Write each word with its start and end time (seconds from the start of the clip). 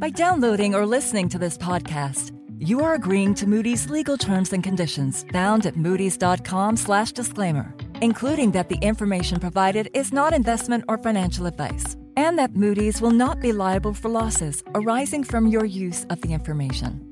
By 0.00 0.10
downloading 0.10 0.76
or 0.76 0.86
listening 0.86 1.28
to 1.30 1.40
this 1.40 1.58
podcast, 1.58 2.30
you 2.56 2.84
are 2.84 2.94
agreeing 2.94 3.34
to 3.34 3.48
Moody's 3.48 3.90
legal 3.90 4.16
terms 4.16 4.52
and 4.52 4.62
conditions 4.62 5.24
found 5.32 5.66
at 5.66 5.74
moodys.com/disclaimer, 5.74 7.74
including 8.00 8.52
that 8.52 8.68
the 8.68 8.76
information 8.76 9.40
provided 9.40 9.90
is 9.94 10.12
not 10.12 10.32
investment 10.32 10.84
or 10.86 10.98
financial 10.98 11.46
advice, 11.46 11.96
and 12.16 12.38
that 12.38 12.54
Moody's 12.54 13.00
will 13.00 13.10
not 13.10 13.40
be 13.40 13.50
liable 13.50 13.92
for 13.92 14.08
losses 14.08 14.62
arising 14.76 15.24
from 15.24 15.48
your 15.48 15.64
use 15.64 16.04
of 16.10 16.20
the 16.20 16.32
information. 16.32 17.04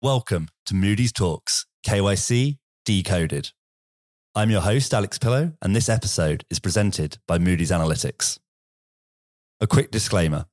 Welcome 0.00 0.48
to 0.64 0.74
Moody's 0.74 1.12
Talks, 1.12 1.66
KYC 1.86 2.56
Decoded. 2.86 3.50
I'm 4.34 4.48
your 4.48 4.62
host, 4.62 4.94
Alex 4.94 5.18
Pillow, 5.18 5.52
and 5.60 5.76
this 5.76 5.90
episode 5.90 6.46
is 6.48 6.60
presented 6.60 7.18
by 7.26 7.36
Moody's 7.36 7.70
Analytics. 7.70 8.38
A 9.60 9.66
quick 9.66 9.90
disclaimer 9.90 10.46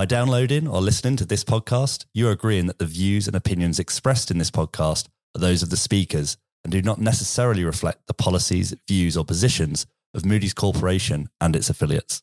by 0.00 0.06
downloading 0.06 0.66
or 0.66 0.80
listening 0.80 1.14
to 1.14 1.26
this 1.26 1.44
podcast, 1.44 2.06
you 2.14 2.26
are 2.26 2.30
agreeing 2.30 2.66
that 2.66 2.78
the 2.78 2.86
views 2.86 3.26
and 3.26 3.36
opinions 3.36 3.78
expressed 3.78 4.30
in 4.30 4.38
this 4.38 4.50
podcast 4.50 5.08
are 5.36 5.40
those 5.40 5.62
of 5.62 5.68
the 5.68 5.76
speakers 5.76 6.38
and 6.64 6.72
do 6.72 6.80
not 6.80 6.98
necessarily 6.98 7.64
reflect 7.64 8.06
the 8.06 8.14
policies, 8.14 8.74
views, 8.88 9.14
or 9.14 9.26
positions 9.26 9.84
of 10.14 10.24
Moody's 10.24 10.54
Corporation 10.54 11.28
and 11.38 11.54
its 11.54 11.68
affiliates. 11.68 12.22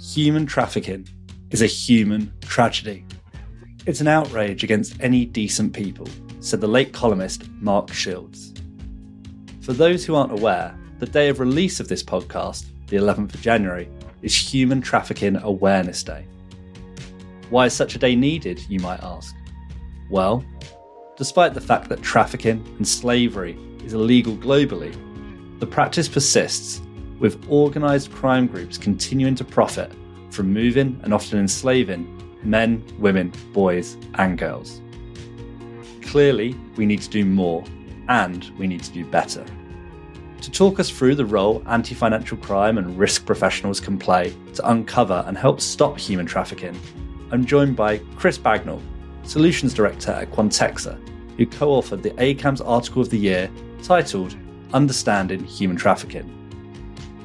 Human 0.00 0.46
trafficking 0.46 1.06
is 1.50 1.60
a 1.60 1.66
human 1.66 2.32
tragedy. 2.40 3.04
It's 3.84 4.00
an 4.00 4.08
outrage 4.08 4.64
against 4.64 4.98
any 4.98 5.26
decent 5.26 5.74
people, 5.74 6.08
said 6.40 6.62
the 6.62 6.68
late 6.68 6.94
columnist 6.94 7.50
Mark 7.60 7.92
Shields. 7.92 8.54
For 9.68 9.74
those 9.74 10.02
who 10.02 10.14
aren't 10.14 10.32
aware, 10.32 10.74
the 10.98 11.04
day 11.04 11.28
of 11.28 11.40
release 11.40 11.78
of 11.78 11.88
this 11.88 12.02
podcast, 12.02 12.64
the 12.86 12.96
11th 12.96 13.34
of 13.34 13.42
January, 13.42 13.86
is 14.22 14.34
Human 14.34 14.80
Trafficking 14.80 15.36
Awareness 15.36 16.02
Day. 16.02 16.24
Why 17.50 17.66
is 17.66 17.74
such 17.74 17.94
a 17.94 17.98
day 17.98 18.16
needed, 18.16 18.62
you 18.70 18.80
might 18.80 19.02
ask? 19.02 19.36
Well, 20.10 20.42
despite 21.18 21.52
the 21.52 21.60
fact 21.60 21.90
that 21.90 22.00
trafficking 22.00 22.64
and 22.78 22.88
slavery 22.88 23.58
is 23.84 23.92
illegal 23.92 24.38
globally, 24.38 24.96
the 25.60 25.66
practice 25.66 26.08
persists, 26.08 26.80
with 27.18 27.46
organised 27.50 28.10
crime 28.10 28.46
groups 28.46 28.78
continuing 28.78 29.34
to 29.34 29.44
profit 29.44 29.92
from 30.30 30.50
moving 30.50 30.98
and 31.02 31.12
often 31.12 31.40
enslaving 31.40 32.38
men, 32.42 32.82
women, 32.98 33.34
boys, 33.52 33.98
and 34.14 34.38
girls. 34.38 34.80
Clearly, 36.00 36.54
we 36.76 36.86
need 36.86 37.02
to 37.02 37.10
do 37.10 37.26
more 37.26 37.62
and 38.08 38.50
we 38.58 38.66
need 38.66 38.82
to 38.82 38.92
do 38.92 39.04
better. 39.04 39.44
To 40.42 40.52
talk 40.52 40.78
us 40.78 40.88
through 40.88 41.16
the 41.16 41.26
role 41.26 41.62
anti 41.66 41.94
financial 41.94 42.36
crime 42.36 42.78
and 42.78 42.96
risk 42.96 43.26
professionals 43.26 43.80
can 43.80 43.98
play 43.98 44.34
to 44.54 44.70
uncover 44.70 45.24
and 45.26 45.36
help 45.36 45.60
stop 45.60 45.98
human 45.98 46.26
trafficking, 46.26 46.78
I'm 47.32 47.44
joined 47.44 47.74
by 47.74 47.98
Chris 48.16 48.38
Bagnall, 48.38 48.80
Solutions 49.24 49.74
Director 49.74 50.12
at 50.12 50.30
Quantexa, 50.30 50.96
who 51.36 51.44
co 51.44 51.80
authored 51.80 52.02
the 52.02 52.10
ACAMS 52.12 52.62
article 52.64 53.02
of 53.02 53.10
the 53.10 53.18
year 53.18 53.50
titled 53.82 54.36
Understanding 54.72 55.42
Human 55.44 55.76
Trafficking. 55.76 56.32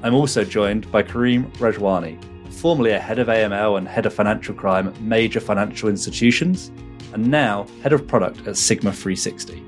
I'm 0.01 0.15
also 0.15 0.43
joined 0.43 0.91
by 0.91 1.03
Karim 1.03 1.51
Rajwani, 1.53 2.17
formerly 2.51 2.91
a 2.91 2.99
head 2.99 3.19
of 3.19 3.27
AML 3.27 3.77
and 3.77 3.87
head 3.87 4.07
of 4.07 4.13
financial 4.13 4.55
crime 4.55 4.87
at 4.87 4.99
major 5.01 5.39
financial 5.39 5.87
institutions, 5.87 6.71
and 7.13 7.27
now 7.27 7.67
head 7.83 7.93
of 7.93 8.07
product 8.07 8.47
at 8.47 8.57
Sigma 8.57 8.91
360. 8.91 9.59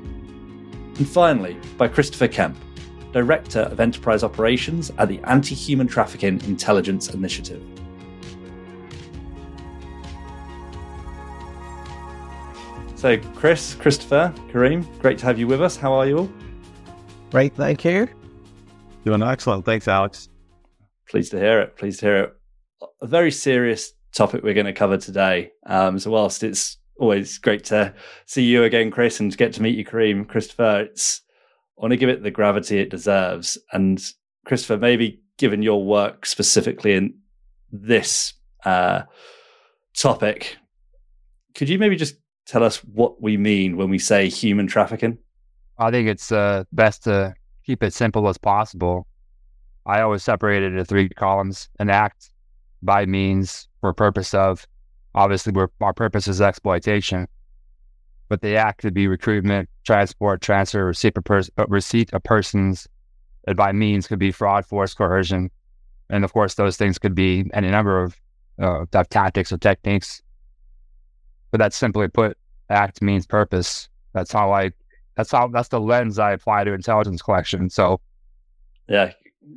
And 0.98 1.08
finally, 1.08 1.58
by 1.78 1.88
Christopher 1.88 2.28
Kemp, 2.28 2.58
Director 3.16 3.62
of 3.62 3.80
Enterprise 3.80 4.26
Operations 4.26 4.92
at 4.98 5.08
the 5.08 5.22
Anti 5.24 5.56
Human 5.56 5.88
Trafficking 5.88 6.42
Intelligence 6.44 7.14
Initiative. 7.14 7.64
So, 12.96 13.18
Chris, 13.34 13.74
Christopher, 13.76 14.34
Karim, 14.52 14.82
great 15.00 15.18
to 15.20 15.26
have 15.28 15.40
you 15.40 15.48
with 15.48 15.62
us. 15.62 15.78
How 15.78 15.94
are 15.94 16.06
you 16.06 16.18
all? 16.18 16.32
Great, 17.32 17.56
thank 17.56 17.86
you. 17.86 18.10
Doing 19.06 19.24
excellent. 19.24 19.64
Thanks, 19.64 19.88
Alex. 19.88 20.28
Pleased 21.08 21.32
to 21.32 21.40
hear 21.40 21.62
it. 21.62 21.78
Pleased 21.78 22.02
to 22.02 22.06
hear 22.08 22.18
it. 22.18 22.34
A 23.02 23.08
very 23.08 23.32
serious 23.32 23.94
topic 24.14 24.44
we're 24.44 24.54
going 24.54 24.66
to 24.66 24.74
cover 24.74 24.98
today. 24.98 25.52
Um, 25.66 26.00
so, 26.00 26.12
whilst 26.12 26.44
it's 26.44 26.80
always 27.00 27.38
great 27.38 27.64
to 27.66 27.94
see 28.26 28.44
you 28.44 28.66
again, 28.66 28.92
Chris, 28.92 29.22
and 29.22 29.32
to 29.32 29.38
get 29.38 29.54
to 29.54 29.62
meet 29.62 29.78
you, 29.78 29.86
Karim, 29.86 30.26
Christopher, 30.26 30.90
it's 30.92 31.22
I 31.78 31.82
want 31.82 31.92
to 31.92 31.98
give 31.98 32.10
it 32.10 32.24
the 32.24 32.32
gravity 32.32 32.80
it 32.80 32.90
deserves. 32.90 33.58
And 33.72 34.02
Christopher, 34.46 34.78
maybe 34.78 35.22
given 35.38 35.62
your 35.62 35.84
work 35.84 36.26
specifically 36.26 36.94
in 36.94 37.16
this 37.72 38.34
uh, 38.64 39.04
topic, 39.94 40.58
could 41.54 41.68
you 41.68 41.78
maybe 41.78 41.96
just 41.96 42.16
tell 42.46 42.64
us 42.64 42.78
what 42.78 43.22
we 43.22 43.38
mean 43.38 43.76
when 43.76 43.90
we 43.90 44.00
say 44.00 44.30
human 44.30 44.68
trafficking? 44.68 45.18
I 45.78 45.92
think 45.92 46.08
it's 46.08 46.32
uh, 46.32 46.64
best 46.72 47.04
to 47.04 47.34
keep 47.66 47.84
it 47.84 47.94
simple 47.94 48.30
as 48.30 48.38
possible. 48.38 49.08
I 49.86 50.02
always 50.02 50.24
separate 50.24 50.64
it 50.64 50.68
into 50.68 50.86
three 50.86 51.10
columns 51.10 51.70
an 51.80 51.90
act, 51.90 52.32
by 52.82 53.06
means, 53.06 53.68
for 53.82 53.94
purpose 53.94 54.34
of. 54.34 54.66
Obviously, 55.14 55.54
our 55.82 55.94
purpose 55.94 56.28
is 56.28 56.42
exploitation 56.42 57.28
but 58.28 58.42
the 58.42 58.56
act 58.56 58.82
could 58.82 58.94
be 58.94 59.08
recruitment, 59.08 59.70
transport, 59.86 60.42
transfer, 60.42 60.86
receipt, 60.86 61.16
pers- 61.24 61.50
uh, 61.58 61.66
receipt 61.68 62.14
of 62.14 62.24
persons. 62.24 62.88
And 63.48 63.56
by 63.56 63.72
means 63.72 64.08
could 64.08 64.20
be 64.20 64.32
fraud, 64.32 64.66
force, 64.66 64.94
coercion. 64.94 65.52
And 66.10 66.24
of 66.24 66.34
course, 66.34 66.56
those 66.56 66.78
things 66.78 66.98
could 66.98 67.14
be 67.14 67.46
any 67.54 67.70
number 67.70 68.02
of, 68.02 68.16
uh, 68.60 68.86
tactics 69.10 69.52
or 69.52 69.58
techniques. 69.58 70.22
But 71.52 71.60
that's 71.60 71.76
simply 71.76 72.08
put, 72.08 72.38
act 72.70 73.02
means 73.02 73.28
purpose. 73.28 73.90
That's 74.14 74.32
how 74.32 74.52
I, 74.52 74.72
that's 75.16 75.32
how, 75.32 75.48
that's 75.48 75.70
the 75.70 75.80
lens 75.80 76.18
I 76.20 76.32
apply 76.32 76.64
to 76.64 76.74
intelligence 76.74 77.22
collection. 77.22 77.70
So, 77.70 78.00
yeah, 78.88 79.14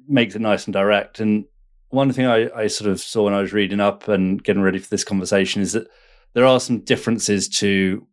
makes 0.06 0.35
it 0.35 0.41
nice 0.41 0.67
and 0.67 0.75
direct. 0.75 1.21
And 1.21 1.45
one 1.89 2.12
thing 2.12 2.27
I, 2.27 2.50
I 2.55 2.67
sort 2.67 2.91
of 2.91 3.00
saw 3.00 3.25
when 3.25 3.35
I 3.35 3.41
was 3.41 3.53
reading 3.53 3.81
up 3.81 4.09
and 4.09 4.43
getting 4.45 4.62
ready 4.62 4.79
for 4.79 4.91
this 4.91 5.05
conversation 5.05 5.62
is 5.62 5.73
that 5.73 5.89
there 6.35 6.45
are 6.45 6.61
some 6.61 6.81
differences 6.81 7.49
to 7.49 8.06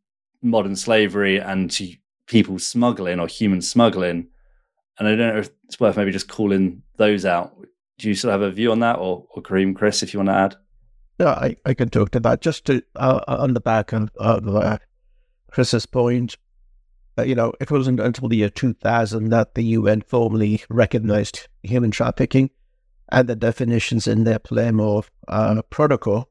modern 0.45 0.75
slavery 0.75 1.37
and 1.39 1.69
to 1.71 1.93
people 2.27 2.59
smuggling 2.59 3.19
or 3.19 3.27
human 3.27 3.61
smuggling. 3.61 4.27
And 4.97 5.07
I 5.07 5.15
don't 5.15 5.35
know 5.35 5.39
if 5.39 5.49
it's 5.65 5.79
worth 5.79 5.97
maybe 5.97 6.11
just 6.11 6.29
calling 6.29 6.83
those 6.97 7.25
out. 7.25 7.55
Do 7.97 8.07
you 8.07 8.15
still 8.15 8.31
have 8.31 8.41
a 8.41 8.51
view 8.51 8.71
on 8.71 8.79
that, 8.79 8.97
or, 8.97 9.25
or 9.31 9.41
Karim, 9.41 9.73
Chris, 9.73 10.03
if 10.03 10.13
you 10.13 10.19
want 10.19 10.29
to 10.29 10.35
add? 10.35 10.55
No, 11.19 11.27
I, 11.27 11.55
I 11.65 11.73
can 11.73 11.89
talk 11.89 12.11
to 12.11 12.19
that. 12.21 12.41
Just 12.41 12.65
to 12.65 12.81
uh, 12.95 13.21
uh 13.27 13.37
on 13.39 13.53
the 13.53 13.61
back 13.61 13.93
of 13.93 14.09
uh, 14.17 14.77
Chris's 15.49 15.85
point, 15.85 16.37
uh, 17.17 17.23
you 17.23 17.35
know, 17.35 17.53
it 17.61 17.71
wasn't 17.71 17.99
until 17.99 18.27
the 18.27 18.37
year 18.37 18.49
2000 18.49 19.29
that 19.29 19.55
the 19.55 19.63
UN 19.63 20.01
formally 20.01 20.63
recognized 20.69 21.47
human 21.63 21.91
trafficking 21.91 22.49
and 23.09 23.29
the 23.29 23.35
definitions 23.35 24.07
in 24.07 24.25
their 24.25 24.39
Palermo 24.39 25.03
uh, 25.27 25.61
Protocol 25.69 26.29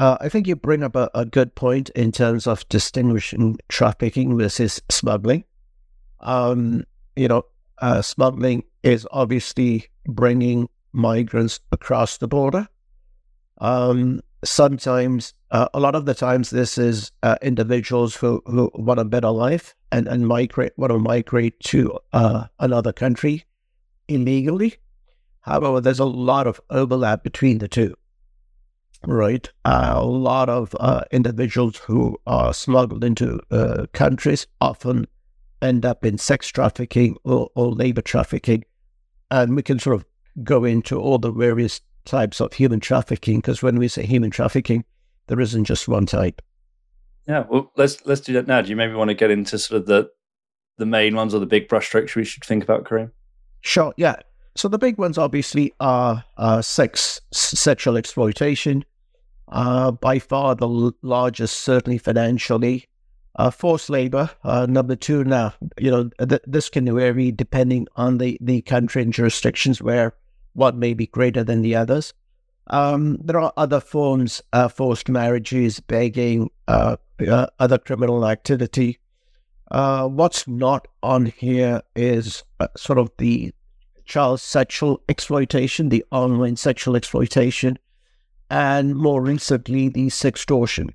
uh, 0.00 0.16
I 0.18 0.30
think 0.30 0.46
you 0.46 0.56
bring 0.56 0.82
up 0.82 0.96
a, 0.96 1.10
a, 1.14 1.26
good 1.26 1.54
point 1.54 1.90
in 1.90 2.10
terms 2.10 2.46
of 2.46 2.66
distinguishing 2.70 3.58
trafficking 3.68 4.38
versus 4.38 4.80
smuggling. 4.88 5.44
Um, 6.20 6.84
you 7.16 7.28
know, 7.28 7.44
uh, 7.82 8.00
smuggling 8.00 8.64
is 8.82 9.06
obviously 9.10 9.88
bringing 10.06 10.70
migrants 10.94 11.60
across 11.70 12.16
the 12.16 12.28
border. 12.28 12.66
Um, 13.58 14.22
sometimes, 14.42 15.34
uh, 15.50 15.68
a 15.74 15.80
lot 15.80 15.94
of 15.94 16.06
the 16.06 16.14
times, 16.14 16.48
this 16.48 16.78
is 16.78 17.12
uh, 17.22 17.36
individuals 17.42 18.16
who, 18.16 18.42
who 18.46 18.70
want 18.74 19.00
a 19.00 19.04
better 19.04 19.28
life 19.28 19.74
and, 19.92 20.08
and 20.08 20.26
migrate, 20.26 20.72
want 20.78 20.92
to 20.92 20.98
migrate 20.98 21.60
to 21.60 21.98
uh, 22.14 22.46
another 22.58 22.94
country 22.94 23.44
illegally. 24.08 24.76
However, 25.42 25.78
there's 25.82 25.98
a 25.98 26.06
lot 26.06 26.46
of 26.46 26.58
overlap 26.70 27.22
between 27.22 27.58
the 27.58 27.68
two 27.68 27.96
right? 29.06 29.50
Uh, 29.64 29.94
a 29.96 30.04
lot 30.04 30.48
of 30.48 30.74
uh, 30.78 31.02
individuals 31.10 31.78
who 31.78 32.18
are 32.26 32.52
smuggled 32.52 33.04
into 33.04 33.40
uh, 33.50 33.86
countries 33.92 34.46
often 34.60 35.06
end 35.62 35.84
up 35.84 36.04
in 36.04 36.18
sex 36.18 36.48
trafficking 36.48 37.16
or, 37.24 37.50
or, 37.54 37.72
labor 37.72 38.02
trafficking. 38.02 38.64
And 39.30 39.54
we 39.54 39.62
can 39.62 39.78
sort 39.78 39.96
of 39.96 40.04
go 40.42 40.64
into 40.64 40.98
all 40.98 41.18
the 41.18 41.32
various 41.32 41.80
types 42.04 42.40
of 42.40 42.52
human 42.52 42.80
trafficking 42.80 43.40
because 43.40 43.62
when 43.62 43.78
we 43.78 43.88
say 43.88 44.06
human 44.06 44.30
trafficking, 44.30 44.84
there 45.26 45.40
isn't 45.40 45.64
just 45.64 45.86
one 45.86 46.06
type. 46.06 46.42
Yeah, 47.28 47.44
well, 47.48 47.70
let's 47.76 48.04
let's 48.06 48.22
do 48.22 48.32
that 48.32 48.46
now. 48.46 48.62
Do 48.62 48.70
you 48.70 48.76
maybe 48.76 48.94
want 48.94 49.08
to 49.08 49.14
get 49.14 49.30
into 49.30 49.58
sort 49.58 49.82
of 49.82 49.86
the 49.86 50.10
the 50.78 50.86
main 50.86 51.14
ones 51.14 51.34
or 51.34 51.38
the 51.38 51.46
big 51.46 51.68
brushstrokes 51.68 52.16
we 52.16 52.24
should 52.24 52.44
think 52.44 52.64
about, 52.64 52.86
Karim? 52.86 53.12
Sure. 53.60 53.92
Yeah. 53.96 54.16
So 54.56 54.68
the 54.68 54.78
big 54.78 54.98
ones 54.98 55.16
obviously 55.16 55.72
are 55.78 56.24
uh, 56.36 56.60
sex, 56.62 57.20
sexual 57.32 57.96
exploitation, 57.96 58.84
uh, 59.50 59.90
by 59.90 60.18
far 60.18 60.54
the 60.54 60.92
largest, 61.02 61.60
certainly 61.60 61.98
financially. 61.98 62.86
uh, 63.36 63.50
forced 63.50 63.90
labor. 63.90 64.30
Uh, 64.44 64.66
number 64.68 64.96
two, 64.96 65.24
now 65.24 65.54
you 65.78 65.90
know 65.90 66.10
th- 66.24 66.42
this 66.46 66.68
can 66.68 66.92
vary 66.94 67.30
depending 67.32 67.86
on 67.96 68.18
the 68.18 68.36
the 68.40 68.60
country 68.62 69.02
and 69.02 69.12
jurisdictions 69.12 69.80
where 69.80 70.14
one 70.54 70.78
may 70.78 70.94
be 70.94 71.06
greater 71.06 71.44
than 71.44 71.62
the 71.62 71.74
others. 71.76 72.12
Um, 72.66 73.18
there 73.22 73.40
are 73.40 73.52
other 73.56 73.80
forms, 73.80 74.42
uh, 74.52 74.68
forced 74.68 75.08
marriages, 75.08 75.80
begging, 75.80 76.50
uh, 76.68 76.96
uh, 77.26 77.46
other 77.58 77.78
criminal 77.78 78.26
activity. 78.26 78.98
What's 79.70 80.46
not 80.46 80.86
on 81.02 81.26
here 81.26 81.82
is 81.96 82.44
sort 82.76 82.98
of 82.98 83.10
the 83.18 83.52
child 84.04 84.40
sexual 84.40 85.02
exploitation, 85.08 85.88
the 85.88 86.04
online 86.10 86.56
sexual 86.56 86.96
exploitation, 86.96 87.78
and 88.50 88.96
more 88.96 89.22
recently, 89.22 89.88
the 89.88 90.08
sextortion. 90.08 90.90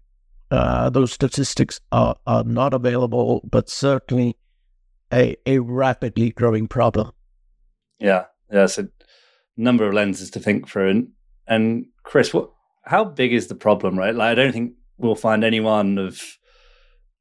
Uh, 0.51 0.89
those 0.89 1.11
statistics 1.11 1.79
are, 1.91 2.15
are 2.27 2.43
not 2.43 2.73
available, 2.73 3.41
but 3.49 3.69
certainly 3.69 4.37
a, 5.11 5.35
a 5.45 5.59
rapidly 5.59 6.31
growing 6.31 6.67
problem. 6.67 7.11
Yeah, 7.99 8.25
yeah, 8.51 8.65
it's 8.65 8.77
a 8.77 8.89
number 9.57 9.87
of 9.87 9.93
lenses 9.93 10.29
to 10.31 10.39
think 10.39 10.67
through. 10.67 10.89
And, 10.89 11.07
and 11.47 11.85
Chris, 12.03 12.33
what, 12.33 12.51
how 12.83 13.05
big 13.05 13.33
is 13.33 13.47
the 13.47 13.55
problem, 13.55 13.97
right? 13.97 14.13
Like, 14.13 14.31
I 14.31 14.35
don't 14.35 14.51
think 14.51 14.73
we'll 14.97 15.15
find 15.15 15.43
anyone 15.43 15.97
of 15.97 16.21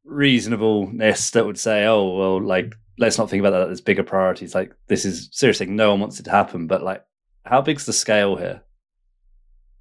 reasonableness 0.05 1.31
that 1.31 1.47
would 1.47 1.59
say, 1.59 1.87
oh, 1.87 2.17
well, 2.17 2.43
like, 2.43 2.75
let's 2.99 3.19
not 3.19 3.31
think 3.31 3.41
about 3.41 3.51
that 3.51 3.67
There's 3.67 3.81
bigger 3.81 4.05
priorities. 4.05 4.55
Like, 4.55 4.75
this 4.89 5.05
is 5.05 5.29
seriously, 5.33 5.67
no 5.67 5.91
one 5.91 6.01
wants 6.01 6.21
it 6.21 6.25
to 6.25 6.31
happen. 6.31 6.67
But, 6.67 6.83
like, 6.83 7.05
how 7.45 7.63
big's 7.63 7.87
the 7.87 7.93
scale 7.93 8.37
here? 8.37 8.63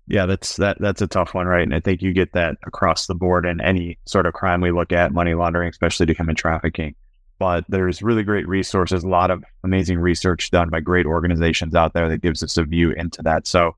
Yeah, 0.08 0.26
that's 0.26 0.58
that 0.58 0.78
that's 0.80 1.02
a 1.02 1.08
tough 1.08 1.34
one, 1.34 1.48
right? 1.48 1.64
And 1.64 1.74
I 1.74 1.80
think 1.80 2.02
you 2.02 2.14
get 2.14 2.34
that 2.34 2.58
across 2.64 3.08
the 3.08 3.16
board 3.16 3.46
in 3.46 3.62
any 3.62 3.98
sort 4.06 4.26
of 4.26 4.34
crime 4.34 4.60
we 4.60 4.72
look 4.72 4.92
at, 4.92 5.14
money 5.14 5.34
laundering, 5.34 5.70
especially 5.70 6.06
to 6.08 6.14
human 6.14 6.36
trafficking. 6.36 6.96
But 7.40 7.66
there's 7.70 8.02
really 8.02 8.24
great 8.24 8.48
resources, 8.48 9.04
a 9.04 9.08
lot 9.08 9.32
of 9.32 9.44
amazing 9.64 10.00
research 10.00 10.52
done 10.52 10.70
by 10.70 10.82
great 10.82 11.06
organizations 11.06 11.74
out 11.74 11.94
there 11.94 12.10
that 12.10 12.22
gives 12.22 12.44
us 12.44 12.58
a 12.58 12.64
view 12.64 12.92
into 12.92 13.22
that. 13.24 13.48
So, 13.48 13.76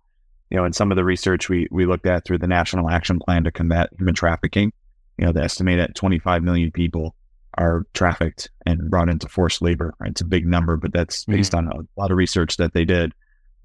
you 0.50 0.58
know, 0.58 0.66
in 0.66 0.74
some 0.74 0.92
of 0.92 0.96
the 0.96 1.04
research 1.04 1.48
we 1.48 1.68
we 1.72 1.86
looked 1.86 2.08
at 2.08 2.26
through 2.26 2.40
the 2.40 2.48
National 2.48 2.90
Action 2.90 3.20
Plan 3.20 3.44
to 3.44 3.52
combat 3.52 3.92
human 3.98 4.16
trafficking, 4.16 4.74
you 5.18 5.26
know, 5.26 5.32
the 5.32 5.44
estimate 5.44 5.78
that 5.78 5.96
25 5.96 6.42
million 6.44 6.72
people 6.72 7.16
are 7.58 7.86
trafficked 7.94 8.50
and 8.66 8.90
brought 8.90 9.10
into 9.10 9.30
forced 9.30 9.62
labor. 9.62 9.94
Right? 10.00 10.12
It's 10.12 10.22
a 10.22 10.26
big 10.26 10.48
number, 10.48 10.76
but 10.76 10.92
that's 10.92 11.24
based 11.26 11.54
mm-hmm. 11.54 11.70
on 11.70 11.88
a 11.98 12.02
lot 12.02 12.12
of 12.12 12.18
research 12.18 12.58
that 12.58 12.74
they 12.74 12.84
did. 12.84 13.14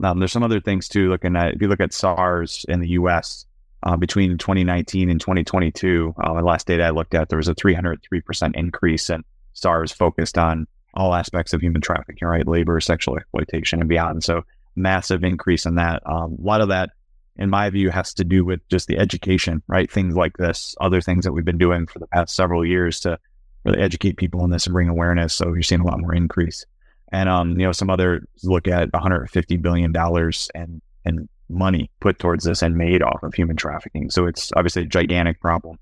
Um, 0.02 0.19
there's 0.19 0.32
some 0.32 0.43
other 0.43 0.61
things 0.61 0.88
too. 0.88 1.11
Looking 1.11 1.37
at 1.37 1.55
if 1.55 1.62
you 1.62 1.69
look 1.69 1.81
at 1.81 1.93
SARS 1.93 2.64
in 2.69 2.81
the 2.81 2.88
U.S. 2.91 3.47
Uh, 3.82 3.97
between 3.97 4.38
2019 4.38 5.11
and 5.11 5.20
2022, 5.20 6.14
uh, 6.19 6.35
the 6.35 6.43
last 6.43 6.67
data 6.67 6.85
I 6.85 6.91
looked 6.91 7.14
at, 7.14 7.29
there 7.29 7.38
was 7.38 7.49
a 7.49 7.55
303 7.55 8.20
percent 8.20 8.56
increase 8.56 9.11
in 9.11 9.25
SARS 9.52 9.93
focused 9.93 10.38
on 10.38 10.67
all 10.94 11.14
aspects 11.14 11.52
of 11.52 11.61
human 11.61 11.81
trafficking, 11.81 12.26
right, 12.26 12.47
labor, 12.47 12.81
sexual 12.81 13.17
exploitation, 13.17 13.81
and 13.81 13.88
beyond. 13.88 14.25
So 14.25 14.44
massive 14.76 15.25
increase 15.25 15.67
in 15.67 15.76
that. 15.76 16.02
Um, 16.06 16.37
a 16.41 16.47
lot 16.47 16.61
of 16.61 16.69
that, 16.69 16.91
in 17.37 17.50
my 17.50 17.70
view, 17.70 17.91
has 17.91 18.14
to 18.14 18.25
do 18.25 18.44
with 18.44 18.67
just 18.69 18.88
the 18.88 18.99
education, 18.99 19.62
right? 19.69 19.91
Things 19.91 20.14
like 20.17 20.37
this, 20.37 20.75
other 20.81 21.00
things 21.00 21.25
that 21.25 21.32
we've 21.32 21.44
been 21.44 21.58
doing 21.58 21.87
for 21.87 21.99
the 21.99 22.06
past 22.08 22.35
several 22.35 22.64
years 22.64 23.00
to 23.00 23.19
really 23.64 23.81
educate 23.81 24.17
people 24.17 24.41
on 24.41 24.50
this 24.50 24.67
and 24.67 24.73
bring 24.73 24.88
awareness. 24.88 25.35
So 25.35 25.52
you're 25.52 25.62
seeing 25.62 25.82
a 25.82 25.87
lot 25.87 26.00
more 26.00 26.14
increase 26.14 26.67
and 27.12 27.29
um, 27.29 27.51
you 27.53 27.67
know, 27.67 27.73
some 27.73 27.91
other 27.91 28.23
look 28.45 28.69
at 28.69 28.93
150 28.93 29.57
billion 29.57 29.93
dollars 29.93 30.49
and 30.55 30.81
and 31.05 31.29
money 31.49 31.91
put 32.01 32.19
towards 32.19 32.45
this 32.45 32.62
and 32.62 32.77
made 32.77 33.03
off 33.03 33.23
of 33.23 33.35
human 33.35 33.57
trafficking. 33.57 34.11
So 34.11 34.27
it's 34.27 34.51
obviously 34.57 34.83
a 34.83 34.87
gigantic 34.87 35.41
problem, 35.41 35.79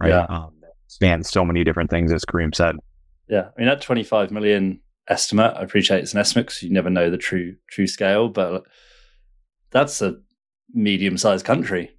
right? 0.00 0.10
Yeah. 0.10 0.26
Um, 0.28 0.54
spans 0.86 1.30
so 1.30 1.44
many 1.44 1.62
different 1.62 1.90
things, 1.90 2.12
as 2.12 2.24
Karim 2.24 2.52
said. 2.52 2.76
Yeah, 3.28 3.48
I 3.56 3.60
mean 3.60 3.68
that 3.68 3.80
25 3.80 4.30
million 4.30 4.80
estimate. 5.08 5.54
I 5.56 5.62
appreciate 5.62 6.00
it's 6.00 6.14
an 6.14 6.20
estimate 6.20 6.46
because 6.46 6.62
you 6.62 6.70
never 6.70 6.90
know 6.90 7.10
the 7.10 7.18
true 7.18 7.56
true 7.68 7.86
scale, 7.86 8.28
but 8.28 8.64
that's 9.70 10.02
a 10.02 10.16
medium-sized 10.72 11.44
country, 11.44 11.90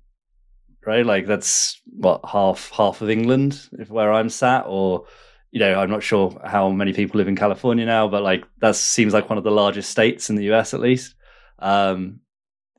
right? 0.86 1.06
Like 1.06 1.28
that's 1.28 1.80
what 1.86 2.22
half 2.28 2.70
half 2.72 3.02
of 3.02 3.10
England, 3.10 3.70
if 3.74 3.90
where 3.90 4.12
I'm 4.12 4.30
sat, 4.30 4.66
or 4.68 5.06
you 5.52 5.60
know, 5.60 5.80
I'm 5.80 5.90
not 5.90 6.02
sure 6.02 6.40
how 6.46 6.70
many 6.70 6.94
people 6.94 7.18
live 7.18 7.28
in 7.28 7.36
California 7.36 7.86
now, 7.86 8.08
but 8.08 8.24
like 8.24 8.46
that 8.60 8.76
seems 8.76 9.14
like 9.14 9.30
one 9.30 9.38
of 9.38 9.44
the 9.44 9.52
largest 9.52 9.90
states 9.90 10.30
in 10.30 10.38
the 10.38 10.52
US, 10.54 10.74
at 10.74 10.80
least. 10.80 11.16
Um, 11.60 12.22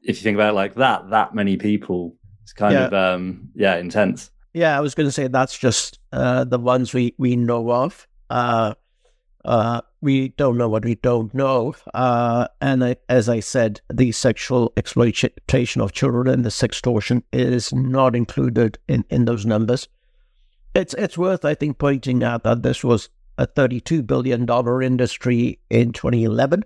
if 0.02 0.16
you 0.16 0.22
think 0.22 0.36
about 0.36 0.50
it 0.50 0.56
like 0.56 0.74
that, 0.76 1.10
that 1.10 1.34
many 1.34 1.56
people, 1.56 2.16
it's 2.42 2.52
kind 2.52 2.74
yeah. 2.74 2.86
of 2.86 2.94
um, 2.94 3.50
yeah, 3.54 3.76
intense. 3.76 4.30
Yeah, 4.54 4.76
I 4.76 4.80
was 4.80 4.94
going 4.94 5.06
to 5.06 5.12
say 5.12 5.28
that's 5.28 5.56
just 5.56 5.98
uh, 6.12 6.44
the 6.44 6.58
ones 6.58 6.92
we 6.92 7.14
we 7.18 7.36
know 7.36 7.70
of. 7.70 8.06
Uh, 8.30 8.74
uh, 9.44 9.82
we 10.00 10.28
don't 10.30 10.56
know 10.56 10.68
what 10.68 10.84
we 10.84 10.94
don't 10.96 11.32
know, 11.34 11.74
uh, 11.94 12.48
and 12.60 12.84
I, 12.84 12.96
as 13.08 13.28
I 13.28 13.40
said, 13.40 13.80
the 13.92 14.12
sexual 14.12 14.72
exploitation 14.76 15.80
of 15.80 15.92
children 15.92 16.28
and 16.28 16.44
the 16.44 16.50
sextortion 16.50 17.22
is 17.32 17.72
not 17.72 18.16
included 18.16 18.78
in 18.88 19.04
in 19.10 19.26
those 19.26 19.44
numbers. 19.44 19.88
It's 20.74 20.94
it's 20.94 21.18
worth, 21.18 21.44
I 21.44 21.54
think, 21.54 21.78
pointing 21.78 22.22
out 22.24 22.44
that 22.44 22.62
this 22.62 22.82
was 22.82 23.10
a 23.36 23.46
$32 23.46 24.06
billion 24.06 24.48
industry 24.82 25.58
in 25.68 25.92
2011, 25.92 26.64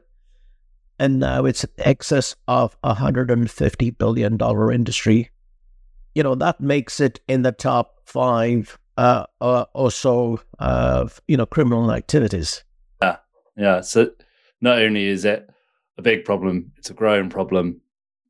and 0.99 1.20
now 1.20 1.44
it's 1.44 1.64
in 1.64 1.70
excess 1.79 2.37
of 2.47 2.76
a 2.82 2.94
$150 2.94 3.99
billion 3.99 4.73
industry. 4.73 5.31
You 6.14 6.23
know, 6.23 6.35
that 6.37 6.61
makes 6.61 7.00
it 7.00 7.20
in 7.29 7.43
the 7.43 7.53
top 7.53 8.00
five 8.05 8.79
uh, 8.97 9.26
uh, 9.41 9.67
or 9.75 9.91
so 9.91 10.41
of, 10.59 11.20
you 11.29 11.37
know, 11.37 11.47
criminal 11.47 11.93
activities. 11.93 12.64
Yeah, 13.02 13.17
yeah. 13.56 13.81
So 13.81 14.11
not 14.61 14.79
only 14.79 15.06
is 15.06 15.25
it 15.25 15.50
a 15.99 16.02
big 16.02 16.25
problem, 16.25 16.73
it's 16.76 16.91
a 16.91 16.94
growing 16.94 17.29
problem 17.29 17.81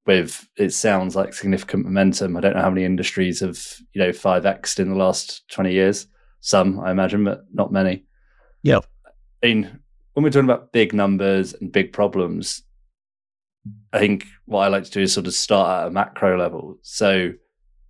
with 0.07 0.49
it 0.57 0.73
sounds 0.73 1.17
like 1.17 1.35
significant 1.35 1.85
momentum. 1.85 2.37
I 2.37 2.41
don't 2.41 2.55
know 2.55 2.63
how 2.63 2.71
many 2.71 2.85
industries 2.85 3.41
have 3.41 3.59
you 3.93 4.01
know 4.01 4.13
five 4.13 4.47
x 4.47 4.79
in 4.79 4.91
the 4.91 4.97
last 4.97 5.49
twenty 5.51 5.73
years. 5.73 6.07
Some, 6.41 6.79
I 6.81 6.91
imagine, 6.91 7.25
but 7.25 7.45
not 7.53 7.73
many. 7.73 8.05
Yeah. 8.63 8.81
I 9.43 9.47
mean, 9.47 9.81
when 10.13 10.23
we're 10.23 10.31
talking 10.31 10.49
about 10.49 10.73
big 10.73 10.95
numbers 10.95 11.55
and 11.55 11.73
big 11.73 11.93
problems, 11.93 12.63
I 13.93 13.99
think 13.99 14.27
what 14.45 14.61
I 14.61 14.69
like 14.69 14.85
to 14.85 14.91
do 14.91 15.01
is 15.01 15.13
sort 15.13 15.27
of 15.27 15.35
start 15.35 15.83
at 15.83 15.89
a 15.89 15.91
macro 15.91 16.39
level. 16.39 16.79
So, 16.83 17.33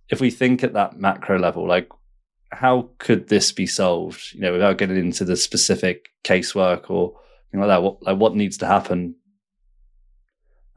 if 0.09 0.19
we 0.19 0.31
think 0.31 0.63
at 0.63 0.73
that 0.73 0.99
macro 0.99 1.37
level, 1.37 1.67
like 1.67 1.89
how 2.51 2.89
could 2.97 3.27
this 3.27 3.51
be 3.51 3.67
solved? 3.67 4.33
You 4.33 4.41
know, 4.41 4.53
without 4.53 4.77
getting 4.77 4.97
into 4.97 5.23
the 5.23 5.35
specific 5.35 6.09
casework 6.23 6.89
or 6.89 7.13
thing 7.51 7.59
like 7.59 7.69
that. 7.69 7.83
What 7.83 8.03
like 8.03 8.17
what 8.17 8.35
needs 8.35 8.57
to 8.57 8.67
happen 8.67 9.15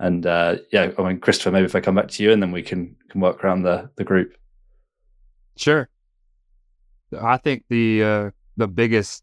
and 0.00 0.26
uh, 0.26 0.56
yeah, 0.72 0.90
I 0.98 1.02
mean, 1.02 1.20
Christopher, 1.20 1.52
maybe 1.52 1.66
if 1.66 1.76
I 1.76 1.80
come 1.80 1.94
back 1.94 2.08
to 2.08 2.22
you, 2.22 2.32
and 2.32 2.42
then 2.42 2.52
we 2.52 2.62
can 2.62 2.96
can 3.10 3.20
work 3.20 3.44
around 3.44 3.62
the 3.62 3.90
the 3.96 4.04
group. 4.04 4.34
Sure. 5.56 5.88
I 7.20 7.36
think 7.36 7.64
the 7.68 8.02
uh, 8.02 8.30
the 8.56 8.66
biggest 8.66 9.22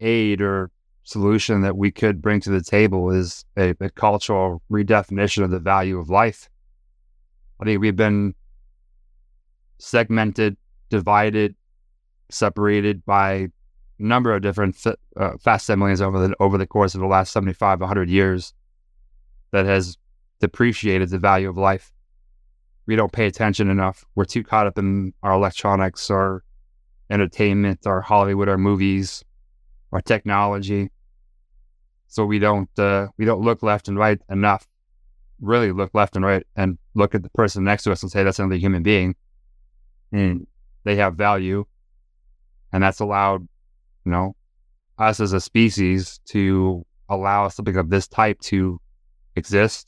aid 0.00 0.42
or 0.42 0.70
solution 1.04 1.62
that 1.62 1.76
we 1.76 1.90
could 1.90 2.20
bring 2.20 2.40
to 2.40 2.50
the 2.50 2.60
table 2.60 3.10
is 3.10 3.44
a, 3.56 3.74
a 3.80 3.88
cultural 3.90 4.62
redefinition 4.70 5.42
of 5.42 5.50
the 5.50 5.58
value 5.58 5.98
of 5.98 6.10
life. 6.10 6.50
I 7.60 7.64
think 7.64 7.80
we've 7.80 7.96
been 7.96 8.34
segmented, 9.78 10.58
divided, 10.90 11.54
separated 12.30 13.04
by 13.06 13.32
a 13.32 13.48
number 13.98 14.34
of 14.34 14.42
different 14.42 14.76
uh, 14.86 15.30
facsimiles 15.40 16.02
over 16.02 16.28
the 16.28 16.34
over 16.38 16.58
the 16.58 16.66
course 16.66 16.94
of 16.94 17.00
the 17.00 17.06
last 17.06 17.32
75, 17.32 17.80
100 17.80 18.10
years 18.10 18.52
that 19.54 19.66
has 19.66 19.96
depreciated 20.40 21.10
the 21.10 21.18
value 21.18 21.48
of 21.48 21.56
life. 21.56 21.92
We 22.86 22.96
don't 22.96 23.12
pay 23.12 23.26
attention 23.26 23.70
enough. 23.70 24.04
We're 24.16 24.24
too 24.24 24.42
caught 24.42 24.66
up 24.66 24.78
in 24.78 25.14
our 25.22 25.32
electronics, 25.32 26.10
our 26.10 26.42
entertainment, 27.08 27.86
our 27.86 28.00
Hollywood, 28.00 28.48
our 28.48 28.58
movies, 28.58 29.24
our 29.92 30.00
technology. 30.00 30.90
So 32.08 32.26
we 32.26 32.40
don't 32.40 32.68
uh, 32.76 33.06
we 33.16 33.24
don't 33.24 33.42
look 33.42 33.62
left 33.62 33.86
and 33.86 33.96
right 33.96 34.20
enough. 34.28 34.66
Really 35.40 35.70
look 35.70 35.94
left 35.94 36.16
and 36.16 36.24
right 36.24 36.44
and 36.56 36.76
look 36.94 37.14
at 37.14 37.22
the 37.22 37.30
person 37.30 37.62
next 37.62 37.84
to 37.84 37.92
us 37.92 38.02
and 38.02 38.10
say 38.10 38.24
that's 38.24 38.40
another 38.40 38.56
human 38.56 38.82
being. 38.82 39.14
And 40.10 40.48
they 40.82 40.96
have 40.96 41.14
value, 41.14 41.64
and 42.72 42.82
that's 42.82 42.98
allowed, 42.98 43.46
you 44.04 44.10
know, 44.10 44.34
us 44.98 45.20
as 45.20 45.32
a 45.32 45.40
species 45.40 46.18
to 46.30 46.84
allow 47.08 47.46
something 47.48 47.76
of 47.76 47.88
this 47.88 48.08
type 48.08 48.40
to 48.40 48.80
exist 49.36 49.86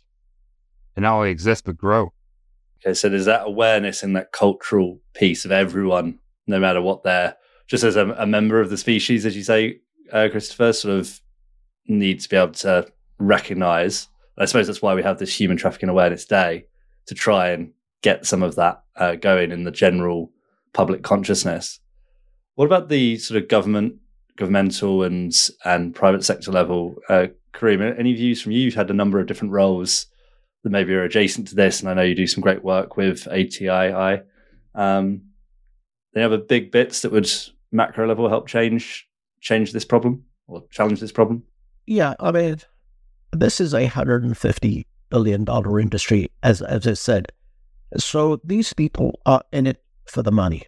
and 0.94 1.02
not 1.02 1.14
only 1.14 1.30
exist 1.30 1.64
but 1.64 1.76
grow. 1.76 2.12
Okay, 2.80 2.94
so 2.94 3.08
there's 3.08 3.24
that 3.24 3.46
awareness 3.46 4.02
and 4.02 4.14
that 4.16 4.32
cultural 4.32 5.00
piece 5.14 5.44
of 5.44 5.52
everyone, 5.52 6.18
no 6.46 6.58
matter 6.58 6.80
what 6.80 7.02
they're 7.02 7.36
just 7.66 7.84
as 7.84 7.96
a, 7.96 8.08
a 8.10 8.26
member 8.26 8.60
of 8.60 8.70
the 8.70 8.76
species, 8.76 9.26
as 9.26 9.36
you 9.36 9.42
say, 9.42 9.80
uh, 10.12 10.28
Christopher, 10.30 10.72
sort 10.72 10.98
of 10.98 11.20
need 11.88 12.20
to 12.20 12.28
be 12.28 12.36
able 12.36 12.52
to 12.52 12.86
recognize. 13.18 14.08
I 14.38 14.44
suppose 14.44 14.66
that's 14.66 14.82
why 14.82 14.94
we 14.94 15.02
have 15.02 15.18
this 15.18 15.38
Human 15.38 15.56
Trafficking 15.56 15.88
Awareness 15.88 16.24
Day 16.26 16.66
to 17.06 17.14
try 17.14 17.50
and 17.50 17.72
get 18.02 18.26
some 18.26 18.42
of 18.42 18.54
that 18.56 18.82
uh, 18.96 19.16
going 19.16 19.50
in 19.50 19.64
the 19.64 19.70
general 19.70 20.30
public 20.72 21.02
consciousness. 21.02 21.80
What 22.54 22.66
about 22.66 22.88
the 22.88 23.18
sort 23.18 23.42
of 23.42 23.48
government, 23.48 23.96
governmental 24.36 25.02
and 25.02 25.32
and 25.64 25.94
private 25.94 26.24
sector 26.24 26.52
level? 26.52 26.96
Uh, 27.08 27.28
Karim, 27.56 27.82
any 27.82 28.14
views 28.14 28.40
from 28.42 28.52
you? 28.52 28.60
You've 28.60 28.75
had 28.75 28.90
a 28.90 28.94
number 28.94 29.18
of 29.18 29.26
different 29.26 29.52
roles 29.52 30.06
that 30.62 30.70
maybe 30.70 30.94
are 30.94 31.04
adjacent 31.04 31.48
to 31.48 31.54
this, 31.54 31.80
and 31.80 31.88
I 31.88 31.94
know 31.94 32.02
you 32.02 32.14
do 32.14 32.26
some 32.26 32.42
great 32.42 32.62
work 32.62 32.96
with 32.96 33.26
ATII. 33.26 34.22
Um, 34.75 35.22
any 36.14 36.25
other 36.25 36.38
big 36.38 36.70
bits 36.70 37.02
that 37.02 37.12
would 37.12 37.30
macro 37.72 38.06
level 38.06 38.28
help 38.28 38.46
change 38.46 39.08
change 39.40 39.72
this 39.72 39.84
problem 39.84 40.25
or 40.48 40.64
challenge 40.70 41.00
this 41.00 41.12
problem? 41.12 41.42
Yeah, 41.86 42.14
I 42.20 42.32
mean, 42.32 42.56
this 43.32 43.60
is 43.60 43.75
a 43.75 43.86
hundred 43.86 44.25
and 44.25 44.36
fifty 44.36 44.86
billion 45.08 45.44
dollar 45.44 45.78
industry, 45.80 46.30
as 46.42 46.62
as 46.62 46.86
I 46.86 46.94
said. 46.94 47.32
So 47.96 48.40
these 48.44 48.72
people 48.72 49.20
are 49.25 49.42
in 49.52 49.66
it 49.66 49.82
for 50.06 50.22
the 50.22 50.32
money, 50.32 50.64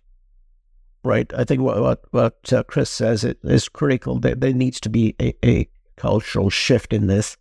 right? 1.04 1.32
I 1.34 1.44
think 1.44 1.62
what 1.62 1.80
what, 1.80 2.02
what 2.12 2.52
uh, 2.52 2.62
Chris 2.64 2.90
says 2.90 3.24
it 3.24 3.38
is 3.42 3.68
critical. 3.68 4.20
That 4.20 4.40
there 4.40 4.52
needs 4.52 4.80
to 4.80 4.88
be 4.88 5.14
a, 5.20 5.34
a 5.44 5.68
cultural 5.98 6.50
shift 6.50 6.92
in 6.92 7.06
this. 7.06 7.36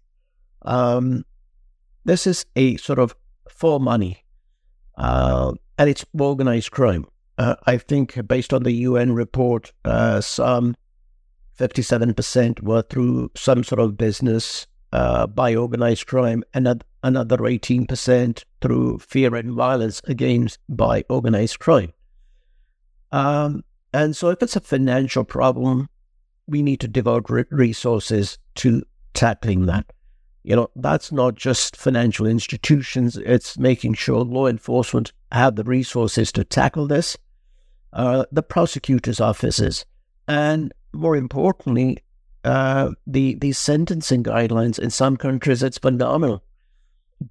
Um, 0.63 1.23
this 2.05 2.27
is 2.27 2.45
a 2.55 2.77
sort 2.77 2.99
of 2.99 3.15
for 3.49 3.79
money, 3.79 4.23
uh, 4.97 5.53
and 5.77 5.89
it's 5.89 6.05
organized 6.17 6.71
crime. 6.71 7.05
Uh, 7.37 7.55
I 7.65 7.77
think 7.77 8.27
based 8.27 8.53
on 8.53 8.63
the 8.63 8.71
UN 8.71 9.13
report, 9.13 9.71
uh, 9.85 10.21
some 10.21 10.75
57% 11.57 12.61
were 12.63 12.81
through 12.81 13.31
some 13.35 13.63
sort 13.63 13.79
of 13.79 13.97
business 13.97 14.67
uh, 14.91 15.27
by 15.27 15.55
organized 15.55 16.07
crime, 16.07 16.43
and 16.53 16.83
another 17.03 17.37
18% 17.37 18.43
through 18.61 18.99
fear 18.99 19.35
and 19.35 19.53
violence 19.53 20.01
against 20.05 20.59
by 20.69 21.03
organized 21.09 21.59
crime. 21.59 21.91
Um, 23.11 23.63
and 23.93 24.15
so, 24.15 24.29
if 24.29 24.41
it's 24.41 24.55
a 24.55 24.61
financial 24.61 25.23
problem, 25.23 25.89
we 26.47 26.61
need 26.63 26.79
to 26.79 26.87
devote 26.87 27.29
re- 27.29 27.45
resources 27.51 28.37
to 28.55 28.83
tackling 29.13 29.65
that. 29.65 29.91
You 30.43 30.55
know, 30.55 30.69
that's 30.75 31.11
not 31.11 31.35
just 31.35 31.75
financial 31.75 32.25
institutions, 32.25 33.17
it's 33.17 33.57
making 33.57 33.95
sure 33.95 34.23
law 34.23 34.47
enforcement 34.47 35.11
have 35.31 35.55
the 35.55 35.63
resources 35.63 36.31
to 36.31 36.45
tackle 36.45 36.87
this, 36.87 37.17
uh, 37.91 38.25
the 38.31 38.43
prosecutor's 38.43 39.19
offices, 39.19 39.85
and 40.27 40.73
more 40.93 41.17
importantly, 41.17 41.97
uh, 42.45 42.91
the 43.05 43.35
the 43.35 43.51
sentencing 43.51 44.23
guidelines 44.23 44.79
in 44.79 44.89
some 44.89 45.17
countries 45.17 45.61
it's 45.61 45.77
phenomenal, 45.77 46.41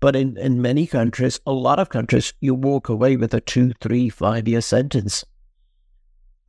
but 0.01 0.15
in 0.15 0.37
in 0.37 0.61
many 0.61 0.87
countries, 0.87 1.41
a 1.47 1.53
lot 1.53 1.79
of 1.79 1.89
countries, 1.89 2.35
you 2.41 2.55
walk 2.55 2.91
away 2.91 3.17
with 3.17 3.33
a 3.33 3.41
two, 3.41 3.73
three, 3.81 4.11
five 4.11 4.47
year 4.47 4.61
sentence. 4.61 5.25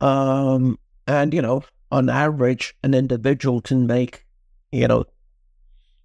Um, 0.00 0.78
and 1.06 1.32
you 1.32 1.40
know, 1.40 1.62
on 1.90 2.08
average, 2.08 2.74
an 2.82 2.94
individual 2.94 3.60
can 3.60 3.86
make, 3.86 4.26
you 4.72 4.88
know, 4.88 5.04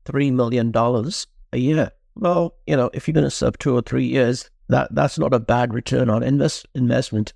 three 0.05 0.31
million 0.31 0.71
dollars 0.71 1.27
a 1.51 1.57
year. 1.57 1.91
Well, 2.15 2.55
you 2.67 2.75
know, 2.75 2.89
if 2.93 3.07
you're 3.07 3.13
going 3.13 3.23
to 3.25 3.31
serve 3.31 3.57
two 3.57 3.75
or 3.75 3.81
three 3.81 4.05
years, 4.05 4.49
that 4.69 4.93
that's 4.93 5.19
not 5.19 5.33
a 5.33 5.39
bad 5.39 5.73
return 5.73 6.09
on 6.09 6.23
invest 6.23 6.67
investment 6.73 7.33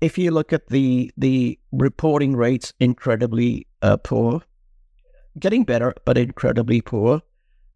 if 0.00 0.16
you 0.16 0.30
look 0.30 0.52
at 0.52 0.68
the 0.68 1.12
the 1.16 1.58
reporting 1.72 2.34
rates, 2.36 2.72
incredibly 2.80 3.66
uh, 3.82 3.96
poor, 3.98 4.42
getting 5.38 5.64
better, 5.64 5.94
but 6.04 6.18
incredibly 6.18 6.80
poor. 6.80 7.22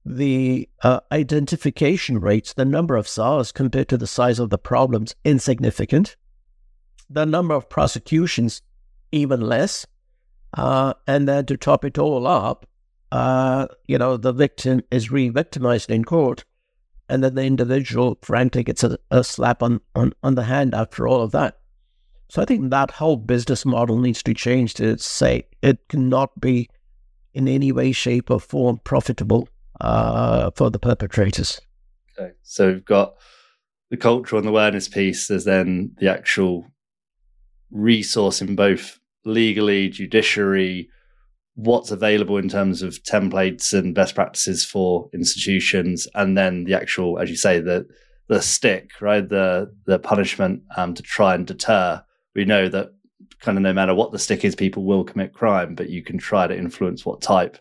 The 0.07 0.69
uh, 0.83 1.01
identification 1.13 2.21
rates, 2.21 2.53
the 2.53 2.67
number 2.67 2.97
of 2.97 3.09
SARS 3.09 3.53
compared 3.53 3.89
to 3.89 3.97
the 3.97 4.07
size 4.07 4.39
of 4.39 4.51
the 4.51 4.59
problems, 4.59 5.15
insignificant. 5.25 6.17
The 7.09 7.25
number 7.25 7.55
of 7.55 7.71
prosecutions, 7.71 8.61
even 9.13 9.41
less. 9.41 9.87
Uh, 10.57 10.95
and 11.07 11.27
then 11.27 11.47
to 11.47 11.57
top 11.57 11.85
it 11.85 11.99
all 11.99 12.27
up, 12.27 12.67
uh, 13.11 13.67
you 13.87 13.99
know, 13.99 14.17
the 14.17 14.33
victim 14.33 14.83
is 14.91 15.11
re-victimized 15.11 15.91
in 15.91 16.05
court, 16.05 16.45
and 17.09 17.23
then 17.23 17.35
the 17.35 17.45
individual, 17.45 18.19
frankly, 18.23 18.63
gets 18.63 18.85
a, 18.85 18.99
a 19.11 19.23
slap 19.23 19.63
on, 19.63 19.81
on, 19.95 20.13
on 20.23 20.35
the 20.37 20.45
hand 20.45 20.75
after 20.75 21.07
all 21.07 21.23
of 21.23 21.33
that. 21.33 21.59
So 22.29 22.43
I 22.43 22.45
think 22.45 22.71
that 22.71 22.91
whole 22.91 23.17
business 23.17 23.65
model 23.65 23.99
needs 23.99 24.23
to 24.23 24.35
change 24.35 24.75
to 24.75 24.97
say 24.99 25.47
it 25.63 25.87
cannot 25.89 26.41
be 26.41 26.69
in 27.33 27.49
any 27.49 27.73
way, 27.73 27.93
shape, 27.93 28.31
or 28.31 28.41
form 28.41 28.81
profitable 28.85 29.49
uh, 29.81 30.51
for 30.57 30.71
the 30.71 30.79
perpetrators. 30.79 31.61
Okay, 32.19 32.33
so 32.43 32.73
we've 32.73 32.85
got 32.85 33.15
the 33.91 33.97
cultural 33.97 34.41
and 34.41 34.49
awareness 34.49 34.89
piece. 34.89 35.27
There's 35.29 35.45
then 35.45 35.95
the 35.99 36.09
actual 36.09 36.67
resource 37.75 38.41
in 38.41 38.57
both 38.57 38.99
legally, 39.27 39.91
judiciary, 39.91 40.89
what's 41.57 41.91
available 41.91 42.39
in 42.39 42.49
terms 42.49 42.81
of 42.81 43.03
templates 43.03 43.79
and 43.79 43.95
best 43.95 44.15
practices 44.15 44.65
for 44.65 45.11
institutions, 45.13 46.09
and 46.15 46.39
then 46.39 46.65
the 46.65 46.75
actual, 46.75 47.19
as 47.19 47.29
you 47.29 47.37
say, 47.37 47.61
the 47.61 47.87
the 48.29 48.41
stick, 48.41 48.91
right, 49.03 49.29
the 49.29 49.71
the 49.85 49.99
punishment 49.99 50.63
um, 50.77 50.95
to 50.95 51.03
try 51.03 51.35
and 51.35 51.47
deter 51.47 52.03
we 52.35 52.45
know 52.45 52.69
that 52.69 52.93
kind 53.41 53.59
of 53.59 53.63
no 53.63 53.73
matter 53.73 53.95
what 53.95 54.13
the 54.13 54.19
stick 54.19 54.45
is, 54.45 54.55
people 54.55 54.85
will 54.85 55.05
commit 55.05 55.33
crime, 55.33 55.75
but 55.75 55.89
you 55.89 56.03
can 56.03 56.19
try 56.19 56.47
to 56.47 56.57
influence 56.57 57.05
what 57.05 57.21
type, 57.21 57.59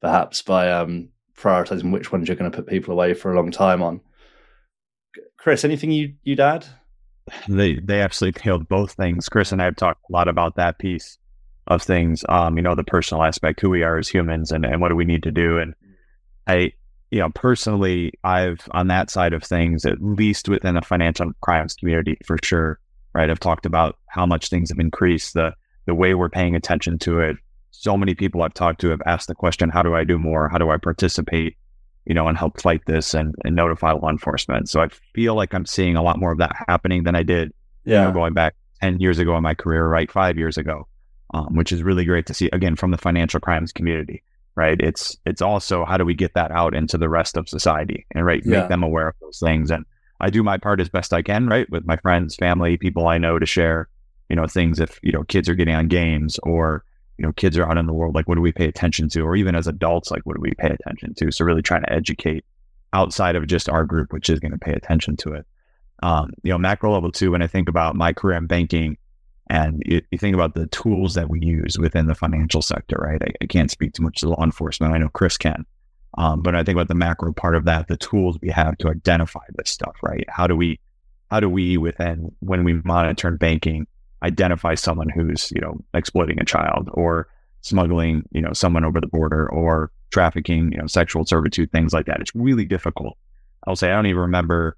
perhaps 0.00 0.42
by 0.42 0.70
um, 0.70 1.08
prioritizing 1.36 1.92
which 1.92 2.12
ones 2.12 2.28
you're 2.28 2.36
going 2.36 2.50
to 2.50 2.56
put 2.56 2.66
people 2.66 2.92
away 2.92 3.14
for 3.14 3.32
a 3.32 3.36
long 3.36 3.50
time 3.50 3.82
on. 3.82 4.00
Chris, 5.36 5.64
anything 5.64 5.90
you, 5.90 6.14
you'd 6.22 6.40
add? 6.40 6.66
They 7.48 7.74
they 7.76 8.00
absolutely 8.00 8.42
nailed 8.44 8.68
both 8.68 8.92
things. 8.92 9.28
Chris 9.28 9.52
and 9.52 9.60
I 9.60 9.66
have 9.66 9.76
talked 9.76 10.02
a 10.08 10.12
lot 10.12 10.28
about 10.28 10.56
that 10.56 10.78
piece 10.78 11.18
of 11.66 11.82
things. 11.82 12.24
Um, 12.28 12.56
you 12.56 12.62
know, 12.62 12.74
the 12.74 12.84
personal 12.84 13.22
aspect, 13.22 13.60
who 13.60 13.70
we 13.70 13.82
are 13.82 13.98
as 13.98 14.08
humans, 14.08 14.52
and 14.52 14.64
and 14.64 14.80
what 14.80 14.88
do 14.88 14.96
we 14.96 15.04
need 15.04 15.22
to 15.24 15.30
do. 15.30 15.58
And 15.58 15.74
I, 16.46 16.72
you 17.10 17.20
know, 17.20 17.30
personally, 17.30 18.12
I've 18.24 18.60
on 18.72 18.88
that 18.88 19.10
side 19.10 19.32
of 19.32 19.42
things, 19.42 19.84
at 19.86 20.02
least 20.02 20.48
within 20.48 20.74
the 20.74 20.82
financial 20.82 21.32
crimes 21.40 21.74
community, 21.74 22.18
for 22.24 22.36
sure 22.42 22.78
right? 23.12 23.30
I've 23.30 23.40
talked 23.40 23.66
about 23.66 23.98
how 24.06 24.26
much 24.26 24.48
things 24.48 24.70
have 24.70 24.78
increased, 24.78 25.34
the 25.34 25.54
the 25.86 25.94
way 25.94 26.14
we're 26.14 26.28
paying 26.28 26.54
attention 26.54 26.98
to 27.00 27.20
it. 27.20 27.36
So 27.70 27.96
many 27.96 28.14
people 28.14 28.42
I've 28.42 28.54
talked 28.54 28.80
to 28.82 28.90
have 28.90 29.02
asked 29.06 29.28
the 29.28 29.34
question, 29.34 29.70
how 29.70 29.82
do 29.82 29.94
I 29.94 30.04
do 30.04 30.18
more? 30.18 30.48
How 30.48 30.58
do 30.58 30.70
I 30.70 30.76
participate, 30.76 31.56
you 32.06 32.14
know, 32.14 32.28
and 32.28 32.36
help 32.36 32.60
fight 32.60 32.82
this 32.86 33.14
and, 33.14 33.34
and 33.44 33.54
notify 33.54 33.92
law 33.92 34.10
enforcement? 34.10 34.68
So 34.68 34.80
I 34.80 34.88
feel 35.14 35.34
like 35.34 35.54
I'm 35.54 35.66
seeing 35.66 35.96
a 35.96 36.02
lot 36.02 36.18
more 36.18 36.32
of 36.32 36.38
that 36.38 36.54
happening 36.68 37.04
than 37.04 37.14
I 37.14 37.22
did, 37.22 37.52
yeah. 37.84 38.00
You 38.00 38.06
know, 38.08 38.12
going 38.12 38.34
back 38.34 38.54
10 38.82 39.00
years 39.00 39.18
ago 39.18 39.36
in 39.36 39.42
my 39.42 39.54
career, 39.54 39.86
right? 39.86 40.10
Five 40.10 40.36
years 40.36 40.58
ago, 40.58 40.86
um, 41.32 41.56
which 41.56 41.72
is 41.72 41.82
really 41.82 42.04
great 42.04 42.26
to 42.26 42.34
see 42.34 42.50
again 42.52 42.76
from 42.76 42.90
the 42.90 42.98
financial 42.98 43.40
crimes 43.40 43.72
community, 43.72 44.22
right? 44.54 44.78
It's, 44.80 45.16
it's 45.24 45.42
also 45.42 45.84
how 45.84 45.96
do 45.96 46.04
we 46.04 46.14
get 46.14 46.34
that 46.34 46.50
out 46.50 46.74
into 46.74 46.98
the 46.98 47.08
rest 47.08 47.36
of 47.36 47.48
society 47.48 48.06
and 48.12 48.26
right, 48.26 48.42
yeah. 48.44 48.60
make 48.60 48.68
them 48.68 48.82
aware 48.82 49.08
of 49.08 49.14
those 49.20 49.38
things. 49.38 49.70
And 49.70 49.84
I 50.20 50.30
do 50.30 50.42
my 50.42 50.58
part 50.58 50.80
as 50.80 50.88
best 50.88 51.12
I 51.12 51.22
can, 51.22 51.46
right, 51.46 51.68
with 51.70 51.86
my 51.86 51.96
friends, 51.96 52.36
family, 52.36 52.76
people 52.76 53.08
I 53.08 53.18
know 53.18 53.38
to 53.38 53.46
share, 53.46 53.88
you 54.28 54.36
know, 54.36 54.46
things 54.46 54.78
if, 54.78 55.00
you 55.02 55.12
know, 55.12 55.24
kids 55.24 55.48
are 55.48 55.54
getting 55.54 55.74
on 55.74 55.88
games 55.88 56.38
or, 56.42 56.84
you 57.20 57.26
know, 57.26 57.32
kids 57.34 57.58
are 57.58 57.68
out 57.68 57.76
in 57.76 57.84
the 57.84 57.92
world, 57.92 58.14
like 58.14 58.26
what 58.26 58.36
do 58.36 58.40
we 58.40 58.50
pay 58.50 58.66
attention 58.66 59.10
to? 59.10 59.20
Or 59.20 59.36
even 59.36 59.54
as 59.54 59.66
adults, 59.66 60.10
like 60.10 60.22
what 60.24 60.36
do 60.36 60.40
we 60.40 60.54
pay 60.54 60.70
attention 60.70 61.12
to? 61.16 61.30
So 61.30 61.44
really 61.44 61.60
trying 61.60 61.82
to 61.82 61.92
educate 61.92 62.46
outside 62.94 63.36
of 63.36 63.46
just 63.46 63.68
our 63.68 63.84
group, 63.84 64.10
which 64.10 64.30
is 64.30 64.40
going 64.40 64.52
to 64.52 64.58
pay 64.58 64.72
attention 64.72 65.18
to 65.18 65.34
it. 65.34 65.46
Um, 66.02 66.30
you 66.42 66.50
know, 66.50 66.56
macro 66.56 66.94
level 66.94 67.12
two, 67.12 67.32
when 67.32 67.42
I 67.42 67.46
think 67.46 67.68
about 67.68 67.94
my 67.94 68.14
career 68.14 68.38
in 68.38 68.46
banking 68.46 68.96
and 69.50 69.82
you, 69.84 70.00
you, 70.10 70.16
think 70.16 70.34
about 70.34 70.54
the 70.54 70.66
tools 70.68 71.12
that 71.12 71.28
we 71.28 71.40
use 71.40 71.78
within 71.78 72.06
the 72.06 72.14
financial 72.14 72.62
sector, 72.62 72.96
right? 72.98 73.20
I, 73.22 73.32
I 73.42 73.46
can't 73.46 73.70
speak 73.70 73.92
too 73.92 74.02
much 74.02 74.20
to 74.20 74.30
law 74.30 74.42
enforcement. 74.42 74.94
I 74.94 74.96
know 74.96 75.10
Chris 75.10 75.36
can. 75.36 75.66
Um, 76.16 76.40
but 76.40 76.54
I 76.54 76.64
think 76.64 76.76
about 76.76 76.88
the 76.88 76.94
macro 76.94 77.34
part 77.34 77.54
of 77.54 77.66
that, 77.66 77.88
the 77.88 77.98
tools 77.98 78.38
we 78.40 78.48
have 78.48 78.78
to 78.78 78.88
identify 78.88 79.44
this 79.56 79.68
stuff, 79.68 79.96
right? 80.02 80.24
How 80.30 80.46
do 80.46 80.56
we, 80.56 80.80
how 81.30 81.38
do 81.38 81.50
we 81.50 81.76
within 81.76 82.34
when 82.40 82.64
we 82.64 82.80
monitor 82.82 83.30
banking, 83.32 83.86
identify 84.22 84.74
someone 84.74 85.08
who's 85.08 85.50
you 85.52 85.60
know 85.60 85.78
exploiting 85.94 86.40
a 86.40 86.44
child 86.44 86.88
or 86.92 87.28
smuggling 87.62 88.22
you 88.32 88.40
know 88.40 88.52
someone 88.52 88.84
over 88.84 89.00
the 89.00 89.06
border 89.06 89.48
or 89.50 89.90
trafficking, 90.10 90.72
you 90.72 90.78
know, 90.78 90.86
sexual 90.86 91.24
servitude, 91.24 91.72
things 91.72 91.92
like 91.92 92.06
that. 92.06 92.20
It's 92.20 92.34
really 92.34 92.64
difficult. 92.64 93.16
I'll 93.66 93.76
say 93.76 93.90
I 93.90 93.94
don't 93.94 94.06
even 94.06 94.22
remember 94.22 94.76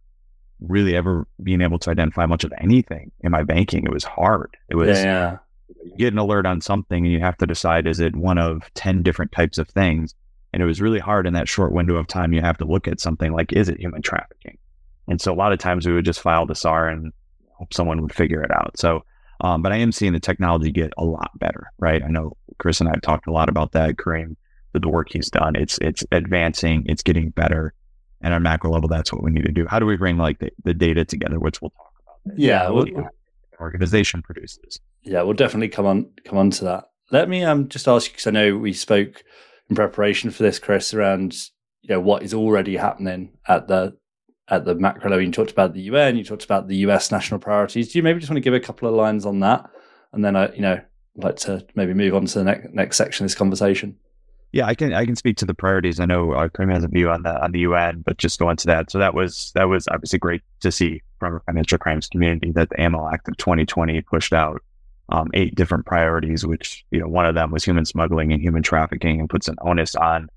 really 0.61 0.94
ever 0.94 1.26
being 1.42 1.61
able 1.61 1.78
to 1.80 1.90
identify 1.90 2.26
much 2.26 2.44
of 2.44 2.52
anything 2.58 3.11
in 3.20 3.32
my 3.32 3.42
banking. 3.42 3.84
It 3.84 3.92
was 3.92 4.04
hard. 4.04 4.56
It 4.68 4.76
was 4.76 4.99
yeah. 4.99 5.38
you 5.84 5.96
get 5.96 6.12
an 6.12 6.18
alert 6.18 6.46
on 6.46 6.61
something 6.61 7.04
and 7.04 7.12
you 7.12 7.20
have 7.20 7.37
to 7.38 7.46
decide 7.46 7.87
is 7.87 7.99
it 7.99 8.14
one 8.14 8.38
of 8.38 8.62
10 8.75 9.02
different 9.02 9.32
types 9.32 9.58
of 9.58 9.68
things 9.68 10.14
and 10.52 10.62
it 10.62 10.66
was 10.66 10.80
really 10.80 11.00
hard 11.00 11.26
in 11.26 11.34
that 11.34 11.49
short 11.49 11.72
window 11.72 11.96
of 11.96 12.06
time. 12.06 12.32
You 12.32 12.42
have 12.42 12.58
to 12.58 12.64
look 12.64 12.87
at 12.87 13.00
something 13.00 13.32
like, 13.32 13.52
is 13.52 13.68
it 13.68 13.80
human 13.80 14.02
trafficking? 14.02 14.58
And 15.08 15.20
so 15.20 15.32
a 15.32 15.34
lot 15.34 15.52
of 15.52 15.58
times 15.58 15.87
we 15.87 15.92
would 15.92 16.04
just 16.04 16.20
file 16.20 16.46
the 16.46 16.54
SAR 16.54 16.88
and 16.88 17.12
hope 17.58 17.72
someone 17.72 18.02
would 18.02 18.14
figure 18.14 18.42
it 18.42 18.50
out. 18.50 18.78
So, 18.78 19.04
um, 19.42 19.61
but 19.61 19.72
I 19.72 19.76
am 19.76 19.92
seeing 19.92 20.12
the 20.12 20.20
technology 20.20 20.70
get 20.70 20.92
a 20.96 21.04
lot 21.04 21.30
better, 21.38 21.70
right? 21.78 22.02
I 22.02 22.08
know 22.08 22.37
Chris 22.58 22.80
and 22.80 22.88
I 22.88 22.92
have 22.92 23.02
talked 23.02 23.26
a 23.26 23.32
lot 23.32 23.49
about 23.49 23.72
that. 23.72 23.99
Karim, 23.99 24.37
the, 24.72 24.80
the 24.80 24.88
work 24.88 25.08
he's 25.11 25.30
done, 25.30 25.56
it's 25.56 25.78
it's 25.78 26.04
advancing, 26.12 26.84
it's 26.87 27.02
getting 27.02 27.30
better, 27.30 27.75
and 28.20 28.32
on 28.32 28.42
macro 28.42 28.70
level, 28.70 28.88
that's 28.88 29.12
what 29.12 29.22
we 29.22 29.32
need 29.32 29.44
to 29.44 29.52
do. 29.52 29.66
How 29.66 29.78
do 29.78 29.87
we 29.87 29.96
bring 29.96 30.16
like 30.16 30.38
the, 30.38 30.50
the 30.64 30.72
data 30.72 31.04
together, 31.04 31.38
which 31.38 31.61
we'll 31.61 31.70
talk 31.70 31.92
about? 32.25 32.38
Yeah, 32.38 32.70
well, 32.70 32.87
organization 33.61 34.22
produces. 34.22 34.80
Yeah, 35.02 35.22
we'll 35.22 35.34
definitely 35.34 35.68
come 35.68 35.87
on 35.87 36.11
come 36.25 36.38
on 36.38 36.50
to 36.50 36.64
that. 36.64 36.84
Let 37.11 37.28
me 37.28 37.44
um 37.44 37.68
just 37.68 37.88
ask 37.88 38.06
you 38.06 38.12
because 38.12 38.28
I 38.28 38.30
know 38.30 38.56
we 38.56 38.72
spoke 38.72 39.25
in 39.68 39.76
preparation 39.76 40.30
for 40.30 40.44
this, 40.44 40.61
Chris, 40.61 40.94
around 40.94 41.34
you 41.82 41.94
know 41.94 42.00
what 42.00 42.22
is 42.22 42.32
already 42.32 42.76
happening 42.76 43.32
at 43.49 43.66
the 43.66 43.96
at 44.49 44.64
the 44.64 44.75
macro 44.75 45.11
level. 45.11 45.25
You 45.25 45.32
talked 45.32 45.50
about 45.50 45.75
the 45.75 45.82
UN, 45.82 46.16
you 46.16 46.25
talked 46.25 46.44
about 46.44 46.68
the 46.68 46.76
US 46.76 47.11
national 47.11 47.40
priorities. 47.40 47.92
Do 47.92 47.99
you 47.99 48.02
maybe 48.02 48.20
just 48.20 48.30
want 48.30 48.37
to 48.37 48.42
give 48.42 48.54
a 48.54 48.61
couple 48.61 48.88
of 48.88 48.94
lines 48.94 49.26
on 49.26 49.40
that, 49.40 49.68
and 50.12 50.25
then 50.25 50.37
I 50.37 50.52
you 50.54 50.61
know 50.61 50.80
I'd 51.18 51.25
like 51.25 51.37
to 51.37 51.64
maybe 51.75 51.94
move 51.94 52.14
on 52.14 52.26
to 52.26 52.38
the 52.38 52.44
next 52.44 52.72
next 52.72 52.96
section 52.96 53.25
of 53.25 53.30
this 53.30 53.37
conversation. 53.37 53.96
Yeah, 54.52 54.66
I 54.66 54.75
can 54.75 54.92
I 54.92 55.06
can 55.06 55.16
speak 55.16 55.38
to 55.38 55.46
the 55.46 55.54
priorities. 55.54 55.99
I 55.99 56.04
know 56.04 56.32
uh, 56.32 56.49
Karim 56.49 56.70
has 56.70 56.84
a 56.84 56.88
view 56.88 57.11
on 57.11 57.22
the 57.22 57.42
on 57.42 57.52
the 57.52 57.61
UN, 57.61 58.02
but 58.04 58.18
just 58.18 58.38
go 58.38 58.50
into 58.50 58.66
that. 58.66 58.90
So 58.90 58.99
that 58.99 59.14
was 59.14 59.50
that 59.54 59.64
was 59.64 59.88
obviously 59.88 60.18
great 60.18 60.42
to 60.61 60.70
see 60.70 61.02
from 61.18 61.37
a 61.37 61.40
financial 61.40 61.78
crimes 61.78 62.08
community 62.08 62.52
that 62.52 62.68
the 62.68 62.76
AML 62.76 63.12
Act 63.12 63.28
of 63.28 63.37
2020 63.38 64.02
pushed 64.02 64.32
out 64.34 64.62
um, 65.08 65.30
eight 65.32 65.54
different 65.54 65.87
priorities, 65.87 66.44
which 66.44 66.84
you 66.90 67.00
know 67.00 67.08
one 67.08 67.25
of 67.25 67.34
them 67.34 67.50
was 67.50 67.64
human 67.64 67.87
smuggling 67.87 68.32
and 68.32 68.42
human 68.42 68.62
trafficking, 68.62 69.20
and 69.20 69.30
puts 69.30 69.49
an 69.49 69.56
onus 69.62 69.94
on 69.94 70.28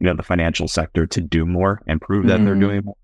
you 0.00 0.06
know 0.06 0.14
the 0.14 0.22
financial 0.22 0.66
sector 0.66 1.06
to 1.06 1.20
do 1.20 1.44
more 1.44 1.82
and 1.86 2.00
prove 2.00 2.26
that 2.26 2.42
they're 2.44 2.54
doing 2.54 2.84
more. 2.84 2.96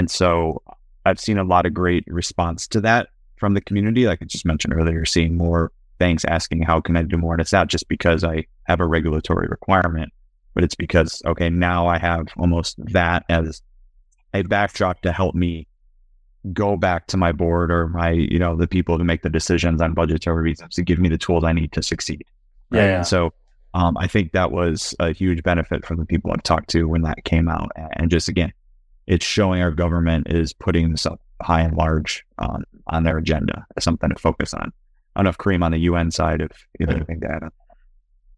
And 0.00 0.10
so 0.10 0.62
I've 1.04 1.20
seen 1.20 1.36
a 1.36 1.44
lot 1.44 1.66
of 1.66 1.74
great 1.74 2.04
response 2.06 2.66
to 2.68 2.80
that 2.80 3.08
from 3.36 3.52
the 3.52 3.60
community. 3.60 4.06
Like 4.06 4.22
I 4.22 4.24
just 4.24 4.46
mentioned 4.46 4.72
earlier, 4.72 5.04
seeing 5.04 5.36
more 5.36 5.72
banks 5.98 6.24
asking, 6.24 6.62
"How 6.62 6.80
can 6.80 6.96
I 6.96 7.02
do 7.02 7.18
more?" 7.18 7.34
And 7.34 7.40
it's 7.42 7.52
not 7.52 7.68
just 7.68 7.86
because 7.86 8.24
I 8.24 8.46
have 8.64 8.80
a 8.80 8.86
regulatory 8.86 9.46
requirement, 9.46 10.10
but 10.54 10.64
it's 10.64 10.74
because 10.74 11.20
okay, 11.26 11.50
now 11.50 11.86
I 11.86 11.98
have 11.98 12.28
almost 12.38 12.76
that 12.92 13.26
as 13.28 13.60
a 14.32 14.40
backdrop 14.40 15.02
to 15.02 15.12
help 15.12 15.34
me 15.34 15.66
go 16.54 16.78
back 16.78 17.06
to 17.08 17.18
my 17.18 17.30
board 17.30 17.70
or 17.70 17.86
my, 17.88 18.12
you 18.12 18.38
know, 18.38 18.56
the 18.56 18.66
people 18.66 18.96
to 18.96 19.04
make 19.04 19.20
the 19.20 19.28
decisions 19.28 19.82
on 19.82 19.92
budgetary 19.92 20.42
reasons 20.42 20.76
to 20.76 20.82
give 20.82 20.98
me 20.98 21.10
the 21.10 21.18
tools 21.18 21.44
I 21.44 21.52
need 21.52 21.72
to 21.72 21.82
succeed. 21.82 22.24
Right? 22.70 22.78
Yeah, 22.78 22.86
yeah. 22.86 22.96
And 22.96 23.06
so 23.06 23.34
um, 23.74 23.98
I 23.98 24.06
think 24.06 24.32
that 24.32 24.50
was 24.50 24.94
a 24.98 25.12
huge 25.12 25.42
benefit 25.42 25.84
for 25.84 25.94
the 25.94 26.06
people 26.06 26.32
I've 26.32 26.42
talked 26.42 26.70
to 26.70 26.84
when 26.84 27.02
that 27.02 27.24
came 27.24 27.50
out. 27.50 27.70
And 27.76 28.10
just 28.10 28.30
again, 28.30 28.54
it's 29.06 29.24
showing 29.24 29.62
our 29.62 29.70
government 29.70 30.28
is 30.30 30.52
putting 30.52 30.90
this 30.90 31.06
up 31.06 31.20
high 31.42 31.62
and 31.62 31.76
large 31.76 32.24
um, 32.38 32.64
on 32.88 33.04
their 33.04 33.18
agenda 33.18 33.66
as 33.76 33.84
something 33.84 34.10
to 34.10 34.16
focus 34.16 34.54
on. 34.54 34.72
I 35.16 35.20
don't 35.20 35.24
know 35.24 35.30
if 35.30 35.38
Karim 35.38 35.62
on 35.62 35.72
the 35.72 35.78
UN 35.78 36.10
side, 36.10 36.40
of 36.40 36.50
you 36.78 36.86
have 36.86 36.96
anything 36.96 37.20
to 37.20 37.28
add 37.28 37.42
on. 37.42 37.50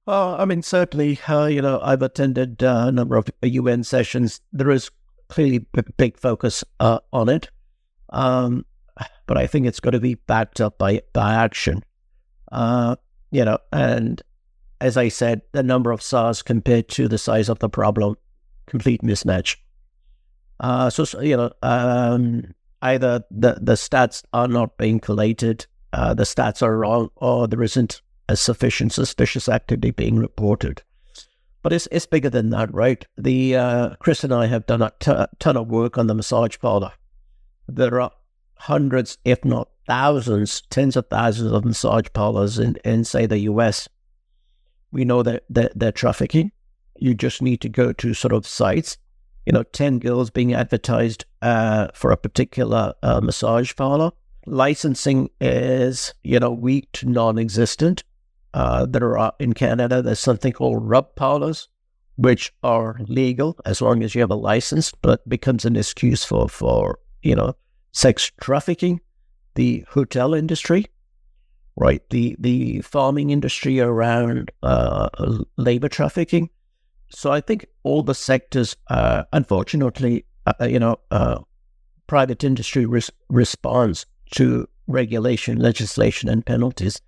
Well, 0.06 0.40
I 0.40 0.44
mean, 0.46 0.62
certainly, 0.62 1.20
uh, 1.28 1.46
you 1.46 1.62
know, 1.62 1.80
I've 1.82 2.02
attended 2.02 2.62
uh, 2.62 2.86
a 2.88 2.92
number 2.92 3.16
of 3.16 3.28
UN 3.42 3.84
sessions. 3.84 4.40
There 4.52 4.70
is 4.70 4.90
clearly 5.28 5.66
a 5.76 5.82
big 5.96 6.18
focus 6.18 6.64
uh, 6.80 6.98
on 7.12 7.28
it. 7.28 7.50
Um, 8.10 8.64
but 9.26 9.38
I 9.38 9.46
think 9.46 9.66
it's 9.66 9.80
got 9.80 9.90
to 9.90 10.00
be 10.00 10.14
backed 10.14 10.60
up 10.60 10.78
by 10.78 11.02
by 11.12 11.34
action. 11.34 11.82
Uh, 12.50 12.96
you 13.30 13.44
know, 13.44 13.58
and 13.72 14.20
as 14.80 14.96
I 14.96 15.08
said, 15.08 15.42
the 15.52 15.62
number 15.62 15.90
of 15.90 16.02
SARS 16.02 16.42
compared 16.42 16.88
to 16.90 17.08
the 17.08 17.18
size 17.18 17.48
of 17.48 17.58
the 17.60 17.68
problem, 17.68 18.16
complete 18.66 19.02
mismatch. 19.02 19.56
Uh, 20.62 20.88
so 20.88 21.20
you 21.20 21.36
know, 21.36 21.52
um, 21.62 22.54
either 22.80 23.22
the 23.30 23.58
the 23.60 23.74
stats 23.74 24.22
are 24.32 24.48
not 24.48 24.78
being 24.78 24.98
collated, 24.98 25.66
uh, 25.92 26.14
the 26.14 26.24
stats 26.24 26.62
are 26.62 26.78
wrong, 26.78 27.10
or 27.16 27.46
there 27.46 27.62
isn't 27.62 28.00
a 28.28 28.36
sufficient 28.36 28.92
suspicious 28.92 29.48
activity 29.48 29.90
being 29.90 30.16
reported. 30.16 30.82
But 31.62 31.74
it's 31.74 31.86
it's 31.92 32.06
bigger 32.06 32.30
than 32.30 32.48
that, 32.50 32.72
right? 32.72 33.04
The 33.18 33.56
uh, 33.56 33.90
Chris 33.98 34.24
and 34.24 34.32
I 34.32 34.46
have 34.46 34.64
done 34.64 34.80
a 34.80 34.92
t- 34.98 35.12
ton 35.38 35.58
of 35.58 35.68
work 35.68 35.98
on 35.98 36.06
the 36.06 36.14
massage 36.14 36.56
parlor 36.58 36.92
there 37.68 38.00
are 38.00 38.12
hundreds, 38.56 39.18
if 39.24 39.44
not 39.44 39.68
thousands, 39.86 40.62
tens 40.70 40.96
of 40.96 41.06
thousands 41.08 41.52
of 41.52 41.64
massage 41.64 42.06
parlors 42.12 42.58
in, 42.58 42.76
in 42.84 43.04
say, 43.04 43.26
the 43.26 43.38
US. 43.40 43.88
We 44.90 45.04
know 45.04 45.22
that 45.22 45.44
they're, 45.48 45.70
they're 45.74 45.92
trafficking. 45.92 46.52
You 46.98 47.14
just 47.14 47.42
need 47.42 47.60
to 47.62 47.68
go 47.68 47.92
to 47.92 48.14
sort 48.14 48.32
of 48.32 48.46
sites, 48.46 48.98
you 49.46 49.52
know, 49.52 49.62
10 49.62 49.98
girls 49.98 50.30
being 50.30 50.54
advertised 50.54 51.24
uh, 51.40 51.88
for 51.94 52.10
a 52.10 52.16
particular 52.16 52.94
uh, 53.02 53.20
massage 53.20 53.74
parlor. 53.74 54.12
Licensing 54.46 55.30
is, 55.40 56.14
you 56.22 56.38
know, 56.38 56.50
weak 56.50 56.90
to 56.92 57.08
non 57.08 57.38
existent. 57.38 58.04
Uh, 58.54 58.86
there 58.86 59.16
are 59.16 59.32
in 59.38 59.52
Canada, 59.52 60.02
there's 60.02 60.20
something 60.20 60.52
called 60.52 60.86
rub 60.86 61.14
parlors, 61.16 61.68
which 62.16 62.52
are 62.62 62.98
legal 63.06 63.56
as 63.64 63.80
long 63.80 64.02
as 64.02 64.14
you 64.14 64.20
have 64.20 64.30
a 64.30 64.36
license, 64.36 64.92
but 65.00 65.26
becomes 65.28 65.64
an 65.64 65.76
excuse 65.76 66.24
for, 66.24 66.48
for 66.48 66.98
you 67.22 67.34
know, 67.34 67.54
sex 67.92 68.30
trafficking, 68.40 69.00
the 69.54 69.84
hotel 69.88 70.34
industry, 70.34 70.86
right? 71.76 72.02
The 72.10 72.36
the 72.38 72.80
farming 72.80 73.30
industry 73.30 73.80
around 73.80 74.50
uh, 74.62 75.08
labor 75.56 75.88
trafficking. 75.88 76.50
So 77.14 77.30
I 77.30 77.40
think 77.40 77.66
all 77.82 78.02
the 78.02 78.14
sectors, 78.14 78.76
uh, 78.88 79.24
unfortunately, 79.32 80.24
uh, 80.46 80.64
you 80.64 80.78
know, 80.78 80.96
uh, 81.10 81.40
private 82.06 82.42
industry 82.44 82.86
res- 82.86 83.10
responds 83.28 84.06
to 84.32 84.68
regulation, 84.86 85.58
legislation, 85.58 86.28
and 86.28 86.44
penalties. 86.44 87.00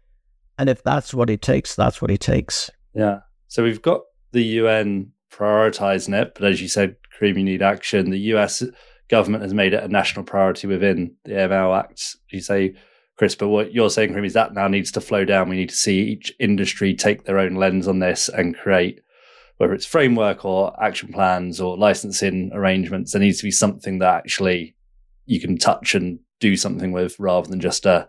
And 0.58 0.68
if 0.68 0.82
that's 0.82 1.12
what 1.12 1.30
it 1.30 1.42
takes, 1.42 1.74
that's 1.74 2.00
what 2.00 2.10
it 2.10 2.20
takes. 2.20 2.70
Yeah. 2.94 3.20
So 3.48 3.62
we've 3.62 3.82
got 3.82 4.02
the 4.32 4.42
UN 4.42 5.12
prioritizing 5.32 6.20
it, 6.20 6.32
but 6.34 6.44
as 6.44 6.60
you 6.62 6.68
said, 6.68 6.96
Karim, 7.18 7.38
you 7.38 7.44
need 7.44 7.62
action. 7.62 8.10
The 8.10 8.18
US 8.34 8.62
government 9.08 9.42
has 9.42 9.54
made 9.54 9.74
it 9.74 9.82
a 9.82 9.88
national 9.88 10.24
priority 10.24 10.66
within 10.66 11.14
the 11.24 11.32
AML 11.32 11.78
Act. 11.78 12.16
You 12.30 12.40
say, 12.40 12.74
Chris, 13.16 13.34
but 13.34 13.48
what 13.48 13.72
you're 13.72 13.90
saying, 13.90 14.10
Karim, 14.10 14.24
is 14.24 14.32
that 14.34 14.54
now 14.54 14.68
needs 14.68 14.92
to 14.92 15.00
flow 15.00 15.24
down. 15.24 15.48
We 15.48 15.56
need 15.56 15.68
to 15.68 15.74
see 15.74 16.00
each 16.00 16.32
industry 16.40 16.94
take 16.94 17.24
their 17.24 17.38
own 17.38 17.54
lens 17.54 17.86
on 17.86 17.98
this 17.98 18.28
and 18.28 18.56
create, 18.56 19.00
whether 19.56 19.72
it's 19.72 19.86
framework 19.86 20.44
or 20.44 20.74
action 20.82 21.12
plans 21.12 21.60
or 21.60 21.76
licensing 21.76 22.50
arrangements, 22.52 23.12
there 23.12 23.20
needs 23.20 23.38
to 23.38 23.44
be 23.44 23.50
something 23.50 23.98
that 23.98 24.14
actually 24.14 24.74
you 25.26 25.40
can 25.40 25.56
touch 25.56 25.94
and 25.94 26.18
do 26.40 26.56
something 26.56 26.92
with 26.92 27.18
rather 27.18 27.48
than 27.48 27.60
just 27.60 27.86
a, 27.86 28.08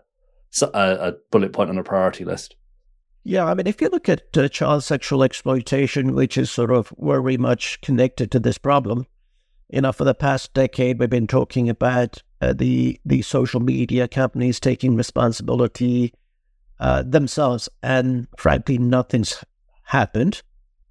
a, 0.62 0.68
a 0.74 1.12
bullet 1.30 1.52
point 1.52 1.70
on 1.70 1.78
a 1.78 1.84
priority 1.84 2.24
list. 2.24 2.56
Yeah, 3.22 3.44
I 3.44 3.54
mean, 3.54 3.66
if 3.66 3.80
you 3.80 3.88
look 3.88 4.08
at 4.08 4.36
uh, 4.36 4.48
child 4.48 4.84
sexual 4.84 5.24
exploitation, 5.24 6.14
which 6.14 6.38
is 6.38 6.50
sort 6.50 6.70
of 6.70 6.92
very 6.98 7.36
much 7.36 7.80
connected 7.80 8.30
to 8.30 8.38
this 8.38 8.56
problem, 8.56 9.06
you 9.68 9.80
know, 9.80 9.90
for 9.90 10.04
the 10.04 10.14
past 10.14 10.54
decade, 10.54 11.00
we've 11.00 11.10
been 11.10 11.26
talking 11.26 11.68
about 11.68 12.22
uh, 12.40 12.52
the 12.52 13.00
the 13.04 13.22
social 13.22 13.58
media 13.58 14.06
companies 14.06 14.60
taking 14.60 14.94
responsibility 14.94 16.12
uh, 16.78 17.02
themselves, 17.02 17.68
and 17.82 18.28
frankly, 18.38 18.78
nothing's 18.78 19.42
happened. 19.82 20.42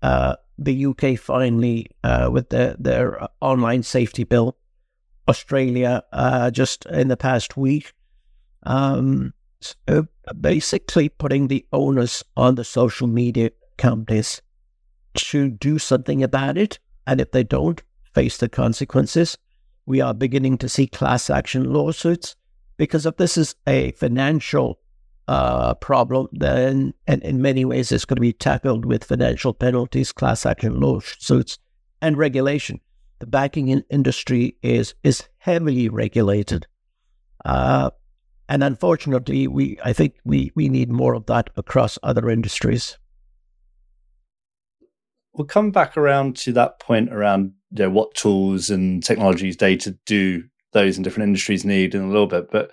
Uh, 0.02 0.36
the 0.58 0.86
UK 0.86 1.18
finally, 1.18 1.88
uh, 2.04 2.30
with 2.32 2.50
their 2.50 2.76
their 2.80 3.28
online 3.42 3.84
safety 3.84 4.24
bill, 4.24 4.58
Australia 5.28 6.04
uh, 6.12 6.52
just 6.52 6.86
in 6.86 7.08
the 7.08 7.18
past 7.18 7.58
week, 7.58 7.94
um, 8.64 9.34
so 9.60 10.08
basically 10.40 11.10
putting 11.10 11.48
the 11.48 11.66
onus 11.74 12.24
on 12.38 12.56
the 12.56 12.64
social 12.64 13.08
media 13.08 13.52
companies 13.78 14.42
to 15.16 15.50
do 15.50 15.80
something 15.80 16.24
about 16.24 16.58
it, 16.58 16.80
and 17.08 17.20
if 17.22 17.32
they 17.32 17.44
don't, 17.44 17.82
face 18.14 18.38
the 18.38 18.50
consequences. 18.50 19.38
We 19.86 20.02
are 20.02 20.14
beginning 20.14 20.58
to 20.60 20.70
see 20.70 20.88
class 20.88 21.30
action 21.30 21.72
lawsuits 21.72 22.36
because 22.78 23.06
if 23.06 23.18
this 23.18 23.38
is 23.38 23.56
a 23.68 23.92
financial 23.92 24.80
uh, 25.28 25.74
problem, 25.76 26.28
then 26.32 26.94
and 27.08 27.22
in 27.24 27.42
many 27.42 27.66
ways 27.66 27.92
it's 27.92 28.06
going 28.06 28.18
to 28.18 28.22
be 28.22 28.34
tackled 28.34 28.86
with 28.86 29.04
financial 29.04 29.54
penalties, 29.54 30.12
class 30.12 30.46
action 30.46 30.80
lawsuits, 30.80 31.58
and 32.02 32.18
regulation. 32.18 32.80
The 33.20 33.28
banking 33.28 33.70
in- 33.70 33.86
industry 33.90 34.58
is 34.62 34.94
is 35.04 35.28
heavily 35.38 35.90
regulated, 35.90 36.68
uh, 37.44 37.90
and 38.48 38.64
unfortunately, 38.64 39.48
we 39.48 39.78
I 39.84 39.94
think 39.94 40.16
we 40.24 40.52
we 40.56 40.70
need 40.70 40.92
more 40.92 41.14
of 41.14 41.26
that 41.26 41.50
across 41.56 41.98
other 42.04 42.30
industries. 42.30 42.98
We'll 45.34 45.48
come 45.48 45.72
back 45.72 45.98
around 45.98 46.38
to 46.38 46.54
that 46.54 46.80
point 46.80 47.12
around 47.12 47.54
you 47.72 47.84
know, 47.84 47.90
what 47.90 48.16
tools 48.16 48.70
and 48.70 49.04
technologies 49.04 49.58
data 49.58 49.98
do 50.06 50.44
those 50.72 50.98
in 50.98 51.04
different 51.04 51.28
industries 51.28 51.66
need 51.66 51.96
in 51.96 52.04
a 52.04 52.08
little 52.08 52.28
bit. 52.28 52.52
But 52.52 52.72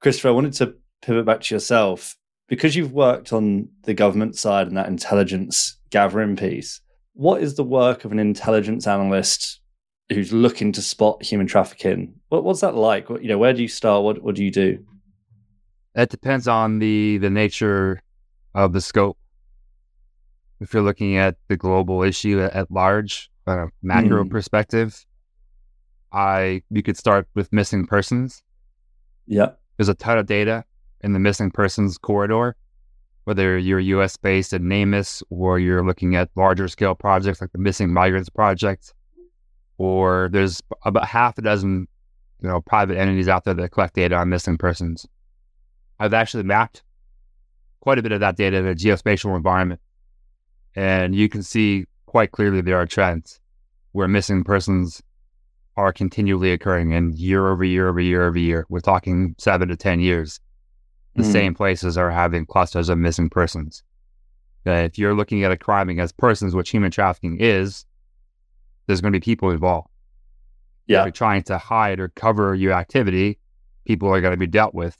Christopher, 0.00 0.28
I 0.28 0.32
wanted 0.32 0.54
to 0.54 0.74
pivot 1.02 1.24
back 1.24 1.40
to 1.42 1.54
yourself 1.54 2.16
because 2.48 2.74
you've 2.74 2.92
worked 2.92 3.32
on 3.32 3.68
the 3.84 3.94
government 3.94 4.36
side 4.36 4.66
and 4.66 4.76
that 4.76 4.88
intelligence 4.88 5.78
gathering 5.90 6.36
piece. 6.36 6.80
What 7.14 7.42
is 7.42 7.54
the 7.54 7.64
work 7.64 8.04
of 8.04 8.12
an 8.12 8.18
intelligence 8.18 8.86
analyst 8.86 9.60
who's 10.08 10.32
looking 10.32 10.72
to 10.72 10.82
spot 10.82 11.22
human 11.22 11.46
trafficking? 11.46 12.14
What, 12.28 12.44
what's 12.44 12.60
that 12.60 12.74
like? 12.74 13.08
What, 13.08 13.22
you 13.22 13.28
know, 13.28 13.38
where 13.38 13.52
do 13.52 13.62
you 13.62 13.68
start? 13.68 14.02
What 14.02 14.22
what 14.22 14.34
do 14.34 14.44
you 14.44 14.50
do? 14.50 14.84
It 15.94 16.08
depends 16.08 16.48
on 16.48 16.78
the 16.78 17.18
the 17.18 17.30
nature 17.30 18.02
of 18.54 18.72
the 18.72 18.80
scope. 18.80 19.16
If 20.60 20.74
you're 20.74 20.82
looking 20.82 21.16
at 21.16 21.36
the 21.48 21.56
global 21.56 22.02
issue 22.02 22.42
at, 22.42 22.52
at 22.52 22.70
large, 22.70 23.30
a 23.46 23.68
macro 23.82 24.24
mm. 24.24 24.30
perspective, 24.30 25.04
I 26.12 26.62
you 26.70 26.82
could 26.82 26.96
start 26.96 27.28
with 27.34 27.52
missing 27.52 27.86
persons. 27.86 28.42
Yeah. 29.26 29.50
There's 29.76 29.88
a 29.88 29.94
ton 29.94 30.18
of 30.18 30.26
data 30.26 30.64
in 31.02 31.12
the 31.12 31.18
missing 31.18 31.50
persons 31.50 31.98
corridor. 31.98 32.56
whether 33.24 33.58
you're 33.58 33.80
US 33.80 34.16
based 34.16 34.52
at 34.52 34.62
NamUs 34.62 35.22
or 35.30 35.58
you're 35.58 35.84
looking 35.84 36.16
at 36.16 36.30
larger 36.36 36.68
scale 36.68 36.94
projects 36.94 37.40
like 37.40 37.52
the 37.52 37.58
Missing 37.58 37.92
Migrants 37.92 38.30
Project, 38.30 38.94
or 39.78 40.28
there's 40.32 40.60
about 40.84 41.06
half 41.06 41.38
a 41.38 41.42
dozen 41.42 41.86
you 42.42 42.48
know, 42.48 42.60
private 42.60 42.96
entities 42.96 43.28
out 43.28 43.44
there 43.44 43.54
that 43.54 43.70
collect 43.70 43.94
data 43.94 44.16
on 44.16 44.28
missing 44.28 44.56
persons. 44.56 45.06
I've 45.98 46.14
actually 46.14 46.44
mapped 46.44 46.82
quite 47.80 47.98
a 47.98 48.02
bit 48.02 48.12
of 48.12 48.20
that 48.20 48.36
data 48.36 48.56
in 48.56 48.66
a 48.66 48.74
geospatial 48.74 49.36
environment. 49.36 49.80
And 50.74 51.14
you 51.14 51.28
can 51.28 51.42
see 51.42 51.84
quite 52.06 52.32
clearly 52.32 52.60
there 52.60 52.78
are 52.78 52.86
trends 52.86 53.40
where 53.92 54.08
missing 54.08 54.44
persons 54.44 55.02
are 55.76 55.92
continually 55.92 56.52
occurring 56.52 56.92
and 56.94 57.14
year 57.14 57.48
over 57.48 57.64
year 57.64 57.88
over 57.88 58.00
year 58.00 58.26
over 58.26 58.38
year. 58.38 58.66
We're 58.68 58.80
talking 58.80 59.34
seven 59.38 59.68
to 59.68 59.76
10 59.76 60.00
years. 60.00 60.40
The 61.20 61.26
mm. 61.26 61.32
same 61.32 61.54
places 61.54 61.98
are 61.98 62.10
having 62.10 62.46
clusters 62.46 62.88
of 62.88 62.96
missing 62.96 63.28
persons. 63.28 63.82
Uh, 64.66 64.70
if 64.70 64.98
you're 64.98 65.14
looking 65.14 65.44
at 65.44 65.52
a 65.52 65.56
crime 65.56 65.90
against 65.90 66.16
persons, 66.16 66.54
which 66.54 66.70
human 66.70 66.90
trafficking 66.90 67.36
is, 67.38 67.84
there's 68.86 69.02
going 69.02 69.12
to 69.12 69.20
be 69.20 69.24
people 69.24 69.50
involved. 69.50 69.88
Yeah. 70.86 71.00
If 71.00 71.04
you're 71.04 71.12
trying 71.12 71.42
to 71.44 71.58
hide 71.58 72.00
or 72.00 72.08
cover 72.08 72.54
your 72.54 72.72
activity, 72.72 73.38
people 73.84 74.08
are 74.08 74.22
going 74.22 74.32
to 74.32 74.38
be 74.38 74.46
dealt 74.46 74.74
with 74.74 74.96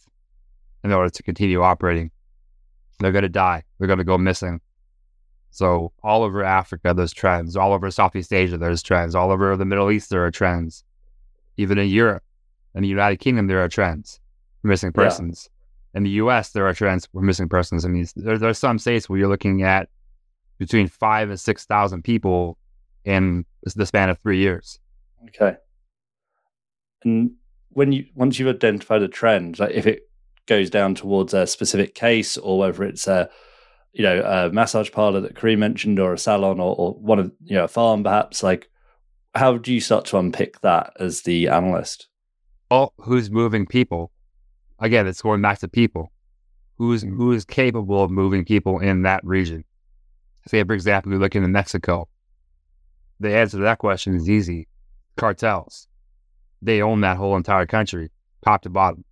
in 0.84 0.92
order 0.92 1.08
to 1.08 1.22
continue 1.22 1.62
operating. 1.62 2.10
They're 2.98 3.12
going 3.12 3.22
to 3.22 3.30
die. 3.30 3.64
They're 3.78 3.88
going 3.88 3.98
to 3.98 4.04
go 4.04 4.18
missing. 4.18 4.60
So 5.52 5.92
all 6.02 6.22
over 6.22 6.44
Africa, 6.44 6.92
there's 6.94 7.14
trends. 7.14 7.56
All 7.56 7.72
over 7.72 7.90
Southeast 7.90 8.32
Asia, 8.32 8.58
there's 8.58 8.82
trends. 8.82 9.14
All 9.14 9.30
over 9.30 9.56
the 9.56 9.64
Middle 9.64 9.90
East, 9.90 10.10
there 10.10 10.24
are 10.24 10.30
trends. 10.30 10.84
Even 11.56 11.78
in 11.78 11.88
Europe 11.88 12.22
and 12.74 12.84
the 12.84 12.88
United 12.88 13.20
Kingdom, 13.20 13.46
there 13.46 13.62
are 13.62 13.68
trends 13.68 14.20
missing 14.62 14.92
persons. 14.92 15.48
Yeah. 15.50 15.59
In 15.94 16.04
the 16.04 16.10
U.S., 16.10 16.50
there 16.50 16.66
are 16.66 16.74
trends 16.74 17.06
for 17.06 17.20
missing 17.20 17.48
persons. 17.48 17.84
I 17.84 17.88
mean, 17.88 18.06
there, 18.16 18.38
there 18.38 18.50
are 18.50 18.54
some 18.54 18.78
states 18.78 19.08
where 19.08 19.18
you're 19.18 19.28
looking 19.28 19.62
at 19.62 19.88
between 20.58 20.86
five 20.86 21.30
and 21.30 21.40
six 21.40 21.64
thousand 21.64 22.02
people 22.02 22.58
in 23.04 23.44
the 23.74 23.86
span 23.86 24.10
of 24.10 24.18
three 24.18 24.38
years. 24.38 24.78
Okay. 25.28 25.56
And 27.02 27.32
when 27.70 27.92
you 27.92 28.06
once 28.14 28.38
you've 28.38 28.54
identified 28.54 29.02
a 29.02 29.08
trend, 29.08 29.58
like 29.58 29.72
if 29.72 29.86
it 29.86 30.02
goes 30.46 30.70
down 30.70 30.94
towards 30.94 31.34
a 31.34 31.46
specific 31.46 31.94
case 31.94 32.36
or 32.36 32.58
whether 32.58 32.84
it's 32.84 33.06
a 33.06 33.30
you 33.92 34.02
know 34.02 34.22
a 34.22 34.52
massage 34.52 34.90
parlor 34.90 35.20
that 35.20 35.36
Karim 35.36 35.60
mentioned 35.60 35.98
or 35.98 36.12
a 36.12 36.18
salon 36.18 36.60
or, 36.60 36.74
or 36.76 36.92
one 36.94 37.18
of 37.18 37.32
you 37.42 37.56
know 37.56 37.64
a 37.64 37.68
farm 37.68 38.04
perhaps, 38.04 38.42
like 38.42 38.68
how 39.34 39.56
do 39.56 39.72
you 39.72 39.80
start 39.80 40.04
to 40.06 40.18
unpick 40.18 40.60
that 40.60 40.92
as 40.98 41.22
the 41.22 41.48
analyst? 41.48 42.08
Well, 42.70 42.92
who's 42.98 43.30
moving 43.30 43.66
people? 43.66 44.12
Again, 44.80 45.06
it's 45.06 45.22
going 45.22 45.42
back 45.42 45.58
to 45.60 45.68
people. 45.68 46.10
Who's 46.78 47.04
mm-hmm. 47.04 47.16
who 47.16 47.32
is 47.32 47.44
capable 47.44 48.02
of 48.02 48.10
moving 48.10 48.44
people 48.44 48.78
in 48.78 49.02
that 49.02 49.24
region? 49.24 49.64
Say, 50.48 50.64
for 50.64 50.72
example, 50.72 51.12
we 51.12 51.18
look 51.18 51.36
into 51.36 51.48
Mexico. 51.48 52.08
The 53.20 53.36
answer 53.36 53.58
to 53.58 53.62
that 53.64 53.78
question 53.78 54.14
is 54.14 54.30
easy: 54.30 54.66
cartels 55.16 55.88
they 56.62 56.82
own 56.82 57.00
that 57.00 57.16
whole 57.16 57.36
entire 57.36 57.66
country, 57.66 58.10
top 58.44 58.62
to 58.62 58.70
bottom. 58.70 59.04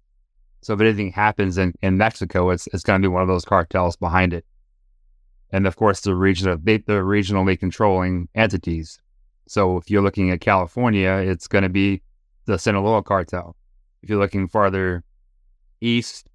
So 0.62 0.74
if 0.74 0.80
anything 0.80 1.12
happens 1.12 1.56
in, 1.56 1.72
in 1.82 1.96
Mexico, 1.96 2.50
it's 2.50 2.66
it's 2.68 2.82
going 2.82 3.00
to 3.00 3.08
be 3.08 3.12
one 3.12 3.22
of 3.22 3.28
those 3.28 3.44
cartels 3.44 3.96
behind 3.96 4.34
it. 4.34 4.44
And 5.50 5.66
of 5.66 5.76
course, 5.76 6.00
the 6.00 6.14
regional 6.14 6.58
they, 6.62 6.78
they're 6.78 7.04
regionally 7.04 7.58
controlling 7.58 8.28
entities. 8.34 8.98
So 9.46 9.78
if 9.78 9.90
you're 9.90 10.02
looking 10.02 10.30
at 10.30 10.40
California, 10.40 11.10
it's 11.10 11.48
going 11.48 11.62
to 11.62 11.70
be 11.70 12.02
the 12.44 12.58
Sinaloa 12.58 13.02
cartel. 13.02 13.56
If 14.02 14.10
you're 14.10 14.18
looking 14.18 14.48
farther 14.48 15.04
east 15.80 16.28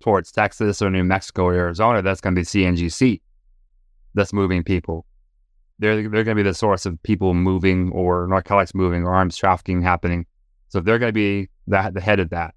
towards 0.00 0.32
Texas 0.32 0.80
or 0.80 0.90
New 0.90 1.04
Mexico 1.04 1.44
or 1.44 1.54
Arizona, 1.54 2.02
that's 2.02 2.20
going 2.20 2.34
to 2.34 2.40
be 2.40 2.44
CJNG 2.44 3.20
that's 4.14 4.32
moving 4.32 4.64
people. 4.64 5.06
They're, 5.78 5.96
they're 5.96 6.24
going 6.24 6.36
to 6.36 6.42
be 6.42 6.42
the 6.42 6.54
source 6.54 6.84
of 6.84 7.02
people 7.02 7.32
moving 7.34 7.90
or 7.92 8.26
narcotics 8.26 8.74
moving 8.74 9.04
or 9.04 9.14
arms 9.14 9.36
trafficking 9.36 9.82
happening 9.82 10.26
so 10.70 10.78
they're 10.78 11.00
going 11.00 11.10
to 11.10 11.12
be 11.12 11.50
the, 11.66 11.90
the 11.92 12.00
head 12.00 12.20
of 12.20 12.30
that. 12.30 12.54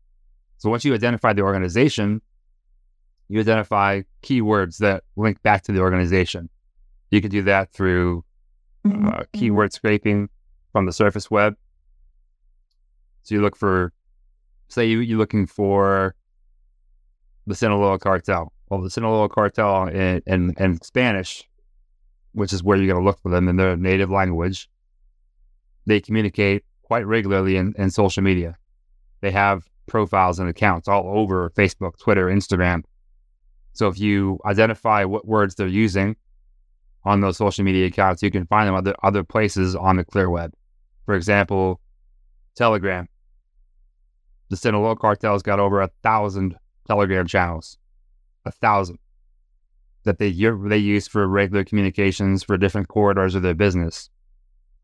So 0.60 0.69
once 0.69 0.86
you 0.86 0.93
identify 0.93 1.34
the 1.34 1.41
organization, 1.41 2.21
you 3.27 3.39
identify 3.39 4.03
keywords 4.21 4.77
that 4.77 5.03
link 5.15 5.41
back 5.41 5.63
to 5.63 5.71
the 5.71 5.79
organization. 5.79 6.47
You 7.10 7.21
can 7.21 7.32
do 7.32 7.41
that 7.41 7.73
through 7.73 8.23
mm-hmm. 8.86 9.08
uh, 9.08 9.23
keyword 9.34 9.73
scraping 9.73 10.29
from 10.71 10.86
the 10.86 10.93
surface 10.93 11.32
web. 11.32 11.56
So 13.23 13.34
you 13.36 13.41
look 13.41 13.56
for, 13.56 13.91
say, 14.67 14.86
you, 14.86 14.99
you're 14.99 15.17
looking 15.17 15.47
for 15.47 16.15
the 17.47 17.56
Sinaloa 17.56 17.99
cartel. 17.99 18.53
Well, 18.69 18.82
the 18.82 18.89
Sinaloa 18.89 19.29
cartel 19.29 19.88
in, 19.88 20.21
in, 20.25 20.53
in 20.58 20.82
Spanish, 20.82 21.47
which 22.34 22.53
is 22.53 22.63
where 22.63 22.77
you're 22.77 22.88
going 22.88 23.01
to 23.01 23.06
look 23.06 23.21
for 23.21 23.29
them 23.29 23.47
in 23.47 23.58
their 23.58 23.77
native 23.77 24.10
language, 24.10 24.69
they 25.86 25.99
communicate 25.99 26.63
quite 26.82 27.06
regularly 27.06 27.58
in, 27.58 27.73
in 27.77 27.89
social 27.89 28.23
media. 28.23 28.56
They 29.21 29.32
have 29.32 29.63
profiles 29.88 30.39
and 30.39 30.49
accounts 30.49 30.88
all 30.88 31.17
over 31.17 31.49
Facebook, 31.51 31.99
Twitter, 31.99 32.27
Instagram. 32.27 32.84
So 33.73 33.88
if 33.88 33.99
you 33.99 34.39
identify 34.45 35.03
what 35.03 35.27
words 35.27 35.56
they're 35.56 35.67
using 35.67 36.15
on 37.03 37.21
those 37.21 37.38
social 37.38 37.63
media 37.63 37.88
accounts, 37.88 38.23
you 38.23 38.32
can 38.32 38.45
find 38.45 38.67
them 38.67 38.75
other 38.75 38.95
other 39.03 39.23
places 39.23 39.75
on 39.75 39.97
the 39.97 40.06
clear 40.06 40.29
web. 40.29 40.53
For 41.06 41.15
example, 41.15 41.82
Telegram. 42.56 43.08
The 44.49 44.58
Sinaloa 44.58 44.95
cartel's 44.95 45.41
got 45.41 45.60
over 45.60 45.82
a 45.82 45.89
thousand 46.03 46.56
Telegram 46.88 47.28
channels, 47.28 47.78
a 48.46 48.52
thousand 48.52 49.00
that 50.04 50.19
they 50.19 50.32
they 50.32 50.78
use 50.78 51.08
for 51.08 51.28
regular 51.28 51.63
communications 51.63 52.43
for 52.43 52.58
different 52.58 52.88
corridors 52.88 53.36
of 53.36 53.41
their 53.41 53.54
business. 53.54 54.10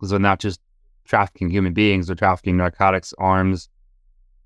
So 0.03 0.17
not 0.17 0.39
just 0.39 0.61
trafficking 1.05 1.49
human 1.49 1.73
beings 1.73 2.09
or 2.09 2.15
trafficking 2.15 2.57
narcotics, 2.57 3.13
arms. 3.17 3.69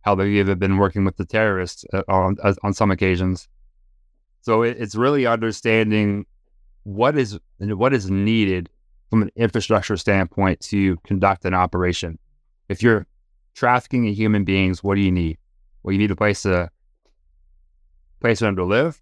How 0.01 0.15
they've 0.15 0.27
even 0.33 0.59
been 0.59 0.77
working 0.77 1.05
with 1.05 1.15
the 1.15 1.25
terrorists 1.25 1.85
uh, 1.93 2.03
on 2.07 2.37
on 2.63 2.73
some 2.73 2.91
occasions. 2.91 3.47
So 4.41 4.63
it, 4.63 4.75
it's 4.79 4.95
really 4.95 5.25
understanding 5.25 6.25
what 6.83 7.17
is 7.17 7.39
what 7.59 7.93
is 7.93 8.09
needed 8.11 8.69
from 9.09 9.21
an 9.21 9.31
infrastructure 9.35 9.95
standpoint 9.95 10.59
to 10.59 10.97
conduct 11.05 11.45
an 11.45 11.53
operation. 11.53 12.19
If 12.67 12.81
you're 12.81 13.05
trafficking 13.53 14.05
in 14.05 14.13
human 14.13 14.43
beings, 14.43 14.83
what 14.83 14.95
do 14.95 15.01
you 15.01 15.11
need? 15.11 15.37
Well, 15.83 15.93
you 15.93 15.99
need 15.99 16.11
a 16.11 16.15
place 16.15 16.41
to 16.41 16.69
place 18.23 18.39
for 18.39 18.45
them 18.45 18.55
to 18.55 18.63
live. 18.63 19.01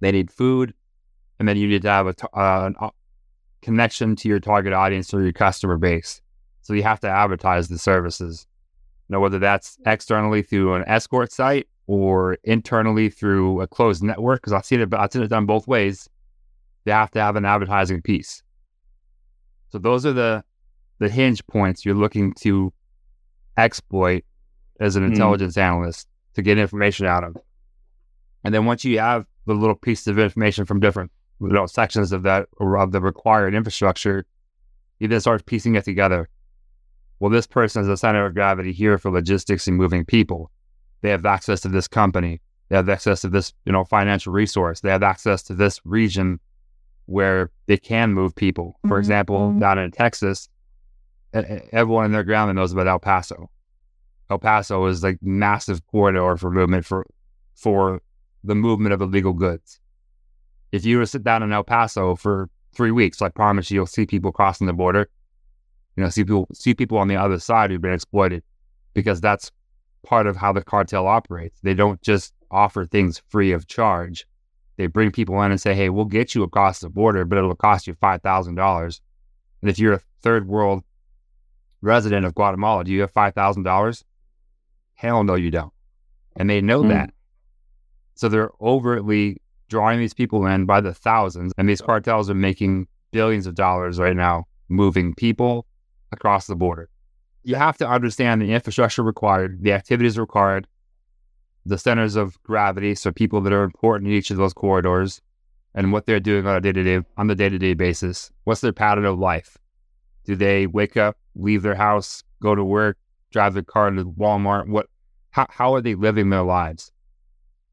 They 0.00 0.10
need 0.10 0.30
food, 0.30 0.72
and 1.38 1.46
then 1.46 1.58
you 1.58 1.68
need 1.68 1.82
to 1.82 1.90
have 1.90 2.06
a 2.06 2.36
uh, 2.36 2.90
connection 3.60 4.16
to 4.16 4.28
your 4.28 4.40
target 4.40 4.72
audience 4.72 5.12
or 5.12 5.22
your 5.22 5.34
customer 5.34 5.76
base. 5.76 6.22
So 6.62 6.72
you 6.72 6.82
have 6.82 6.98
to 7.00 7.08
advertise 7.08 7.68
the 7.68 7.78
services. 7.78 8.46
Now, 9.10 9.20
whether 9.20 9.38
that's 9.38 9.76
externally 9.84 10.42
through 10.42 10.74
an 10.74 10.84
escort 10.86 11.30
site 11.30 11.68
or 11.86 12.38
internally 12.42 13.10
through 13.10 13.60
a 13.60 13.66
closed 13.66 14.02
network, 14.02 14.40
because 14.40 14.54
I've 14.54 14.64
seen 14.64 14.80
it, 14.80 14.94
I've 14.94 15.12
seen 15.12 15.22
it 15.22 15.28
done 15.28 15.44
both 15.44 15.68
ways. 15.68 16.08
They 16.84 16.92
have 16.92 17.10
to 17.10 17.20
have 17.20 17.36
an 17.36 17.44
advertising 17.44 18.00
piece. 18.00 18.42
So 19.68 19.78
those 19.78 20.06
are 20.06 20.14
the 20.14 20.42
the 21.00 21.10
hinge 21.10 21.46
points 21.48 21.84
you're 21.84 21.94
looking 21.94 22.32
to 22.40 22.72
exploit 23.58 24.24
as 24.80 24.96
an 24.96 25.04
hmm. 25.04 25.12
intelligence 25.12 25.56
mm. 25.56 25.62
analyst 25.62 26.08
to 26.34 26.42
get 26.42 26.56
information 26.56 27.06
out 27.06 27.24
of. 27.24 27.36
And 28.44 28.54
then 28.54 28.66
once 28.66 28.84
you 28.84 28.98
have 28.98 29.26
the 29.46 29.54
little 29.54 29.74
pieces 29.74 30.08
of 30.08 30.18
information 30.18 30.64
from 30.64 30.80
different 30.80 31.10
you 31.40 31.48
know, 31.48 31.66
sections 31.66 32.12
of 32.12 32.22
that 32.22 32.48
or 32.58 32.78
of 32.78 32.92
the 32.92 33.00
required 33.00 33.54
infrastructure, 33.54 34.24
you 34.98 35.08
then 35.08 35.20
start 35.20 35.46
piecing 35.46 35.74
it 35.74 35.84
together 35.84 36.28
well, 37.22 37.30
this 37.30 37.46
person 37.46 37.82
is 37.82 37.86
the 37.86 37.96
center 37.96 38.26
of 38.26 38.34
gravity 38.34 38.72
here 38.72 38.98
for 38.98 39.08
logistics 39.08 39.68
and 39.68 39.76
moving 39.76 40.04
people. 40.04 40.50
They 41.02 41.10
have 41.10 41.24
access 41.24 41.60
to 41.60 41.68
this 41.68 41.86
company. 41.86 42.40
They 42.68 42.74
have 42.74 42.88
access 42.88 43.20
to 43.20 43.28
this, 43.28 43.52
you 43.64 43.70
know, 43.70 43.84
financial 43.84 44.32
resource. 44.32 44.80
They 44.80 44.90
have 44.90 45.04
access 45.04 45.44
to 45.44 45.54
this 45.54 45.80
region 45.84 46.40
where 47.06 47.52
they 47.68 47.76
can 47.76 48.12
move 48.12 48.34
people. 48.34 48.76
For 48.80 48.88
mm-hmm. 48.88 48.98
example, 48.98 49.38
mm-hmm. 49.38 49.60
down 49.60 49.78
in 49.78 49.92
Texas, 49.92 50.48
everyone 51.32 52.06
in 52.06 52.10
their 52.10 52.24
ground 52.24 52.52
knows 52.56 52.72
about 52.72 52.88
El 52.88 52.98
Paso. 52.98 53.48
El 54.28 54.40
Paso 54.40 54.84
is 54.86 55.04
like 55.04 55.18
massive 55.22 55.86
corridor 55.86 56.36
for 56.36 56.50
movement 56.50 56.84
for 56.84 57.06
for 57.54 58.02
the 58.44 58.54
movement 58.54 58.92
of 58.92 59.00
illegal 59.00 59.32
goods. 59.32 59.80
If 60.72 60.84
you 60.84 60.98
were 60.98 61.04
to 61.04 61.06
sit 61.06 61.22
down 61.22 61.42
in 61.42 61.52
El 61.52 61.64
Paso 61.64 62.16
for 62.16 62.48
three 62.74 62.90
weeks, 62.90 63.20
I 63.20 63.28
promise 63.28 63.70
you, 63.70 63.76
you'll 63.76 63.86
see 63.86 64.06
people 64.06 64.32
crossing 64.32 64.66
the 64.66 64.72
border 64.72 65.08
you 65.96 66.02
know, 66.02 66.08
see 66.08 66.24
people 66.24 66.48
see 66.52 66.74
people 66.74 66.98
on 66.98 67.08
the 67.08 67.16
other 67.16 67.38
side 67.38 67.70
who've 67.70 67.80
been 67.80 67.92
exploited 67.92 68.42
because 68.94 69.20
that's 69.20 69.50
part 70.06 70.26
of 70.26 70.36
how 70.36 70.52
the 70.52 70.62
cartel 70.62 71.06
operates. 71.06 71.60
They 71.60 71.74
don't 71.74 72.00
just 72.02 72.32
offer 72.50 72.86
things 72.86 73.22
free 73.28 73.52
of 73.52 73.66
charge. 73.66 74.26
They 74.76 74.86
bring 74.86 75.10
people 75.10 75.40
in 75.42 75.50
and 75.50 75.60
say, 75.60 75.74
"Hey, 75.74 75.90
we'll 75.90 76.06
get 76.06 76.34
you 76.34 76.42
across 76.42 76.80
the 76.80 76.88
border, 76.88 77.24
but 77.24 77.38
it'll 77.38 77.54
cost 77.54 77.86
you 77.86 77.94
five 77.94 78.22
thousand 78.22 78.54
dollars." 78.54 79.00
And 79.60 79.70
if 79.70 79.78
you're 79.78 79.92
a 79.92 80.00
third 80.22 80.48
world 80.48 80.82
resident 81.82 82.24
of 82.24 82.34
Guatemala, 82.34 82.84
do 82.84 82.92
you 82.92 83.02
have 83.02 83.12
five 83.12 83.34
thousand 83.34 83.64
dollars? 83.64 84.02
Hell 84.94 85.24
no, 85.24 85.34
you 85.34 85.50
don't. 85.50 85.72
And 86.36 86.48
they 86.48 86.60
know 86.62 86.82
mm. 86.82 86.88
that. 86.88 87.12
So 88.14 88.28
they're 88.28 88.50
overtly 88.60 89.40
drawing 89.68 89.98
these 89.98 90.14
people 90.14 90.46
in 90.46 90.66
by 90.66 90.80
the 90.80 90.94
thousands. 90.94 91.52
And 91.56 91.68
these 91.68 91.80
cartels 91.80 92.28
are 92.28 92.34
making 92.34 92.86
billions 93.10 93.46
of 93.46 93.54
dollars 93.54 93.98
right 93.98 94.16
now, 94.16 94.44
moving 94.68 95.14
people 95.14 95.66
across 96.12 96.46
the 96.46 96.56
border. 96.56 96.88
You 97.42 97.56
have 97.56 97.76
to 97.78 97.88
understand 97.88 98.40
the 98.40 98.52
infrastructure 98.52 99.02
required, 99.02 99.62
the 99.62 99.72
activities 99.72 100.18
required, 100.18 100.66
the 101.64 101.78
centers 101.78 102.16
of 102.16 102.40
gravity, 102.42 102.94
so 102.94 103.10
people 103.10 103.40
that 103.40 103.52
are 103.52 103.64
important 103.64 104.08
in 104.08 104.14
each 104.14 104.30
of 104.30 104.36
those 104.36 104.52
corridors, 104.52 105.20
and 105.74 105.92
what 105.92 106.06
they're 106.06 106.20
doing 106.20 106.46
on 106.46 106.56
a 106.56 106.60
day 106.60 106.72
to 106.72 106.82
day 106.82 107.00
on 107.16 107.26
the 107.28 107.34
day 107.34 107.48
to 107.48 107.58
day 107.58 107.74
basis. 107.74 108.30
What's 108.44 108.60
their 108.60 108.72
pattern 108.72 109.04
of 109.04 109.18
life? 109.18 109.56
Do 110.24 110.36
they 110.36 110.66
wake 110.66 110.96
up, 110.96 111.16
leave 111.34 111.62
their 111.62 111.74
house, 111.74 112.22
go 112.40 112.54
to 112.54 112.64
work, 112.64 112.98
drive 113.32 113.54
their 113.54 113.62
car 113.62 113.90
to 113.90 114.04
Walmart? 114.04 114.68
What 114.68 114.86
how 115.30 115.46
how 115.48 115.74
are 115.74 115.80
they 115.80 115.94
living 115.94 116.30
their 116.30 116.42
lives? 116.42 116.91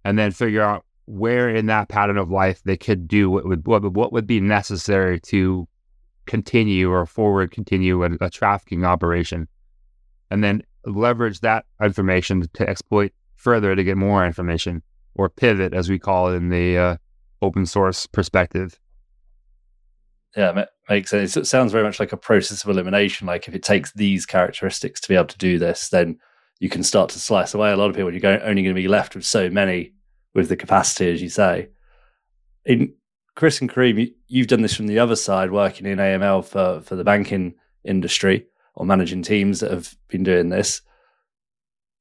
And 0.10 0.18
then 0.18 0.32
figure 0.32 0.64
out 0.64 0.86
where 1.06 1.50
in 1.50 1.68
that 1.68 1.88
pattern 1.88 2.18
of 2.18 2.32
life 2.32 2.64
they 2.66 2.76
could 2.76 3.08
do 3.08 3.30
what 3.30 3.46
would 3.46 3.68
what, 3.68 3.84
what 3.94 4.12
would 4.12 4.26
be 4.26 4.40
necessary 4.40 5.20
to 5.20 5.68
continue 6.26 6.92
or 6.92 7.06
forward 7.06 7.52
continue 7.52 8.04
a, 8.04 8.10
a 8.20 8.30
trafficking 8.32 8.86
operation, 8.86 9.48
and 10.32 10.44
then 10.44 10.64
leverage 10.84 11.42
that 11.42 11.66
information 11.80 12.44
to 12.56 12.68
exploit 12.68 13.14
further 13.36 13.76
to 13.76 13.84
get 13.84 13.98
more 13.98 14.26
information 14.26 14.82
or 15.14 15.30
pivot, 15.30 15.76
as 15.76 15.92
we 15.92 16.00
call 16.00 16.32
it 16.32 16.38
in 16.38 16.50
the 16.50 16.76
uh, 16.76 16.98
open 17.44 17.68
source 17.68 18.08
perspective. 18.08 18.80
Yeah, 20.36 20.66
makes 20.90 21.12
sense. 21.12 21.38
It 21.38 21.46
sounds 21.46 21.72
very 21.72 21.84
much 21.84 22.00
like 22.00 22.14
a 22.14 22.18
process 22.18 22.64
of 22.64 22.72
elimination. 22.72 23.28
Like 23.28 23.48
if 23.48 23.54
it 23.54 23.62
takes 23.62 23.94
these 23.94 24.26
characteristics 24.26 25.00
to 25.02 25.08
be 25.08 25.14
able 25.14 25.28
to 25.28 25.38
do 25.38 25.60
this, 25.60 25.90
then 25.90 26.18
you 26.60 26.68
can 26.68 26.82
start 26.82 27.12
to 27.12 27.20
slice 27.20 27.54
away 27.54 27.72
a 27.72 27.78
lot 27.78 27.92
of 27.92 27.96
people. 27.96 28.12
You're 28.12 28.20
going, 28.20 28.42
only 28.42 28.64
going 28.64 28.76
to 28.76 28.82
be 28.82 28.88
left 28.88 29.16
with 29.16 29.24
so 29.24 29.50
many 29.52 29.94
with 30.40 30.50
the 30.50 30.56
capacity, 30.56 31.12
as 31.12 31.22
you 31.22 31.30
say. 31.30 31.70
In 32.66 32.94
Chris 33.36 33.62
and 33.62 33.70
Karim, 33.70 33.98
you, 33.98 34.42
have 34.42 34.48
done 34.48 34.62
this 34.62 34.76
from 34.76 34.88
the 34.88 35.00
other 35.00 35.16
side, 35.16 35.52
working 35.52 35.86
in 35.86 35.98
AML 35.98 36.44
for 36.44 36.82
for 36.82 36.96
the 36.96 37.04
banking 37.04 37.56
industry 37.84 38.48
or 38.76 38.86
managing 38.86 39.22
teams 39.22 39.60
that 39.60 39.72
have 39.72 39.96
been 40.08 40.24
doing 40.24 40.50
this. 40.50 40.82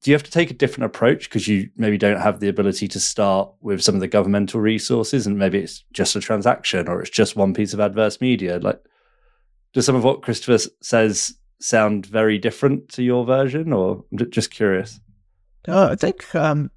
Do 0.03 0.11
you 0.11 0.15
have 0.15 0.23
to 0.23 0.31
take 0.31 0.51
a 0.51 0.55
different 0.55 0.87
approach 0.87 1.29
because 1.29 1.49
you 1.49 1.71
maybe 1.77 1.99
don't 1.99 2.21
have 2.21 2.39
the 2.39 2.49
ability 2.49 2.87
to 2.89 3.01
start 3.01 3.53
with 3.61 3.83
some 3.83 3.97
of 3.97 4.01
the 4.01 4.09
governmental 4.09 4.61
resources, 4.61 5.27
and 5.27 5.39
maybe 5.39 5.59
it's 5.59 5.85
just 5.93 6.17
a 6.17 6.21
transaction 6.21 6.89
or 6.89 7.01
it's 7.01 7.11
just 7.11 7.37
one 7.37 7.53
piece 7.53 7.73
of 7.73 7.81
adverse 7.81 8.21
media? 8.21 8.59
Like, 8.59 8.81
does 9.73 9.87
some 9.87 9.97
of 9.97 10.05
what 10.05 10.23
Christopher 10.23 10.59
says 10.81 11.35
sound 11.61 12.07
very 12.07 12.39
different 12.39 12.89
to 12.91 13.03
your 13.03 13.25
version, 13.25 13.73
or 13.73 14.05
I'm 14.13 14.31
just 14.31 14.53
curious? 14.53 15.01
Uh, 15.67 15.89
I 15.91 15.97
think 15.97 16.33
um, 16.35 16.71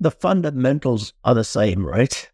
the 0.00 0.10
fundamentals 0.10 1.12
are 1.24 1.34
the 1.34 1.44
same, 1.44 1.84
right? 1.84 2.30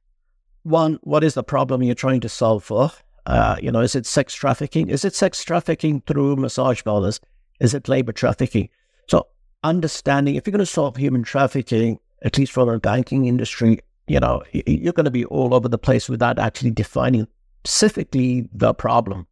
One, 0.65 0.99
what 1.03 1.25
is 1.25 1.35
the 1.35 1.43
problem 1.43 1.83
you're 1.83 1.95
trying 1.95 2.21
to 2.21 2.29
solve 2.29 2.65
for? 2.65 2.91
Uh, 3.27 3.57
you 3.61 3.71
know, 3.71 3.81
is 3.81 3.95
it 3.95 4.07
sex 4.07 4.35
trafficking? 4.35 4.89
Is 4.89 5.05
it 5.05 5.15
sex 5.15 5.45
trafficking 5.45 6.03
through 6.07 6.37
massage 6.37 6.83
parlors? 6.83 7.21
Is 7.61 7.75
it 7.75 7.89
labor 7.89 8.13
trafficking? 8.13 8.69
So, 9.09 9.29
understanding 9.63 10.35
if 10.35 10.47
you're 10.47 10.53
going 10.53 10.59
to 10.59 10.67
solve 10.67 10.97
human 10.97 11.23
trafficking, 11.23 11.99
at 12.23 12.37
least 12.39 12.53
from 12.53 12.69
the 12.69 12.79
banking 12.79 13.27
industry, 13.27 13.81
you 14.09 14.19
know, 14.19 14.43
you're 14.53 14.93
going 14.93 15.05
to 15.05 15.11
be 15.11 15.25
all 15.27 15.55
over 15.55 15.69
the 15.69 15.79
place 15.79 16.09
without 16.09 16.39
actually 16.39 16.73
defining 16.73 17.29
specifically 17.65 18.49
the 18.53 18.75
problem. 18.75 19.27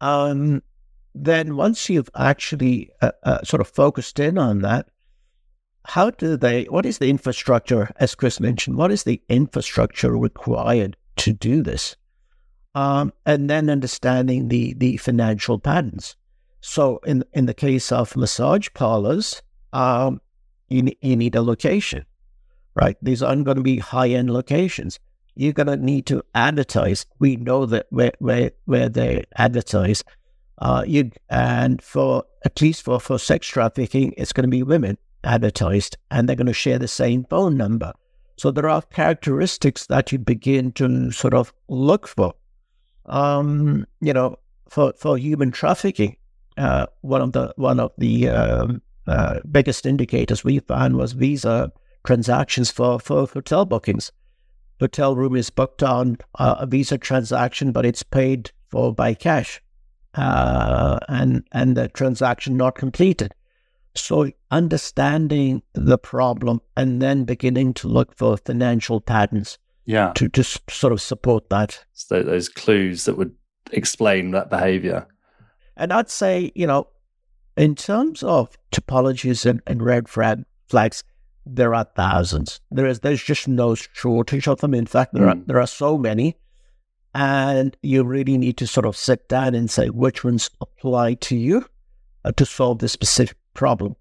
Um, 0.00 0.62
then, 1.14 1.56
once 1.56 1.88
you've 1.88 2.10
actually 2.16 2.90
uh, 3.00 3.12
uh, 3.22 3.42
sort 3.42 3.60
of 3.60 3.68
focused 3.68 4.18
in 4.18 4.36
on 4.36 4.62
that, 4.62 4.88
how 5.84 6.10
do 6.10 6.36
they, 6.36 6.64
what 6.64 6.86
is 6.86 6.98
the 6.98 7.10
infrastructure, 7.10 7.90
as 7.96 8.14
Chris 8.14 8.40
mentioned, 8.40 8.76
what 8.76 8.90
is 8.90 9.04
the 9.04 9.20
infrastructure 9.28 10.16
required 10.16 10.96
to 11.16 11.32
do 11.32 11.62
this? 11.62 11.96
Um, 12.74 13.12
and 13.26 13.48
then 13.48 13.70
understanding 13.70 14.48
the, 14.48 14.74
the 14.74 14.96
financial 14.96 15.58
patterns. 15.58 16.16
So 16.60 16.98
in, 17.04 17.24
in 17.34 17.46
the 17.46 17.54
case 17.54 17.92
of 17.92 18.16
massage 18.16 18.68
parlors, 18.74 19.42
um, 19.72 20.20
you, 20.68 20.90
you 21.02 21.16
need 21.16 21.36
a 21.36 21.42
location, 21.42 22.06
right? 22.74 22.96
These 23.02 23.22
aren't 23.22 23.44
going 23.44 23.58
to 23.58 23.62
be 23.62 23.78
high 23.78 24.08
end 24.08 24.30
locations. 24.30 24.98
You're 25.36 25.52
going 25.52 25.66
to 25.66 25.76
need 25.76 26.06
to 26.06 26.24
advertise. 26.34 27.04
We 27.18 27.36
know 27.36 27.66
that 27.66 27.86
where, 27.90 28.12
where, 28.18 28.52
where 28.64 28.88
they 28.88 29.24
advertise. 29.36 30.02
Uh, 30.58 30.84
you, 30.86 31.10
and 31.28 31.82
for 31.82 32.24
at 32.44 32.60
least 32.60 32.82
for, 32.82 32.98
for 32.98 33.18
sex 33.18 33.46
trafficking, 33.46 34.14
it's 34.16 34.32
going 34.32 34.44
to 34.44 34.48
be 34.48 34.62
women 34.62 34.96
advertised 35.24 35.96
and 36.10 36.28
they're 36.28 36.36
going 36.36 36.46
to 36.46 36.52
share 36.52 36.78
the 36.78 36.88
same 36.88 37.24
phone 37.24 37.56
number. 37.56 37.92
So 38.36 38.50
there 38.50 38.68
are 38.68 38.82
characteristics 38.82 39.86
that 39.86 40.12
you 40.12 40.18
begin 40.18 40.72
to 40.72 41.10
sort 41.10 41.34
of 41.34 41.52
look 41.68 42.06
for. 42.06 42.34
Um, 43.06 43.86
you 44.00 44.12
know, 44.12 44.36
for, 44.68 44.92
for 44.96 45.16
human 45.16 45.52
trafficking, 45.52 46.16
uh, 46.56 46.86
one 47.02 47.20
of 47.20 47.32
the 47.32 47.52
one 47.56 47.80
of 47.80 47.92
the 47.98 48.28
um, 48.28 48.82
uh, 49.06 49.40
biggest 49.50 49.86
indicators 49.86 50.44
we 50.44 50.58
found 50.60 50.96
was 50.96 51.12
visa 51.12 51.72
transactions 52.04 52.70
for, 52.70 52.98
for 52.98 53.26
hotel 53.26 53.64
bookings. 53.64 54.12
Hotel 54.80 55.14
room 55.14 55.36
is 55.36 55.50
booked 55.50 55.82
on 55.82 56.18
uh, 56.38 56.56
a 56.58 56.66
visa 56.66 56.98
transaction, 56.98 57.72
but 57.72 57.86
it's 57.86 58.02
paid 58.02 58.50
for 58.68 58.92
by 58.92 59.14
cash, 59.14 59.62
uh, 60.14 60.98
and 61.08 61.46
and 61.52 61.76
the 61.76 61.88
transaction 61.88 62.56
not 62.56 62.74
completed. 62.74 63.32
So 63.96 64.30
understanding 64.50 65.62
the 65.72 65.98
problem 65.98 66.60
and 66.76 67.00
then 67.00 67.24
beginning 67.24 67.74
to 67.74 67.88
look 67.88 68.16
for 68.16 68.36
financial 68.36 69.00
patterns. 69.00 69.58
Yeah. 69.86 70.12
To 70.16 70.28
just 70.28 70.68
sort 70.70 70.92
of 70.92 71.00
support 71.00 71.50
that. 71.50 71.84
So 71.92 72.22
those 72.22 72.48
clues 72.48 73.04
that 73.04 73.16
would 73.18 73.34
explain 73.72 74.30
that 74.32 74.50
behavior. 74.50 75.06
And 75.76 75.92
I'd 75.92 76.10
say, 76.10 76.52
you 76.54 76.66
know, 76.66 76.88
in 77.56 77.74
terms 77.74 78.22
of 78.22 78.56
typologies 78.72 79.46
and, 79.46 79.60
and 79.66 79.82
red 79.82 80.08
flag 80.08 80.44
flags, 80.68 81.04
there 81.46 81.74
are 81.74 81.86
thousands. 81.96 82.60
There 82.70 82.86
is 82.86 83.00
there's 83.00 83.22
just 83.22 83.46
no 83.46 83.74
shortage 83.74 84.48
of 84.48 84.60
them. 84.60 84.74
In 84.74 84.86
fact, 84.86 85.12
there 85.12 85.26
mm. 85.26 85.32
are 85.32 85.44
there 85.46 85.60
are 85.60 85.66
so 85.66 85.98
many. 85.98 86.36
And 87.14 87.76
you 87.80 88.02
really 88.02 88.38
need 88.38 88.56
to 88.56 88.66
sort 88.66 88.86
of 88.86 88.96
sit 88.96 89.28
down 89.28 89.54
and 89.54 89.70
say 89.70 89.88
which 89.88 90.24
ones 90.24 90.50
apply 90.60 91.14
to 91.14 91.36
you 91.36 91.64
uh, 92.24 92.32
to 92.32 92.44
solve 92.44 92.80
this 92.80 92.90
specific 92.90 93.36
problem. 93.54 93.96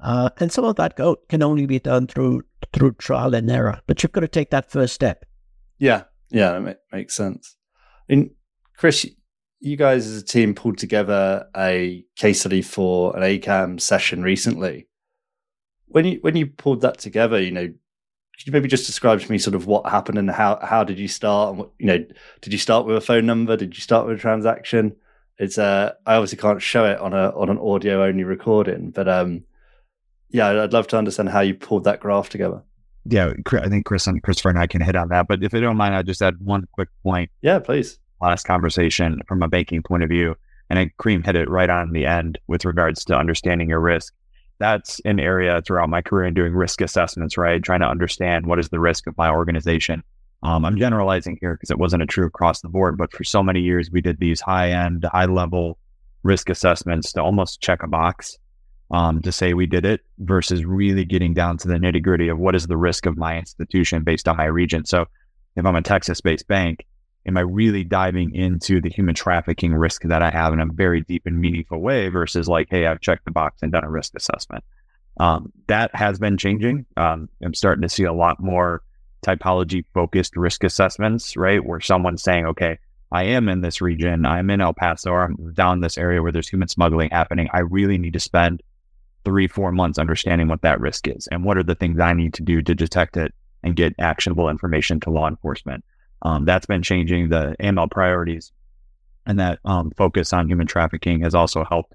Uh, 0.00 0.30
and 0.38 0.52
some 0.52 0.64
of 0.64 0.76
that 0.76 0.96
go, 0.96 1.16
can 1.28 1.42
only 1.42 1.66
be 1.66 1.78
done 1.78 2.06
through 2.06 2.42
through 2.72 2.92
trial 2.94 3.34
and 3.34 3.50
error. 3.50 3.80
But 3.86 4.02
you've 4.02 4.12
got 4.12 4.20
to 4.20 4.28
take 4.28 4.50
that 4.50 4.70
first 4.70 4.94
step. 4.94 5.24
Yeah, 5.78 6.04
yeah, 6.30 6.58
that 6.58 6.80
makes 6.92 7.14
sense. 7.14 7.56
And 8.08 8.30
Chris, 8.76 9.06
you 9.60 9.76
guys 9.76 10.06
as 10.06 10.20
a 10.20 10.24
team 10.24 10.54
pulled 10.54 10.78
together 10.78 11.46
a 11.56 12.04
case 12.16 12.40
study 12.40 12.60
for 12.60 13.16
an 13.16 13.22
ACAMS 13.22 13.80
session 13.80 14.22
recently. 14.22 14.88
When 15.86 16.04
you 16.04 16.18
when 16.20 16.36
you 16.36 16.46
pulled 16.46 16.82
that 16.82 16.98
together, 16.98 17.40
you 17.40 17.50
know, 17.50 17.66
could 17.66 18.46
you 18.46 18.52
maybe 18.52 18.68
just 18.68 18.86
describe 18.86 19.20
to 19.20 19.30
me 19.30 19.38
sort 19.38 19.54
of 19.54 19.66
what 19.66 19.88
happened 19.88 20.18
and 20.18 20.30
how 20.30 20.58
how 20.60 20.84
did 20.84 20.98
you 20.98 21.08
start? 21.08 21.50
And 21.50 21.58
what, 21.60 21.70
you 21.78 21.86
know, 21.86 22.04
did 22.42 22.52
you 22.52 22.58
start 22.58 22.84
with 22.84 22.96
a 22.96 23.00
phone 23.00 23.26
number? 23.26 23.56
Did 23.56 23.74
you 23.74 23.80
start 23.80 24.06
with 24.06 24.18
a 24.18 24.20
transaction? 24.20 24.96
It's 25.38 25.58
uh 25.58 25.92
I 26.06 26.14
obviously 26.14 26.38
can't 26.38 26.62
show 26.62 26.84
it 26.84 26.98
on 26.98 27.12
a 27.12 27.30
on 27.30 27.50
an 27.50 27.58
audio 27.58 28.04
only 28.04 28.24
recording, 28.24 28.90
but 28.90 29.08
um 29.08 29.44
yeah, 30.30 30.62
I'd 30.62 30.72
love 30.72 30.88
to 30.88 30.98
understand 30.98 31.28
how 31.28 31.40
you 31.40 31.54
pulled 31.54 31.84
that 31.84 32.00
graph 32.00 32.28
together. 32.28 32.62
Yeah, 33.06 33.32
I 33.52 33.68
think 33.68 33.84
Chris 33.84 34.06
and 34.06 34.22
Christopher 34.22 34.48
and 34.48 34.58
I 34.58 34.66
can 34.66 34.80
hit 34.80 34.96
on 34.96 35.08
that. 35.08 35.28
But 35.28 35.44
if 35.44 35.52
you 35.52 35.60
don't 35.60 35.76
mind, 35.76 35.94
I'll 35.94 36.02
just 36.02 36.22
add 36.22 36.40
one 36.40 36.66
quick 36.72 36.88
point. 37.02 37.30
Yeah, 37.42 37.58
please. 37.58 37.98
Last 38.20 38.44
conversation 38.44 39.20
from 39.28 39.42
a 39.42 39.48
banking 39.48 39.82
point 39.82 40.02
of 40.02 40.08
view, 40.08 40.34
and 40.70 40.78
I 40.78 40.90
Karim 41.00 41.22
hit 41.22 41.36
it 41.36 41.50
right 41.50 41.68
on 41.68 41.92
the 41.92 42.06
end 42.06 42.38
with 42.46 42.64
regards 42.64 43.04
to 43.06 43.16
understanding 43.16 43.68
your 43.68 43.80
risk. 43.80 44.14
That's 44.58 45.00
an 45.00 45.20
area 45.20 45.60
throughout 45.62 45.90
my 45.90 46.00
career 46.00 46.26
in 46.26 46.34
doing 46.34 46.54
risk 46.54 46.80
assessments, 46.80 47.36
right? 47.36 47.62
Trying 47.62 47.80
to 47.80 47.88
understand 47.88 48.46
what 48.46 48.58
is 48.58 48.68
the 48.68 48.80
risk 48.80 49.06
of 49.06 49.18
my 49.18 49.28
organization 49.28 50.02
um, 50.44 50.64
I'm 50.64 50.76
generalizing 50.76 51.38
here 51.40 51.54
because 51.54 51.70
it 51.70 51.78
wasn't 51.78 52.02
a 52.02 52.06
true 52.06 52.26
across 52.26 52.60
the 52.60 52.68
board, 52.68 52.98
but 52.98 53.10
for 53.12 53.24
so 53.24 53.42
many 53.42 53.60
years 53.60 53.90
we 53.90 54.02
did 54.02 54.20
these 54.20 54.40
high 54.40 54.70
end, 54.70 55.04
high 55.10 55.24
level 55.24 55.78
risk 56.22 56.50
assessments 56.50 57.12
to 57.12 57.22
almost 57.22 57.60
check 57.60 57.82
a 57.82 57.88
box 57.88 58.38
um, 58.90 59.22
to 59.22 59.32
say 59.32 59.54
we 59.54 59.66
did 59.66 59.86
it 59.86 60.02
versus 60.18 60.64
really 60.64 61.06
getting 61.06 61.32
down 61.32 61.56
to 61.58 61.68
the 61.68 61.74
nitty 61.74 62.02
gritty 62.02 62.28
of 62.28 62.38
what 62.38 62.54
is 62.54 62.66
the 62.66 62.76
risk 62.76 63.06
of 63.06 63.16
my 63.16 63.38
institution 63.38 64.04
based 64.04 64.28
on 64.28 64.36
my 64.36 64.44
region. 64.44 64.84
So 64.84 65.06
if 65.56 65.64
I'm 65.64 65.76
a 65.76 65.82
Texas 65.82 66.20
based 66.20 66.46
bank, 66.46 66.84
am 67.26 67.38
I 67.38 67.40
really 67.40 67.82
diving 67.82 68.34
into 68.34 68.82
the 68.82 68.90
human 68.90 69.14
trafficking 69.14 69.74
risk 69.74 70.02
that 70.02 70.22
I 70.22 70.30
have 70.30 70.52
in 70.52 70.60
a 70.60 70.66
very 70.66 71.00
deep 71.00 71.22
and 71.24 71.40
meaningful 71.40 71.80
way 71.80 72.08
versus 72.08 72.48
like, 72.48 72.68
hey, 72.70 72.86
I've 72.86 73.00
checked 73.00 73.24
the 73.24 73.30
box 73.30 73.62
and 73.62 73.72
done 73.72 73.84
a 73.84 73.90
risk 73.90 74.12
assessment? 74.14 74.62
Um, 75.18 75.52
that 75.68 75.94
has 75.94 76.18
been 76.18 76.36
changing. 76.36 76.84
Um, 76.98 77.30
I'm 77.42 77.54
starting 77.54 77.82
to 77.82 77.88
see 77.88 78.04
a 78.04 78.12
lot 78.12 78.40
more 78.40 78.82
typology 79.24 79.84
focused 79.94 80.36
risk 80.36 80.64
assessments, 80.64 81.36
right? 81.36 81.64
Where 81.64 81.80
someone's 81.80 82.22
saying, 82.22 82.46
okay, 82.46 82.78
I 83.10 83.24
am 83.24 83.48
in 83.48 83.60
this 83.60 83.80
region, 83.80 84.26
I'm 84.26 84.50
in 84.50 84.60
El 84.60 84.74
Paso, 84.74 85.10
or 85.10 85.24
I'm 85.24 85.52
down 85.54 85.80
this 85.80 85.98
area 85.98 86.22
where 86.22 86.32
there's 86.32 86.48
human 86.48 86.68
smuggling 86.68 87.10
happening. 87.10 87.48
I 87.52 87.60
really 87.60 87.96
need 87.98 88.12
to 88.14 88.20
spend 88.20 88.62
three, 89.24 89.46
four 89.46 89.72
months 89.72 89.98
understanding 89.98 90.48
what 90.48 90.62
that 90.62 90.80
risk 90.80 91.08
is 91.08 91.26
and 91.28 91.44
what 91.44 91.56
are 91.56 91.62
the 91.62 91.74
things 91.74 91.98
I 92.00 92.12
need 92.12 92.34
to 92.34 92.42
do 92.42 92.60
to 92.62 92.74
detect 92.74 93.16
it 93.16 93.32
and 93.62 93.76
get 93.76 93.94
actionable 93.98 94.48
information 94.48 95.00
to 95.00 95.10
law 95.10 95.28
enforcement. 95.28 95.84
Um, 96.22 96.44
that's 96.44 96.66
been 96.66 96.82
changing 96.82 97.28
the 97.28 97.56
AML 97.60 97.90
priorities, 97.90 98.52
and 99.26 99.38
that 99.38 99.58
um, 99.64 99.90
focus 99.96 100.32
on 100.32 100.48
human 100.48 100.66
trafficking 100.66 101.20
has 101.20 101.34
also 101.34 101.64
helped 101.64 101.94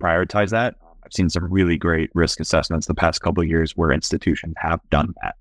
prioritize 0.00 0.50
that. 0.50 0.76
I've 1.04 1.12
seen 1.12 1.30
some 1.30 1.50
really 1.50 1.76
great 1.76 2.10
risk 2.14 2.40
assessments 2.40 2.86
the 2.86 2.94
past 2.94 3.20
couple 3.20 3.42
years 3.42 3.76
where 3.76 3.90
institutions 3.90 4.54
have 4.58 4.80
done 4.90 5.14
that. 5.22 5.36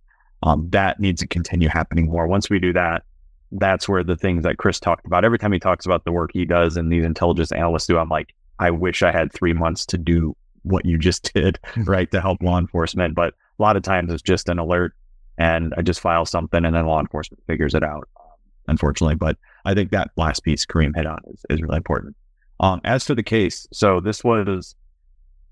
Um, 0.48 0.70
that 0.70 0.98
needs 1.02 1.20
to 1.20 1.28
continue 1.28 1.68
happening 1.68 2.06
more. 2.06 2.26
Once 2.26 2.50
we 2.50 2.58
do 2.58 2.72
that, 2.72 3.04
that's 3.52 3.90
where 3.90 4.02
the 4.02 4.16
things 4.16 4.44
that 4.44 4.58
Chris 4.58 4.80
talked 4.80 5.06
about. 5.06 5.26
Every 5.26 5.38
time 5.38 5.52
he 5.52 5.60
talks 5.60 5.86
about 5.86 6.06
the 6.06 6.12
work 6.14 6.32
he 6.34 6.46
does 6.46 6.78
and 6.78 6.90
these 6.90 7.04
intelligence 7.04 7.52
analysts 7.52 7.88
do, 7.88 7.98
I'm 7.98 8.08
like, 8.08 8.34
I 8.58 8.72
wish 8.72 9.04
I 9.04 9.12
had 9.12 9.34
three 9.34 9.52
months 9.52 9.86
to 9.88 9.98
do 9.98 10.38
what 10.64 10.86
you 10.86 10.98
just 10.98 11.34
did, 11.34 11.60
right, 11.80 12.10
to 12.12 12.22
help 12.22 12.42
law 12.42 12.58
enforcement. 12.58 13.14
But 13.14 13.34
a 13.60 13.62
lot 13.62 13.76
of 13.76 13.84
times 13.84 14.12
it's 14.12 14.22
just 14.22 14.48
an 14.48 14.58
alert 14.58 14.94
and 15.38 15.74
I 15.78 15.82
just 15.82 16.00
file 16.00 16.26
something 16.26 16.64
and 16.64 16.74
then 16.74 16.86
law 16.86 17.02
enforcement 17.02 17.44
figures 17.46 17.76
it 17.76 17.84
out, 17.84 18.08
unfortunately. 18.70 19.16
But 19.16 19.38
I 19.66 19.74
think 19.74 19.92
that 19.92 20.12
last 20.16 20.46
piece 20.46 20.66
Karim 20.66 20.94
hit 20.94 21.06
on 21.06 21.20
is, 21.28 21.46
is 21.50 21.62
really 21.62 21.78
important. 21.78 22.16
Um, 22.62 22.80
as 22.86 23.04
to 23.06 23.16
the 23.16 23.24
case, 23.24 23.68
so 23.74 24.00
this 24.00 24.24
was, 24.24 24.76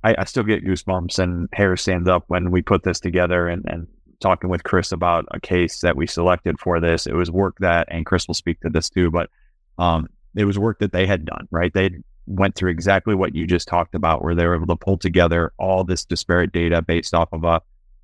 I, 0.06 0.16
I, 0.18 0.24
still 0.24 0.44
get 0.44 0.66
goosebumps 0.66 1.20
and 1.20 1.50
hair 1.54 1.78
stands 1.78 2.10
up 2.10 2.24
when 2.28 2.50
we 2.50 2.64
put 2.64 2.82
this 2.82 3.00
together 3.00 3.48
and, 3.48 3.64
and 3.68 3.88
talking 4.20 4.50
with 4.50 4.64
Chris 4.64 4.92
about 4.92 5.26
a 5.32 5.40
case 5.40 5.82
that 5.82 5.96
we 5.96 6.08
selected 6.08 6.60
for 6.60 6.80
this. 6.80 7.08
It 7.08 7.14
was 7.14 7.32
work 7.32 7.58
that, 7.60 7.88
and 7.90 8.06
Chris 8.06 8.28
will 8.28 8.36
speak 8.36 8.60
to 8.62 8.70
this 8.70 8.90
too, 8.90 9.12
but 9.12 9.30
um, 9.78 10.08
it 10.36 10.46
was 10.46 10.60
work 10.60 10.80
that 10.80 10.92
they 10.92 11.06
had 11.06 11.26
done, 11.26 11.48
right? 11.52 11.74
They 11.74 11.92
went 12.28 12.56
through 12.56 12.72
exactly 12.72 13.16
what 13.16 13.36
you 13.36 13.46
just 13.46 13.68
talked 13.68 13.96
about, 13.96 14.24
where 14.24 14.36
they 14.36 14.46
were 14.46 14.56
able 14.56 14.68
to 14.68 14.76
pull 14.76 14.98
together 14.98 15.54
all 15.58 15.84
this 15.84 16.06
disparate 16.06 16.52
data 16.52 16.82
based 16.82 17.14
off 17.14 17.30
of 17.32 17.44
a, 17.44 17.62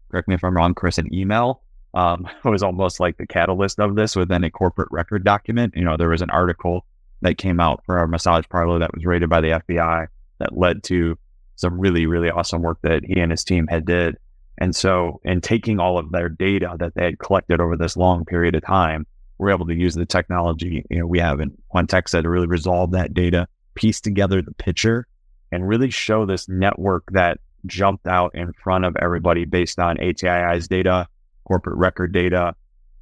correct 0.10 0.28
me 0.28 0.36
if 0.36 0.44
I'm 0.44 0.56
wrong, 0.56 0.74
Chris, 0.74 0.98
an 0.98 1.14
email. 1.14 1.62
Um, 1.94 2.28
was 2.46 2.64
almost 2.64 3.00
like 3.00 3.18
the 3.18 3.28
catalyst 3.28 3.80
of 3.80 3.96
this 3.96 4.16
within 4.16 4.44
a 4.44 4.52
corporate 4.52 4.90
record 4.92 5.24
document. 5.24 5.74
You 5.76 5.84
know, 5.84 5.98
there 5.98 6.10
was 6.10 6.22
an 6.22 6.30
article 6.30 6.86
that 7.22 7.38
came 7.38 7.60
out 7.60 7.84
for 7.86 8.00
our 8.00 8.08
massage 8.08 8.46
parlor 8.50 8.80
that 8.80 8.94
was 8.94 9.06
rated 9.06 9.30
by 9.30 9.42
the 9.42 9.50
FBI 9.50 10.08
that 10.40 10.58
led 10.58 10.84
to 10.84 11.18
some 11.56 11.80
really, 11.80 12.06
really 12.06 12.30
awesome 12.30 12.62
work 12.62 12.80
that 12.82 13.04
he 13.06 13.20
and 13.20 13.32
his 13.32 13.44
team 13.44 13.68
had 13.68 13.86
did. 13.86 14.18
And 14.58 14.76
so, 14.76 15.20
in 15.24 15.42
taking 15.42 15.80
all 15.80 15.98
of 15.98 16.12
their 16.12 16.30
data 16.30 16.76
that 16.80 16.94
they 16.96 17.06
had 17.06 17.20
collected 17.20 17.60
over 17.60 17.76
this 17.76 17.98
long 17.98 18.26
period 18.26 18.56
of 18.56 18.64
time, 18.64 19.08
we're 19.38 19.52
able 19.52 19.66
to 19.66 19.74
use 19.74 19.96
the 19.96 20.06
technology 20.06 20.86
you 20.90 21.00
know 21.00 21.08
we 21.08 21.20
have 21.20 21.40
in 21.40 21.58
Quantexa 21.74 22.22
to 22.22 22.30
really 22.30 22.48
resolve 22.48 22.92
that 22.92 23.14
data, 23.14 23.48
piece 23.74 24.00
together 24.00 24.42
the 24.42 24.54
picture, 24.54 25.08
and 25.52 25.68
really 25.68 25.90
show 25.90 26.26
this 26.26 26.48
network 26.48 27.04
that 27.12 27.40
jumped 27.66 28.08
out 28.08 28.36
in 28.36 28.54
front 28.54 28.86
of 28.86 28.96
everybody 28.98 29.46
based 29.46 29.80
on 29.80 29.98
ATII's 29.98 30.68
data, 30.68 31.08
corporate 31.46 31.78
record 31.78 32.12
data, 32.12 32.56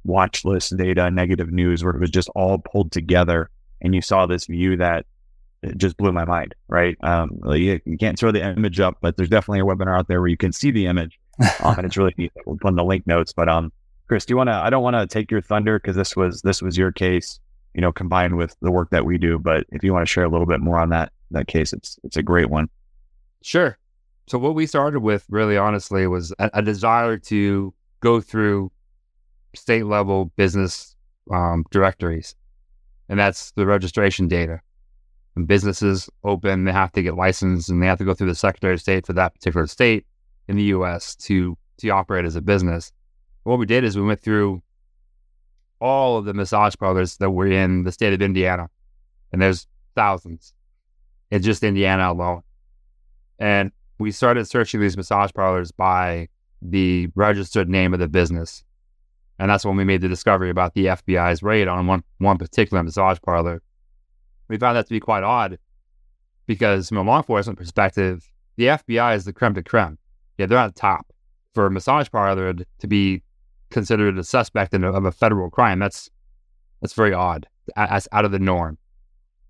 watch 0.04 0.44
list 0.44 0.76
data, 0.76 1.10
negative 1.10 1.50
news, 1.50 1.84
where 1.84 1.94
it 1.94 2.00
was 2.00 2.10
just 2.10 2.28
all 2.34 2.58
pulled 2.58 2.92
together. 2.92 3.50
And 3.82 3.94
you 3.94 4.02
saw 4.02 4.26
this 4.26 4.46
view 4.46 4.76
that 4.78 5.06
it 5.62 5.76
just 5.76 5.96
blew 5.96 6.12
my 6.12 6.24
mind, 6.24 6.54
right? 6.68 6.96
Um, 7.02 7.38
you, 7.52 7.80
you, 7.84 7.98
can't 7.98 8.18
throw 8.18 8.32
the 8.32 8.42
image 8.42 8.80
up, 8.80 8.96
but 9.02 9.16
there's 9.16 9.28
definitely 9.28 9.60
a 9.60 9.64
webinar 9.64 9.98
out 9.98 10.08
there 10.08 10.20
where 10.20 10.30
you 10.30 10.36
can 10.36 10.52
see 10.52 10.70
the 10.70 10.86
image 10.86 11.19
um, 11.62 11.76
and 11.78 11.86
it's 11.86 11.96
really 11.96 12.14
neat. 12.16 12.32
We'll 12.46 12.56
put 12.56 12.68
in 12.68 12.76
the 12.76 12.84
link 12.84 13.06
notes. 13.06 13.32
But 13.32 13.48
um, 13.48 13.72
Chris, 14.08 14.24
do 14.24 14.32
you 14.32 14.36
want 14.36 14.48
to? 14.48 14.54
I 14.54 14.70
don't 14.70 14.82
want 14.82 14.96
to 14.96 15.06
take 15.06 15.30
your 15.30 15.40
thunder 15.40 15.78
because 15.78 15.96
this 15.96 16.16
was 16.16 16.42
this 16.42 16.62
was 16.62 16.76
your 16.76 16.92
case, 16.92 17.40
you 17.74 17.80
know, 17.80 17.92
combined 17.92 18.36
with 18.36 18.56
the 18.60 18.70
work 18.70 18.90
that 18.90 19.04
we 19.04 19.18
do. 19.18 19.38
But 19.38 19.64
if 19.70 19.82
you 19.82 19.92
want 19.92 20.06
to 20.06 20.10
share 20.10 20.24
a 20.24 20.28
little 20.28 20.46
bit 20.46 20.60
more 20.60 20.78
on 20.78 20.90
that 20.90 21.12
that 21.30 21.46
case, 21.46 21.72
it's 21.72 21.98
it's 22.04 22.16
a 22.16 22.22
great 22.22 22.50
one. 22.50 22.68
Sure. 23.42 23.78
So 24.26 24.38
what 24.38 24.54
we 24.54 24.66
started 24.66 25.00
with, 25.00 25.24
really 25.28 25.56
honestly, 25.56 26.06
was 26.06 26.32
a, 26.38 26.50
a 26.54 26.62
desire 26.62 27.16
to 27.18 27.74
go 28.00 28.20
through 28.20 28.70
state 29.54 29.86
level 29.86 30.26
business 30.36 30.94
um, 31.32 31.64
directories, 31.70 32.34
and 33.08 33.18
that's 33.18 33.52
the 33.52 33.66
registration 33.66 34.28
data. 34.28 34.60
When 35.34 35.46
businesses 35.46 36.10
open, 36.24 36.64
they 36.64 36.72
have 36.72 36.92
to 36.92 37.02
get 37.02 37.14
licensed, 37.14 37.68
and 37.70 37.82
they 37.82 37.86
have 37.86 37.98
to 37.98 38.04
go 38.04 38.14
through 38.14 38.28
the 38.28 38.34
Secretary 38.34 38.74
of 38.74 38.80
State 38.80 39.06
for 39.06 39.12
that 39.14 39.34
particular 39.34 39.66
state 39.66 40.04
in 40.50 40.56
the 40.56 40.64
US 40.64 41.14
to 41.14 41.56
to 41.78 41.88
operate 41.90 42.24
as 42.24 42.34
a 42.34 42.42
business. 42.42 42.92
What 43.44 43.58
we 43.58 43.66
did 43.66 43.84
is 43.84 43.96
we 43.96 44.02
went 44.02 44.20
through 44.20 44.60
all 45.80 46.18
of 46.18 46.24
the 46.24 46.34
massage 46.34 46.74
parlors 46.74 47.16
that 47.18 47.30
were 47.30 47.46
in 47.46 47.84
the 47.84 47.92
state 47.92 48.12
of 48.12 48.20
Indiana. 48.20 48.68
And 49.32 49.40
there's 49.40 49.66
thousands 49.94 50.52
in 51.30 51.40
just 51.40 51.62
Indiana 51.62 52.12
alone. 52.12 52.42
And 53.38 53.70
we 53.98 54.10
started 54.10 54.46
searching 54.46 54.80
these 54.80 54.96
massage 54.96 55.30
parlors 55.32 55.70
by 55.70 56.28
the 56.60 57.08
registered 57.14 57.68
name 57.68 57.94
of 57.94 58.00
the 58.00 58.08
business. 58.08 58.64
And 59.38 59.50
that's 59.50 59.64
when 59.64 59.76
we 59.76 59.84
made 59.84 60.02
the 60.02 60.08
discovery 60.08 60.50
about 60.50 60.74
the 60.74 60.86
FBI's 60.86 61.42
raid 61.42 61.68
on 61.68 61.86
one, 61.86 62.02
one 62.18 62.36
particular 62.36 62.82
massage 62.82 63.18
parlor. 63.24 63.62
We 64.48 64.58
found 64.58 64.76
that 64.76 64.86
to 64.88 64.92
be 64.92 65.00
quite 65.00 65.22
odd 65.22 65.58
because, 66.46 66.88
from 66.88 66.98
a 66.98 67.02
law 67.02 67.18
enforcement 67.18 67.58
perspective, 67.58 68.28
the 68.56 68.64
FBI 68.64 69.14
is 69.14 69.24
the 69.24 69.32
creme 69.32 69.54
de 69.54 69.62
creme 69.62 69.96
yeah, 70.38 70.46
they're 70.46 70.58
on 70.58 70.72
top. 70.72 71.06
For 71.54 71.66
a 71.66 71.70
massage 71.70 72.08
parlor 72.10 72.54
to 72.54 72.86
be 72.86 73.22
considered 73.70 74.16
a 74.18 74.24
suspect 74.24 74.72
in 74.72 74.84
a, 74.84 74.92
of 74.92 75.04
a 75.04 75.12
federal 75.12 75.50
crime, 75.50 75.80
that's 75.80 76.08
that's 76.80 76.94
very 76.94 77.12
odd. 77.12 77.46
That's 77.76 78.08
out 78.12 78.24
of 78.24 78.30
the 78.30 78.38
norm. 78.38 78.78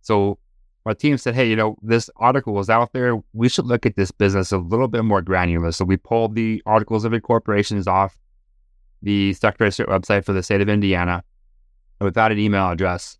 So 0.00 0.38
our 0.86 0.94
team 0.94 1.18
said, 1.18 1.34
hey, 1.34 1.48
you 1.48 1.56
know, 1.56 1.76
this 1.82 2.08
article 2.16 2.58
is 2.58 2.70
out 2.70 2.92
there. 2.92 3.22
We 3.34 3.48
should 3.48 3.66
look 3.66 3.84
at 3.84 3.96
this 3.96 4.10
business 4.10 4.50
a 4.50 4.58
little 4.58 4.88
bit 4.88 5.04
more 5.04 5.20
granular. 5.20 5.72
So 5.72 5.84
we 5.84 5.96
pulled 5.96 6.34
the 6.34 6.62
articles 6.64 7.04
of 7.04 7.12
incorporations 7.12 7.86
off 7.86 8.18
the 9.02 9.34
Secretary 9.34 9.68
of 9.68 9.74
State 9.74 9.86
website 9.86 10.24
for 10.24 10.32
the 10.32 10.42
state 10.42 10.60
of 10.60 10.68
Indiana 10.68 11.22
without 12.00 12.32
an 12.32 12.38
email 12.38 12.70
address 12.70 13.18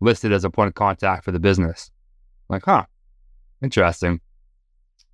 listed 0.00 0.32
as 0.32 0.44
a 0.44 0.50
point 0.50 0.68
of 0.68 0.74
contact 0.74 1.24
for 1.24 1.32
the 1.32 1.38
business. 1.38 1.90
I'm 2.48 2.54
like, 2.54 2.64
huh, 2.64 2.84
interesting. 3.62 4.20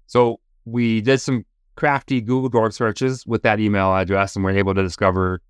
So 0.07 0.41
we 0.65 1.01
did 1.01 1.21
some 1.21 1.45
crafty 1.81 2.21
Google 2.21 2.51
Dork 2.51 2.75
searches 2.75 3.27
with 3.27 3.41
that 3.41 3.59
email 3.59 3.97
address, 3.97 4.37
and 4.37 4.45
we're 4.45 4.51
able 4.51 4.75
to 4.75 4.83
discover 4.83 5.41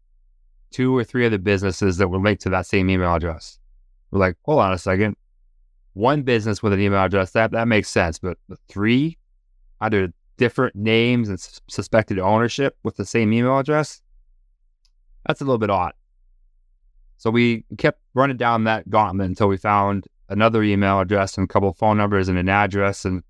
two 0.71 0.97
or 0.97 1.03
three 1.03 1.27
of 1.27 1.33
the 1.33 1.41
businesses 1.41 1.97
that 1.97 2.07
were 2.07 2.21
linked 2.21 2.41
to 2.43 2.51
that 2.51 2.67
same 2.67 2.89
email 2.89 3.13
address. 3.13 3.59
We're 4.13 4.21
like, 4.21 4.37
hold 4.45 4.61
on 4.61 4.73
a 4.73 4.79
second. 4.79 5.17
One 5.95 6.23
business 6.23 6.63
with 6.63 6.73
an 6.73 6.81
email 6.81 7.01
address, 7.01 7.33
that, 7.33 7.51
that 7.51 7.67
makes 7.67 7.89
sense. 7.89 8.21
But 8.21 8.39
three, 8.69 9.19
either 9.81 10.13
different 10.37 10.77
names 10.77 11.29
and 11.29 11.61
suspected 11.69 12.21
ownership 12.21 12.77
with 12.85 12.95
the 12.95 13.05
same 13.05 13.33
email 13.33 13.59
address, 13.59 14.01
that's 15.27 15.41
a 15.41 15.45
little 15.45 15.59
bit 15.59 15.69
odd. 15.69 15.95
So 17.17 17.31
we 17.31 17.65
kept 17.77 18.01
running 18.15 18.37
down 18.37 18.63
that 18.65 18.89
gauntlet 18.89 19.27
until 19.27 19.49
we 19.49 19.57
found 19.57 20.07
another 20.29 20.63
email 20.63 21.01
address 21.01 21.37
and 21.37 21.47
a 21.47 21.53
couple 21.53 21.73
phone 21.73 21.97
numbers 21.97 22.29
and 22.29 22.39
an 22.39 22.49
address. 22.49 23.05
And 23.05 23.25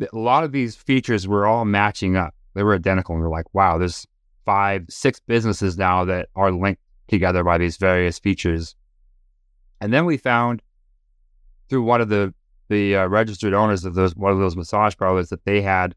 a 0.00 0.18
lot 0.18 0.44
of 0.44 0.52
these 0.52 0.76
features 0.76 1.26
were 1.26 1.46
all 1.46 1.64
matching 1.64 2.16
up. 2.16 2.34
They 2.54 2.62
were 2.62 2.74
identical. 2.74 3.14
And 3.14 3.22
we 3.22 3.26
are 3.26 3.30
like, 3.30 3.52
wow, 3.54 3.78
there's 3.78 4.06
five, 4.44 4.86
six 4.88 5.20
businesses 5.20 5.76
now 5.76 6.04
that 6.04 6.28
are 6.34 6.50
linked 6.50 6.82
together 7.08 7.44
by 7.44 7.58
these 7.58 7.76
various 7.76 8.18
features. 8.18 8.74
And 9.80 9.92
then 9.92 10.04
we 10.04 10.16
found 10.16 10.62
through 11.68 11.82
one 11.82 12.00
of 12.00 12.08
the 12.08 12.34
the 12.68 12.96
uh, 12.96 13.06
registered 13.06 13.54
owners 13.54 13.84
of 13.84 13.94
those 13.94 14.14
one 14.14 14.32
of 14.32 14.38
those 14.38 14.56
massage 14.56 14.94
parlors 14.96 15.30
that 15.30 15.44
they 15.44 15.62
had 15.62 15.94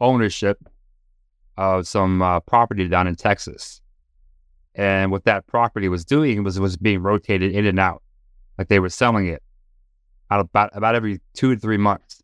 ownership 0.00 0.58
of 1.56 1.86
some 1.86 2.20
uh, 2.20 2.40
property 2.40 2.88
down 2.88 3.06
in 3.06 3.14
Texas. 3.16 3.80
And 4.74 5.10
what 5.10 5.24
that 5.24 5.46
property 5.46 5.88
was 5.88 6.04
doing 6.04 6.44
was 6.44 6.60
was 6.60 6.76
being 6.76 7.02
rotated 7.02 7.52
in 7.52 7.66
and 7.66 7.80
out, 7.80 8.02
like 8.58 8.68
they 8.68 8.80
were 8.80 8.88
selling 8.90 9.26
it 9.26 9.42
out 10.30 10.40
about 10.40 10.70
about 10.74 10.94
every 10.94 11.20
two 11.34 11.54
to 11.54 11.60
three 11.60 11.76
months 11.76 12.22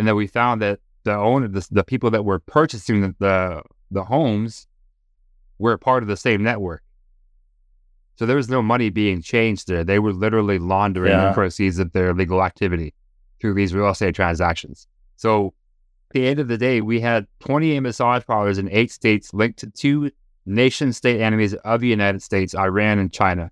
and 0.00 0.08
then 0.08 0.16
we 0.16 0.26
found 0.26 0.62
that 0.62 0.80
the 1.04 1.14
owner, 1.14 1.46
the, 1.46 1.66
the 1.70 1.84
people 1.84 2.10
that 2.12 2.24
were 2.24 2.38
purchasing 2.38 3.02
the, 3.02 3.14
the, 3.18 3.62
the 3.90 4.02
homes, 4.02 4.66
were 5.58 5.76
part 5.76 6.02
of 6.02 6.08
the 6.08 6.16
same 6.16 6.42
network. 6.42 6.82
So 8.16 8.24
there 8.24 8.36
was 8.36 8.48
no 8.48 8.62
money 8.62 8.88
being 8.88 9.20
changed 9.20 9.68
there. 9.68 9.84
They 9.84 9.98
were 9.98 10.14
literally 10.14 10.58
laundering 10.58 11.12
yeah. 11.12 11.26
the 11.26 11.34
proceeds 11.34 11.78
of 11.78 11.92
their 11.92 12.14
legal 12.14 12.42
activity 12.42 12.94
through 13.42 13.52
these 13.52 13.74
real 13.74 13.90
estate 13.90 14.14
transactions. 14.14 14.86
So 15.16 15.48
at 16.08 16.14
the 16.14 16.26
end 16.26 16.40
of 16.40 16.48
the 16.48 16.56
day, 16.56 16.80
we 16.80 16.98
had 16.98 17.26
28 17.40 17.80
massage 17.80 18.24
parlors 18.24 18.56
in 18.56 18.70
eight 18.70 18.90
states 18.90 19.34
linked 19.34 19.58
to 19.58 19.66
two 19.66 20.10
nation 20.46 20.94
state 20.94 21.20
enemies 21.20 21.52
of 21.52 21.82
the 21.82 21.88
United 21.88 22.22
States, 22.22 22.54
Iran 22.54 22.98
and 22.98 23.12
China, 23.12 23.50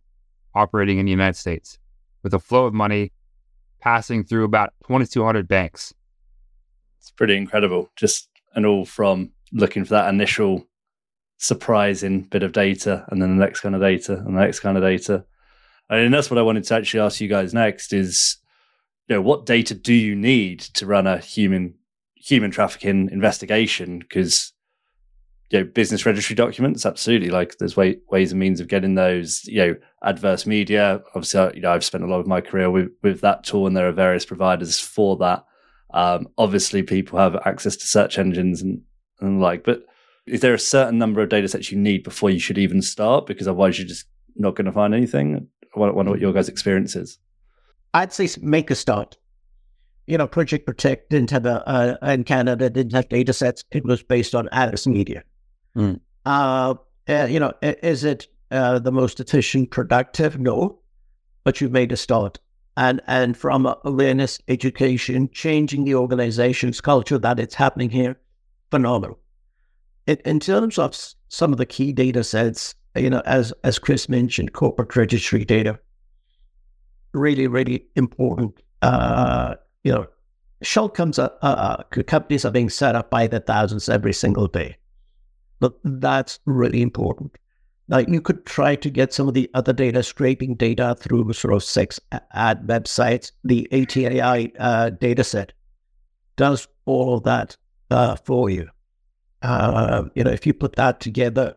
operating 0.55 0.99
in 0.99 1.05
the 1.05 1.13
United 1.13 1.37
States, 1.37 1.79
with 2.23 2.33
a 2.33 2.39
flow 2.39 2.65
of 2.65 2.73
money 2.73 3.13
passing 3.81 4.25
through 4.25 4.45
about 4.45 4.73
2,200 4.87 5.47
banks 5.47 5.93
it's 7.09 7.17
pretty 7.17 7.37
incredible. 7.37 7.91
Just 7.97 8.29
and 8.55 8.67
all 8.67 8.85
from 8.85 9.31
looking 9.51 9.83
for 9.85 9.95
that 9.95 10.13
initial 10.13 10.67
surprising 11.39 12.21
bit 12.23 12.43
of 12.43 12.53
data 12.53 13.07
and 13.09 13.23
then 13.23 13.39
the 13.39 13.45
next 13.45 13.61
kind 13.61 13.75
of 13.75 13.81
data 13.81 14.15
and 14.15 14.37
the 14.37 14.41
next 14.41 14.61
kind 14.61 14.77
of 14.77 14.83
data. 14.83 15.25
And 15.89 16.13
that's 16.13 16.31
what 16.31 16.37
I 16.39 16.43
wanted 16.43 16.65
to 16.65 16.75
actually 16.75 17.01
ask 17.01 17.19
you 17.21 17.29
guys 17.29 17.55
next 17.55 17.95
is 17.95 18.37
you 19.09 19.17
know 19.17 19.23
what 19.23 19.47
data 19.47 19.75
do 19.75 19.95
you 19.95 20.15
need 20.15 20.61
to 20.61 20.85
run 20.85 21.07
a 21.07 21.17
human 21.17 21.75
human 22.15 22.51
trafficking 22.51 23.09
investigation 23.11 24.01
because 24.01 24.53
you 25.51 25.61
know, 25.61 25.65
business 25.65 26.05
registry 26.05 26.37
documents, 26.37 26.85
absolutely. 26.85 27.31
Like 27.31 27.57
there's 27.57 27.75
way, 27.75 27.97
ways 28.11 28.33
and 28.33 28.39
means 28.39 28.61
of 28.61 28.69
getting 28.69 28.97
those. 28.97 29.47
You 29.47 29.59
know, 29.59 29.77
adverse 30.03 30.45
media. 30.45 31.03
Obviously, 31.15 31.53
you 31.55 31.63
know, 31.63 31.73
I've 31.73 31.85
spent 31.85 32.05
a 32.05 32.07
lot 32.07 32.21
of 32.21 32.27
my 32.27 32.43
career 32.43 32.71
with 32.71 32.91
with 33.03 33.23
that 33.23 33.45
tool, 33.45 33.67
and 33.67 33.75
there 33.75 33.89
are 33.89 33.93
various 33.93 34.27
providers 34.27 34.79
for 34.79 35.17
that. 35.19 35.47
Um, 35.95 36.29
obviously, 36.37 36.83
people 36.83 37.19
have 37.19 37.37
access 37.45 37.77
to 37.77 37.87
search 37.87 38.19
engines 38.19 38.63
and 38.63 38.83
and 39.21 39.41
like, 39.41 39.65
but 39.65 39.83
is 40.27 40.41
there 40.41 40.55
a 40.55 40.59
certain 40.59 40.99
number 40.99 41.23
of 41.23 41.29
data 41.29 41.49
sets 41.49 41.73
you 41.73 41.79
need 41.79 42.03
before 42.03 42.31
you 42.31 42.39
should 42.39 42.59
even 42.59 42.83
start? 42.83 43.27
Because 43.27 43.49
otherwise, 43.49 43.79
you're 43.79 43.89
just 43.89 44.07
not 44.37 44.55
going 44.55 44.67
to 44.67 44.73
find 44.73 44.95
anything. 44.95 45.49
I 45.75 45.79
wonder 45.79 46.11
what 46.11 46.21
your 46.21 46.33
guys' 46.33 46.49
experience 46.49 46.95
is. 46.97 47.19
I'd 47.95 48.13
say 48.13 48.29
make 48.41 48.71
a 48.71 48.75
start. 48.75 49.17
You 50.07 50.19
know, 50.19 50.27
Project 50.27 50.67
Protect 50.67 51.11
didn't 51.11 51.31
have 51.31 51.47
a, 51.47 51.69
uh, 51.69 52.13
in 52.13 52.25
Canada 52.25 52.71
didn't 52.71 52.95
have 52.95 53.09
data 53.09 53.33
sets. 53.33 53.65
It 53.71 53.85
was 53.85 54.03
based 54.03 54.35
on 54.35 54.49
adverse 54.53 54.87
media. 54.87 55.23
Mm. 55.77 56.01
Uh, 56.25 56.75
uh, 57.09 57.27
you 57.29 57.41
know, 57.41 57.53
is 57.63 58.05
it 58.05 58.27
uh, 58.51 58.79
the 58.79 58.93
most 58.93 59.21
efficient, 59.21 59.71
productive? 59.71 60.39
No, 60.39 60.79
but 61.45 61.61
you've 61.61 61.73
made 61.73 61.93
a 61.93 61.97
start. 61.97 62.39
And 62.79 63.01
and 63.09 63.37
from 63.37 63.67
awareness, 63.85 64.41
education, 64.47 65.29
changing 65.33 65.85
the 65.85 65.97
organization's 65.97 66.81
culture 66.81 67.19
that 67.19 67.41
it's 67.41 67.57
happening 67.57 67.91
here, 67.91 68.21
phenomenal. 68.71 69.19
In, 70.07 70.19
in 70.25 70.39
terms 70.39 70.79
of 70.79 70.97
some 71.27 71.51
of 71.51 71.59
the 71.59 71.67
key 71.67 71.93
data 71.93 72.23
sets, 72.23 72.77
you 72.95 73.11
know, 73.11 73.21
as 73.27 73.53
as 73.65 73.81
Chris 73.81 74.09
mentioned, 74.09 74.53
corporate 74.53 74.95
registry 74.95 75.45
data, 75.45 75.81
really, 77.13 77.49
really 77.49 77.85
important. 77.97 78.55
Uh, 78.81 79.57
you 79.83 79.91
know, 79.91 80.07
shell 80.63 80.89
comes 80.89 81.19
uh, 81.19 81.31
uh, 81.43 81.83
companies 82.07 82.45
are 82.45 82.53
being 82.53 82.71
set 82.71 82.95
up 82.95 83.11
by 83.11 83.27
the 83.27 83.41
thousands 83.41 83.89
every 83.89 84.13
single 84.13 84.47
day. 84.47 84.77
But 85.59 85.75
that's 85.83 86.39
really 86.45 86.81
important. 86.81 87.37
Now, 87.89 87.99
you 87.99 88.21
could 88.21 88.45
try 88.45 88.77
to 88.77 88.91
get 88.91 89.15
some 89.15 89.29
of 89.29 89.35
the 89.35 89.51
other 89.55 89.73
data, 89.73 90.03
scraping 90.03 90.55
data 90.57 90.95
through 90.99 91.33
sort 91.33 91.55
of 91.55 91.65
six 91.65 91.99
ad 92.33 92.67
websites. 92.67 93.33
The 93.45 93.67
ATII 93.73 94.53
uh, 94.59 94.91
data 94.91 95.25
set 95.25 95.53
does 96.37 96.69
all 96.85 97.15
of 97.15 97.23
that 97.25 97.57
uh, 97.91 98.17
for 98.17 98.51
you. 98.51 98.69
Uh, 99.41 100.05
you 100.15 100.25
know, 100.25 100.31
if 100.31 100.47
you 100.47 100.53
put 100.53 100.77
that 100.77 101.01
together 101.01 101.57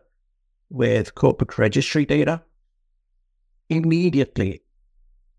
with 0.70 1.14
corporate 1.14 1.58
registry 1.58 2.06
data, 2.06 2.42
immediately, 3.68 4.62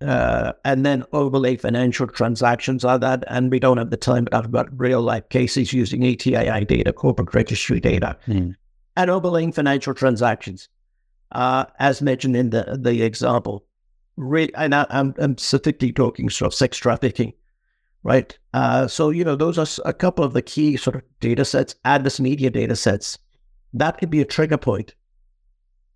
uh, 0.01 0.53
and 0.65 0.85
then 0.85 1.03
overlay 1.13 1.55
financial 1.55 2.07
transactions 2.07 2.83
on 2.83 2.99
that. 2.99 3.23
And 3.27 3.49
we 3.49 3.59
don't 3.59 3.77
have 3.77 3.89
the 3.89 3.97
time, 3.97 4.25
but 4.25 4.33
I've 4.33 4.51
got 4.51 4.67
real 4.79 5.01
life 5.01 5.29
cases 5.29 5.73
using 5.73 6.03
ATII 6.03 6.65
data, 6.65 6.93
corporate 6.93 7.33
registry 7.33 7.79
data, 7.79 8.17
hmm. 8.25 8.51
and 8.95 9.09
overlaying 9.09 9.53
financial 9.53 9.93
transactions, 9.93 10.67
uh, 11.33 11.65
as 11.79 12.01
mentioned 12.01 12.35
in 12.35 12.49
the 12.49 12.77
the 12.79 13.03
example. 13.03 13.65
Really, 14.15 14.53
and 14.55 14.75
I, 14.75 14.85
am 14.91 15.15
I'm 15.17 15.37
specifically 15.37 15.91
talking 15.91 16.29
sort 16.29 16.53
of 16.53 16.55
sex 16.55 16.77
trafficking 16.77 17.33
right? 18.03 18.37
Uh, 18.53 18.87
so, 18.87 19.09
you 19.09 19.23
know, 19.23 19.35
those 19.35 19.57
are 19.57 19.83
a 19.85 19.93
couple 19.93 20.23
of 20.23 20.33
the 20.33 20.41
key 20.41 20.77
sort 20.77 20.97
of 20.97 21.01
data 21.19 21.45
sets, 21.45 21.75
adverse 21.85 22.19
media 22.19 22.49
data 22.49 22.75
sets. 22.75 23.17
That 23.73 23.97
could 23.97 24.09
be 24.09 24.21
a 24.21 24.25
trigger 24.25 24.57
point 24.57 24.93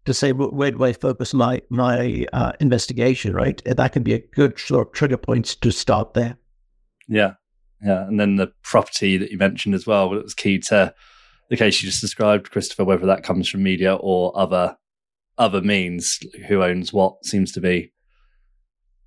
to 0.05 0.13
say, 0.13 0.31
where 0.31 0.71
do 0.71 0.83
I 0.83 0.93
focus 0.93 1.33
my, 1.33 1.61
my 1.69 2.25
uh, 2.31 2.53
investigation, 2.59 3.33
right? 3.33 3.61
That 3.65 3.91
can 3.91 4.03
be 4.03 4.13
a 4.13 4.19
good 4.19 4.57
sort 4.57 4.87
of 4.87 4.93
trigger 4.93 5.17
point 5.17 5.45
to 5.61 5.71
start 5.71 6.13
there. 6.13 6.37
Yeah. 7.07 7.33
Yeah. 7.83 8.07
And 8.07 8.19
then 8.19 8.37
the 8.37 8.51
property 8.63 9.17
that 9.17 9.31
you 9.31 9.37
mentioned 9.37 9.75
as 9.75 9.85
well, 9.85 10.13
it 10.13 10.23
was 10.23 10.33
key 10.33 10.59
to 10.59 10.93
the 11.49 11.57
case 11.57 11.81
you 11.81 11.89
just 11.89 12.01
described, 12.01 12.51
Christopher, 12.51 12.85
whether 12.85 13.05
that 13.05 13.23
comes 13.23 13.47
from 13.47 13.63
media 13.63 13.95
or 13.95 14.37
other 14.37 14.77
other 15.37 15.61
means, 15.61 16.19
who 16.47 16.63
owns 16.63 16.91
what 16.91 17.25
seems 17.25 17.51
to 17.53 17.61
be, 17.61 17.91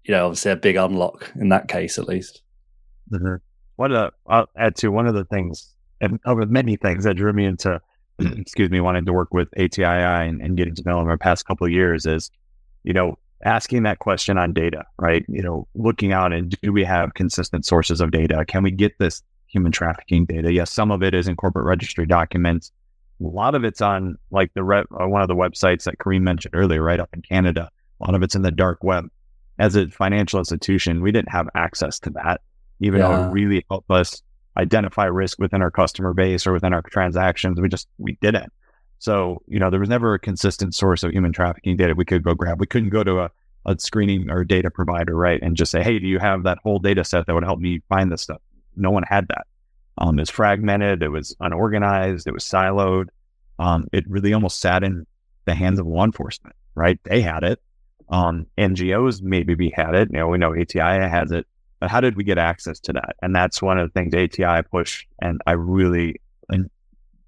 you 0.05 0.13
know, 0.13 0.27
obviously 0.27 0.53
a 0.53 0.57
big 0.57 0.77
unlock 0.77 1.31
in 1.37 1.49
that 1.51 1.69
case 1.69 1.99
at 1.99 2.09
least. 2.09 2.43
Mm-hmm. 3.13 3.35
Of 3.83 3.91
the, 3.91 4.13
I'll 4.27 4.47
add 4.59 4.77
to 4.77 4.89
one 4.89 5.07
of 5.07 5.15
the 5.15 5.25
things, 5.25 5.75
and 6.01 6.21
of 6.25 6.39
many 6.51 6.77
things 6.77 7.05
that 7.05 7.17
drew 7.17 7.33
me 7.33 7.47
into, 7.47 7.81
excuse 8.19 8.71
me, 8.71 8.81
wanting 8.81 9.07
to 9.07 9.13
work 9.13 9.33
with 9.33 9.49
ATII 9.59 9.85
and, 9.85 10.43
and 10.43 10.57
getting 10.57 10.75
to 10.75 10.83
know 10.85 10.97
them 10.97 11.05
over 11.05 11.13
the 11.13 11.19
past 11.19 11.47
couple 11.47 11.67
of 11.67 11.73
years 11.73 12.05
is, 12.07 12.31
you 12.85 12.93
know, 12.93 13.19
asking 13.45 13.85
that 13.85 13.99
question 13.99 14.37
on 14.37 14.53
data, 14.53 14.85
right? 14.99 15.25
You 15.29 15.43
know, 15.43 15.67
looking 15.75 16.13
out 16.13 16.33
and 16.33 16.51
do 16.63 16.73
we 16.73 16.85
have 16.85 17.15
consistent 17.15 17.65
sources 17.65 18.01
of 18.01 18.11
data? 18.11 18.45
Can 18.47 18.63
we 18.63 18.71
get 18.71 18.99
this 18.99 19.23
human 19.47 19.73
trafficking 19.73 20.27
data? 20.27 20.53
Yes, 20.53 20.71
some 20.71 20.91
of 20.91 21.03
it 21.03 21.15
is 21.15 21.27
in 21.27 21.37
corporate 21.37 21.67
registry 21.67 22.07
documents. 22.07 22.71
A 23.21 23.25
lot 23.25 23.55
of 23.55 23.65
it's 23.65 23.81
on 23.81 24.17
like 24.31 24.53
the 24.55 24.65
re- 24.65 24.85
uh, 25.01 25.07
one 25.07 25.23
of 25.23 25.29
the 25.29 25.35
websites 25.35 25.85
that 25.85 25.99
Karim 25.99 26.25
mentioned 26.25 26.55
earlier, 26.55 26.83
right 26.83 27.01
up 27.01 27.11
in 27.13 27.23
Canada. 27.23 27.71
A 28.01 28.05
lot 28.05 28.15
of 28.15 28.23
it's 28.23 28.35
in 28.35 28.43
the 28.43 28.51
dark 28.51 28.83
web. 28.83 29.07
As 29.59 29.77
a 29.77 29.89
financial 29.89 30.39
institution, 30.39 31.03
we 31.03 31.13
didn't 31.13 31.31
have 31.31 31.49
access 31.55 31.99
to 32.01 32.11
that 32.11 32.41
even 32.81 33.01
yeah. 33.01 33.09
though 33.09 33.25
it 33.25 33.33
really 33.33 33.65
helped 33.71 33.91
us 33.91 34.23
identify 34.57 35.05
risk 35.05 35.39
within 35.39 35.63
our 35.63 35.71
customer 35.71 36.13
base 36.13 36.47
or 36.47 36.53
within 36.53 36.73
our 36.73 36.83
transactions. 36.83 37.61
We 37.61 37.69
just 37.69 37.89
we 37.99 38.17
didn't. 38.21 38.53
So 38.99 39.43
you 39.47 39.59
know 39.59 39.71
there 39.71 39.81
was 39.81 39.89
never 39.89 40.15
a 40.15 40.19
consistent 40.19 40.75
source 40.75 41.03
of 41.03 41.13
human 41.13 41.33
trafficking 41.33 41.77
data 41.77 41.95
we 41.95 42.05
could 42.05 42.25
go 42.25 42.35
grab. 42.35 42.59
We 42.61 42.67
couldn't 42.67 42.91
go 42.91 43.05
to 43.05 43.21
a, 43.21 43.31
a 43.67 43.79
screening 43.79 44.31
or 44.31 44.45
data 44.45 44.71
provider, 44.71 45.15
right, 45.15 45.41
and 45.43 45.57
just 45.57 45.71
say, 45.71 45.83
hey, 45.83 45.99
do 45.99 46.07
you 46.07 46.19
have 46.19 46.43
that 46.45 46.59
whole 46.63 46.79
data 46.79 47.05
set 47.05 47.27
that 47.27 47.35
would 47.35 47.45
help 47.45 47.61
me 47.61 47.83
find 47.89 48.11
this 48.11 48.23
stuff? 48.23 48.41
No 48.77 48.91
one 48.91 49.05
had 49.05 49.29
that. 49.29 49.47
Um, 50.01 50.19
it 50.19 50.23
was 50.23 50.31
fragmented. 50.31 51.03
It 51.03 51.11
was 51.11 51.37
unorganized. 51.41 52.27
It 52.27 52.33
was 52.33 52.45
siloed. 52.45 53.09
Um, 53.59 53.87
it 53.93 54.09
really 54.09 54.33
almost 54.33 54.61
sat 54.61 54.83
in 54.83 55.07
the 55.45 55.55
hands 55.55 55.79
of 55.79 55.87
law 55.87 56.05
enforcement, 56.05 56.57
right? 56.75 56.99
They 57.05 57.21
had 57.21 57.45
it. 57.45 57.61
Um, 58.09 58.47
NGOs 58.59 59.23
maybe 59.23 59.55
we 59.55 59.73
had 59.75 59.95
it. 59.95 60.09
You 60.11 60.19
know, 60.19 60.29
we 60.29 60.39
know 60.39 60.55
ATII 60.55 61.09
has 61.09 61.31
it. 61.31 61.47
But 61.81 61.91
how 61.91 62.01
did 62.01 62.17
we 62.17 62.25
get 62.25 62.39
access 62.39 62.79
to 62.81 62.93
that? 62.93 63.17
And 63.23 63.35
that's 63.35 63.63
one 63.63 63.79
of 63.79 63.89
the 63.89 63.93
things 63.93 64.15
ATII 64.15 64.63
push, 64.71 65.07
and 65.23 65.41
I 65.47 65.53
really 65.53 66.21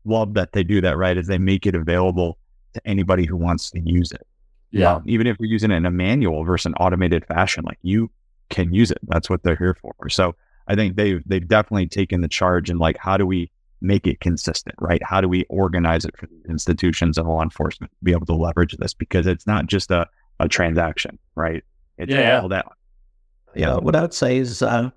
love 0.04 0.34
that 0.34 0.52
they 0.52 0.62
do 0.62 0.80
that. 0.82 0.96
Right, 0.96 1.16
is 1.16 1.26
they 1.26 1.38
make 1.38 1.66
it 1.66 1.74
available 1.74 2.38
to 2.74 2.86
anybody 2.86 3.24
who 3.24 3.36
wants 3.36 3.70
to 3.70 3.80
use 3.80 4.12
it. 4.12 4.26
Yeah, 4.70 4.96
um, 4.96 5.04
even 5.06 5.26
if 5.26 5.38
we're 5.38 5.50
using 5.50 5.70
it 5.70 5.76
in 5.76 5.86
a 5.86 5.90
manual 5.90 6.44
versus 6.44 6.66
an 6.66 6.74
automated 6.74 7.24
fashion, 7.26 7.64
like 7.64 7.78
you 7.82 8.10
can 8.50 8.74
use 8.74 8.90
it. 8.90 8.98
That's 9.04 9.30
what 9.30 9.42
they're 9.42 9.56
here 9.56 9.76
for. 9.80 9.94
So 10.10 10.34
I 10.68 10.74
think 10.74 10.96
they 10.96 11.20
they've 11.26 11.46
definitely 11.46 11.88
taken 11.88 12.20
the 12.20 12.28
charge 12.28 12.70
and 12.70 12.78
like 12.78 12.96
how 12.98 13.16
do 13.16 13.26
we 13.26 13.50
make 13.80 14.06
it 14.06 14.20
consistent, 14.20 14.76
right? 14.80 15.02
How 15.02 15.20
do 15.20 15.28
we 15.28 15.44
organize 15.48 16.04
it 16.04 16.16
for 16.16 16.28
institutions 16.48 17.18
and 17.18 17.26
law 17.26 17.42
enforcement 17.42 17.90
to 17.90 18.04
be 18.04 18.12
able 18.12 18.26
to 18.26 18.34
leverage 18.34 18.76
this? 18.76 18.94
Because 18.94 19.26
it's 19.26 19.46
not 19.46 19.66
just 19.66 19.90
a, 19.90 20.06
a 20.38 20.48
transaction, 20.48 21.18
right? 21.34 21.64
It's 21.98 22.12
yeah, 22.12 22.40
all 22.40 22.48
that 22.48 22.66
you 23.54 23.66
know, 23.66 23.78
what 23.78 23.96
I 23.96 24.02
would 24.02 24.14
say 24.14 24.38
is, 24.38 24.62
uh, 24.62 24.90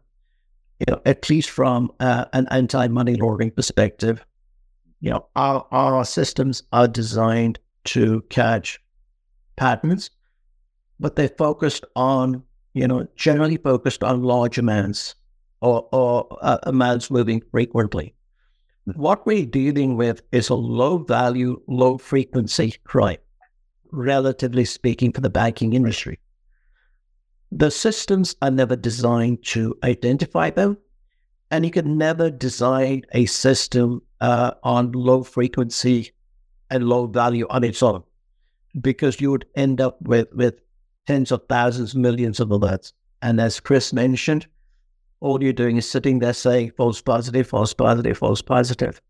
you 0.80 0.86
know, 0.88 1.02
at 1.06 1.30
least 1.30 1.50
from 1.50 1.92
uh, 2.00 2.26
an 2.34 2.48
anti-money 2.52 3.16
laundering 3.16 3.52
perspective, 3.52 4.26
you 5.02 5.12
know, 5.12 5.28
our, 5.36 5.66
our 5.72 6.06
systems 6.06 6.64
are 6.72 6.88
designed 6.88 7.60
to 7.86 8.22
catch 8.30 8.80
patterns, 9.56 10.10
but 11.00 11.16
they're 11.16 11.30
focused 11.30 11.86
on, 11.96 12.44
you 12.74 12.88
know, 12.88 13.08
generally 13.16 13.58
focused 13.58 14.04
on 14.04 14.24
large 14.24 14.58
amounts 14.58 15.16
or, 15.66 15.88
or 15.92 16.38
uh, 16.42 16.58
amounts 16.64 17.12
moving 17.12 17.42
frequently. 17.52 18.14
What 18.96 19.26
we're 19.26 19.46
dealing 19.46 19.98
with 19.98 20.22
is 20.32 20.50
a 20.50 20.56
low 20.56 21.00
value, 21.00 21.62
low 21.68 21.98
frequency 21.98 22.76
crime, 22.84 23.18
relatively 23.92 24.66
speaking, 24.66 25.12
for 25.12 25.22
the 25.22 25.30
banking 25.30 25.74
industry 25.74 26.20
the 27.52 27.72
systems 27.72 28.36
are 28.42 28.52
never 28.52 28.76
designed 28.76 29.44
to 29.46 29.78
identify 29.84 30.50
them. 30.50 30.78
And 31.52 31.64
you 31.64 31.72
can 31.72 31.98
never 31.98 32.30
design 32.30 33.04
a 33.14 33.28
system 33.28 34.02
uh, 34.20 34.52
on 34.64 34.92
low 34.92 35.24
frequency 35.24 36.12
and 36.70 36.90
low 36.90 37.08
value 37.08 37.48
on 37.50 37.64
its 37.64 37.82
own 37.82 38.04
because 38.82 39.22
you 39.22 39.32
would 39.32 39.46
end 39.56 39.80
up 39.80 40.02
with, 40.02 40.28
with 40.34 40.56
tens 41.08 41.32
of 41.32 41.44
thousands, 41.48 41.96
millions 41.96 42.40
of 42.40 42.50
alerts. 42.50 42.92
And 43.22 43.40
as 43.40 43.60
Chris 43.60 43.94
mentioned, 43.94 44.48
all 45.26 45.42
you're 45.44 45.54
doing 45.54 45.78
is 45.78 45.90
sitting 45.90 46.20
there 46.20 46.34
saying 46.34 46.72
false 46.78 47.02
positive, 47.02 47.48
false 47.48 47.74
positive, 47.74 48.18
false 48.18 48.42
positive. 48.42 49.02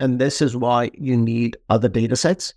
And 0.00 0.18
this 0.18 0.42
is 0.42 0.56
why 0.56 0.90
you 0.94 1.16
need 1.16 1.56
other 1.70 1.88
data 1.88 2.16
sets 2.16 2.54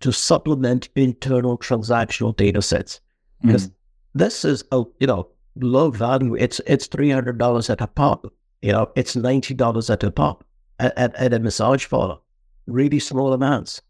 to 0.00 0.12
supplement 0.12 0.88
internal 0.94 1.58
transactional 1.58 2.36
data 2.36 2.62
sets. 2.62 3.00
Because 3.42 3.68
mm. 3.68 3.72
This 4.14 4.44
is 4.44 4.64
a 4.72 4.82
you 4.98 5.06
know 5.06 5.28
low 5.56 5.90
value. 5.90 6.34
It's 6.34 6.60
it's 6.66 6.86
three 6.86 7.10
hundred 7.10 7.38
dollars 7.38 7.70
at 7.70 7.80
a 7.80 7.86
pop. 7.86 8.26
You 8.62 8.72
know, 8.72 8.90
it's 8.96 9.14
ninety 9.14 9.54
dollars 9.54 9.90
at 9.90 10.02
a 10.02 10.10
pop 10.10 10.44
at, 10.80 10.96
at, 10.98 11.14
at 11.14 11.32
a 11.32 11.38
massage 11.38 11.88
parlor. 11.88 12.18
Really 12.66 12.98
small 12.98 13.32
amounts. 13.32 13.80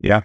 Yeah, 0.00 0.22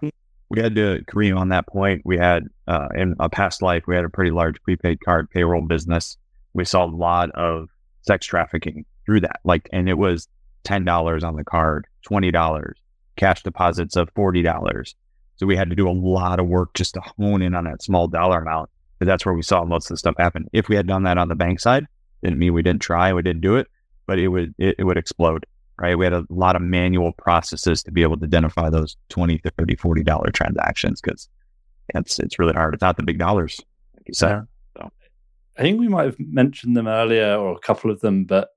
we 0.51 0.59
had 0.59 0.75
to 0.75 0.91
agree 0.91 1.31
on 1.31 1.47
that 1.49 1.65
point. 1.65 2.01
We 2.03 2.17
had 2.17 2.43
uh, 2.67 2.89
in 2.93 3.15
a 3.21 3.29
past 3.29 3.61
life, 3.61 3.85
we 3.87 3.95
had 3.95 4.03
a 4.03 4.09
pretty 4.09 4.31
large 4.31 4.61
prepaid 4.63 4.99
card 4.99 5.29
payroll 5.29 5.61
business. 5.61 6.17
We 6.53 6.65
saw 6.65 6.83
a 6.83 6.91
lot 6.91 7.31
of 7.31 7.69
sex 8.01 8.25
trafficking 8.25 8.83
through 9.05 9.21
that. 9.21 9.39
Like, 9.45 9.69
and 9.71 9.87
it 9.87 9.97
was 9.97 10.27
ten 10.65 10.83
dollars 10.83 11.23
on 11.23 11.37
the 11.37 11.45
card 11.45 11.87
$20, 12.09 12.73
cash 13.15 13.43
deposits 13.43 13.95
of 13.95 14.13
$40. 14.13 14.93
So 15.37 15.45
we 15.45 15.55
had 15.55 15.69
to 15.69 15.75
do 15.75 15.89
a 15.89 15.91
lot 15.91 16.41
of 16.41 16.47
work 16.47 16.73
just 16.73 16.95
to 16.95 17.01
hone 17.17 17.41
in 17.41 17.55
on 17.55 17.63
that 17.63 17.81
small 17.81 18.09
dollar 18.09 18.41
amount. 18.41 18.69
But 18.99 19.05
that's 19.05 19.25
where 19.25 19.33
we 19.33 19.43
saw 19.43 19.63
most 19.63 19.85
of 19.85 19.93
the 19.93 19.99
stuff 19.99 20.15
happen. 20.17 20.47
If 20.51 20.67
we 20.67 20.75
had 20.75 20.85
done 20.85 21.03
that 21.03 21.17
on 21.17 21.29
the 21.29 21.35
bank 21.35 21.61
side, 21.61 21.87
didn't 22.21 22.39
mean 22.39 22.53
we 22.53 22.61
didn't 22.61 22.81
try, 22.81 23.13
we 23.13 23.21
didn't 23.21 23.41
do 23.41 23.55
it, 23.55 23.67
but 24.05 24.19
it 24.19 24.27
would 24.27 24.53
it, 24.57 24.75
it 24.79 24.83
would 24.83 24.97
explode, 24.97 25.45
right? 25.81 25.97
We 25.97 26.05
had 26.05 26.13
a 26.13 26.25
lot 26.29 26.55
of 26.55 26.61
manual 26.61 27.11
processes 27.13 27.81
to 27.83 27.91
be 27.91 28.03
able 28.03 28.17
to 28.17 28.25
identify 28.25 28.69
those 28.69 28.95
20, 29.09 29.41
30, 29.57 29.75
40 29.75 30.03
dollar 30.03 30.29
transactions 30.31 31.01
because 31.01 31.27
it's 31.95 32.19
it's 32.19 32.37
really 32.37 32.53
hard. 32.53 32.75
It's 32.75 32.81
not 32.81 32.97
the 32.97 33.03
big 33.03 33.17
dollars, 33.17 33.59
like 33.97 34.07
you 34.07 34.13
said. 34.13 34.29
Yeah. 34.29 34.41
So. 34.77 34.91
I 35.57 35.61
think 35.61 35.79
we 35.79 35.87
might 35.87 36.05
have 36.05 36.19
mentioned 36.19 36.77
them 36.77 36.87
earlier 36.87 37.35
or 37.35 37.53
a 37.53 37.59
couple 37.59 37.89
of 37.89 37.99
them, 38.01 38.25
but 38.25 38.49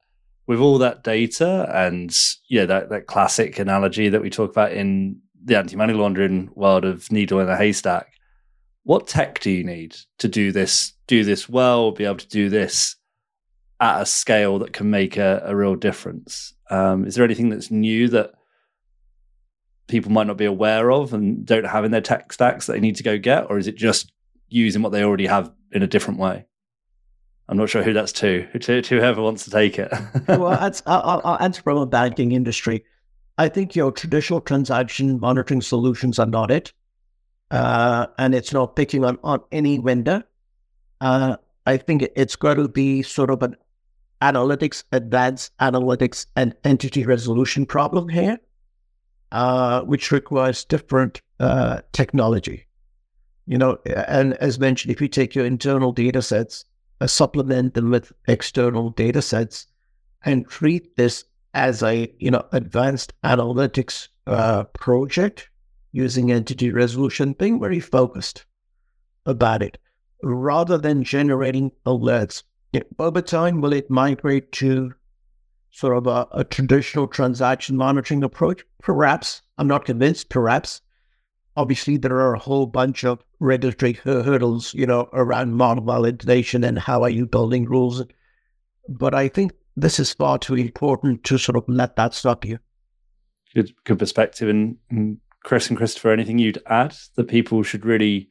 with 0.46 0.60
all 0.60 0.78
that 0.78 1.02
data 1.02 1.68
and 1.74 2.14
yeah, 2.48 2.66
that, 2.66 2.90
that 2.90 3.06
classic 3.06 3.58
analogy 3.58 4.10
that 4.10 4.20
we 4.20 4.28
talk 4.28 4.50
about 4.50 4.72
in 4.72 5.18
the 5.42 5.56
anti-money 5.56 5.94
laundering 5.94 6.50
world 6.54 6.84
of 6.84 7.10
needle 7.10 7.40
in 7.40 7.48
a 7.48 7.56
haystack, 7.56 8.12
what 8.82 9.06
tech 9.06 9.40
do 9.40 9.50
you 9.50 9.64
need 9.64 9.96
to 10.18 10.28
do 10.28 10.52
this, 10.52 10.92
do 11.06 11.24
this 11.24 11.48
well, 11.48 11.90
be 11.90 12.04
able 12.04 12.16
to 12.16 12.28
do 12.28 12.50
this 12.50 12.96
at 13.80 14.02
a 14.02 14.06
scale 14.06 14.58
that 14.60 14.72
can 14.72 14.90
make 14.90 15.16
a, 15.16 15.42
a 15.44 15.54
real 15.54 15.76
difference? 15.76 16.54
Um, 16.70 17.06
is 17.06 17.14
there 17.14 17.24
anything 17.24 17.50
that's 17.50 17.70
new 17.70 18.08
that 18.08 18.32
people 19.86 20.10
might 20.10 20.26
not 20.26 20.36
be 20.36 20.44
aware 20.44 20.90
of 20.90 21.12
and 21.12 21.44
don't 21.44 21.66
have 21.66 21.84
in 21.84 21.90
their 21.90 22.00
tech 22.00 22.32
stacks 22.32 22.66
that 22.66 22.74
they 22.74 22.80
need 22.80 22.96
to 22.96 23.02
go 23.02 23.18
get, 23.18 23.50
or 23.50 23.58
is 23.58 23.66
it 23.66 23.76
just 23.76 24.12
using 24.48 24.82
what 24.82 24.92
they 24.92 25.04
already 25.04 25.26
have 25.26 25.50
in 25.72 25.82
a 25.82 25.86
different 25.86 26.18
way? 26.18 26.46
I'm 27.48 27.58
not 27.58 27.68
sure 27.68 27.82
who 27.82 27.92
that's 27.92 28.12
to. 28.12 28.46
To, 28.58 28.80
to 28.80 28.96
whoever 28.96 29.20
wants 29.20 29.44
to 29.44 29.50
take 29.50 29.78
it. 29.78 29.92
well, 30.28 30.58
I'll, 30.86 31.20
I'll 31.24 31.42
answer 31.42 31.60
from 31.60 31.76
a 31.76 31.86
banking 31.86 32.32
industry. 32.32 32.84
I 33.36 33.48
think 33.48 33.76
your 33.76 33.92
traditional 33.92 34.40
transaction 34.40 35.20
monitoring 35.20 35.60
solutions 35.60 36.18
are 36.18 36.26
not 36.26 36.50
it, 36.50 36.72
uh, 37.50 38.06
and 38.16 38.34
it's 38.34 38.52
not 38.52 38.76
picking 38.76 39.04
on 39.04 39.18
on 39.22 39.40
any 39.52 39.78
vendor. 39.78 40.24
Uh, 41.00 41.36
I 41.66 41.76
think 41.76 42.08
it's 42.14 42.36
got 42.36 42.54
to 42.54 42.68
be 42.68 43.02
sort 43.02 43.30
of 43.30 43.42
an 43.42 43.56
analytics, 44.22 44.84
advanced 44.92 45.56
analytics, 45.58 46.26
and 46.36 46.54
entity 46.64 47.04
resolution 47.04 47.66
problem 47.66 48.08
here, 48.08 48.38
uh, 49.32 49.82
which 49.82 50.10
requires 50.10 50.64
different 50.64 51.20
uh, 51.40 51.80
technology. 51.92 52.66
You 53.46 53.58
know, 53.58 53.78
and 53.86 54.34
as 54.34 54.58
mentioned, 54.58 54.92
if 54.92 55.00
you 55.00 55.08
take 55.08 55.34
your 55.34 55.44
internal 55.44 55.92
data 55.92 56.22
sets 56.22 56.64
uh, 57.00 57.06
supplement 57.06 57.74
them 57.74 57.90
with 57.90 58.12
external 58.28 58.90
data 58.90 59.20
sets 59.20 59.66
and 60.24 60.48
treat 60.48 60.96
this 60.96 61.24
as 61.52 61.82
a 61.82 62.12
you 62.18 62.30
know 62.30 62.44
advanced 62.52 63.12
analytics 63.24 64.08
uh, 64.26 64.64
project 64.64 65.50
using 65.92 66.32
entity 66.32 66.70
resolution 66.70 67.32
being 67.32 67.60
very 67.60 67.80
focused 67.80 68.46
about 69.26 69.62
it 69.62 69.78
rather 70.22 70.78
than 70.78 71.04
generating 71.04 71.70
alerts 71.86 72.42
over 72.98 73.22
time 73.22 73.60
will 73.60 73.72
it 73.72 73.90
migrate 73.90 74.52
to 74.52 74.92
sort 75.70 75.96
of 75.96 76.06
a, 76.06 76.26
a 76.32 76.44
traditional 76.44 77.06
transaction 77.06 77.76
monitoring 77.76 78.22
approach 78.22 78.64
perhaps 78.80 79.42
i'm 79.58 79.66
not 79.66 79.84
convinced 79.84 80.28
perhaps 80.28 80.80
obviously 81.56 81.96
there 81.96 82.20
are 82.20 82.34
a 82.34 82.38
whole 82.38 82.66
bunch 82.66 83.04
of 83.04 83.24
regulatory 83.40 83.92
hurdles, 83.92 84.74
you 84.74 84.86
know, 84.86 85.08
around 85.12 85.54
model 85.54 85.84
validation 85.84 86.66
and 86.66 86.78
how 86.78 87.02
are 87.02 87.10
you 87.10 87.26
building 87.26 87.64
rules. 87.64 88.02
But 88.88 89.14
I 89.14 89.28
think 89.28 89.52
this 89.76 89.98
is 89.98 90.12
far 90.12 90.38
too 90.38 90.54
important 90.54 91.24
to 91.24 91.38
sort 91.38 91.56
of 91.56 91.64
let 91.68 91.96
that 91.96 92.14
stop 92.14 92.44
you. 92.44 92.58
Good, 93.54 93.72
good 93.84 93.98
perspective. 93.98 94.48
And, 94.48 94.76
and 94.90 95.18
Chris 95.44 95.68
and 95.68 95.76
Christopher, 95.76 96.10
anything 96.10 96.38
you'd 96.38 96.62
add 96.66 96.96
that 97.16 97.28
people 97.28 97.62
should 97.62 97.84
really 97.84 98.28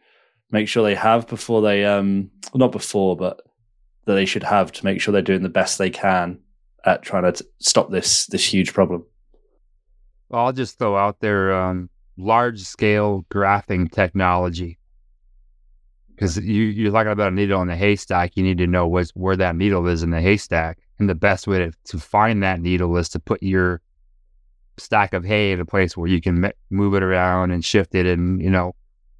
make 0.52 0.68
sure 0.68 0.84
they 0.84 0.96
have 0.96 1.28
before 1.28 1.62
they, 1.62 1.86
um, 1.86 2.30
not 2.54 2.72
before, 2.72 3.16
but 3.16 3.42
that 4.06 4.14
they 4.14 4.26
should 4.26 4.44
have 4.44 4.72
to 4.74 4.86
make 4.86 5.02
sure 5.02 5.12
they're 5.12 5.22
doing 5.22 5.44
the 5.44 5.50
best 5.50 5.78
they 5.78 5.90
can 5.90 6.40
at 6.86 7.02
trying 7.02 7.24
to 7.24 7.32
t- 7.32 7.50
stop 7.60 7.90
this 7.90 8.26
this 8.28 8.54
huge 8.54 8.74
problem. 8.74 9.06
Well, 10.30 10.46
I'll 10.46 10.54
just 10.54 10.80
throw 10.80 10.98
out 10.98 11.20
there 11.20 11.54
um, 11.54 11.90
large 12.18 12.62
scale 12.62 13.26
graphing 13.32 13.92
technology. 13.92 14.80
Because 16.10 16.38
you, 16.38 16.64
you're 16.64 16.92
talking 16.92 17.12
about 17.12 17.32
a 17.32 17.36
needle 17.36 17.62
in 17.62 17.70
a 17.70 17.76
haystack, 17.76 18.38
you 18.38 18.44
need 18.44 18.60
to 18.60 18.68
know 18.68 18.88
what's, 18.88 19.12
where 19.12 19.36
that 19.36 19.56
needle 19.56 19.88
is 19.88 20.04
in 20.04 20.12
the 20.12 20.22
haystack. 20.22 20.78
And 21.00 21.10
the 21.10 21.16
best 21.16 21.48
way 21.48 21.58
to, 21.60 21.72
to 21.86 21.98
find 21.98 22.44
that 22.44 22.62
needle 22.62 22.96
is 22.98 23.10
to 23.10 23.20
put 23.20 23.42
your 23.42 23.82
stack 24.78 25.14
of 25.14 25.26
hay 25.26 25.52
in 25.52 25.60
a 25.60 25.66
place 25.66 25.98
where 25.98 26.08
you 26.08 26.22
can 26.22 26.52
move 26.70 26.94
it 26.94 27.04
around 27.04 27.52
and 27.52 27.66
shift 27.66 27.96
it 27.96 28.06
and, 28.06 28.42
you 28.42 28.50
know, 28.50 28.76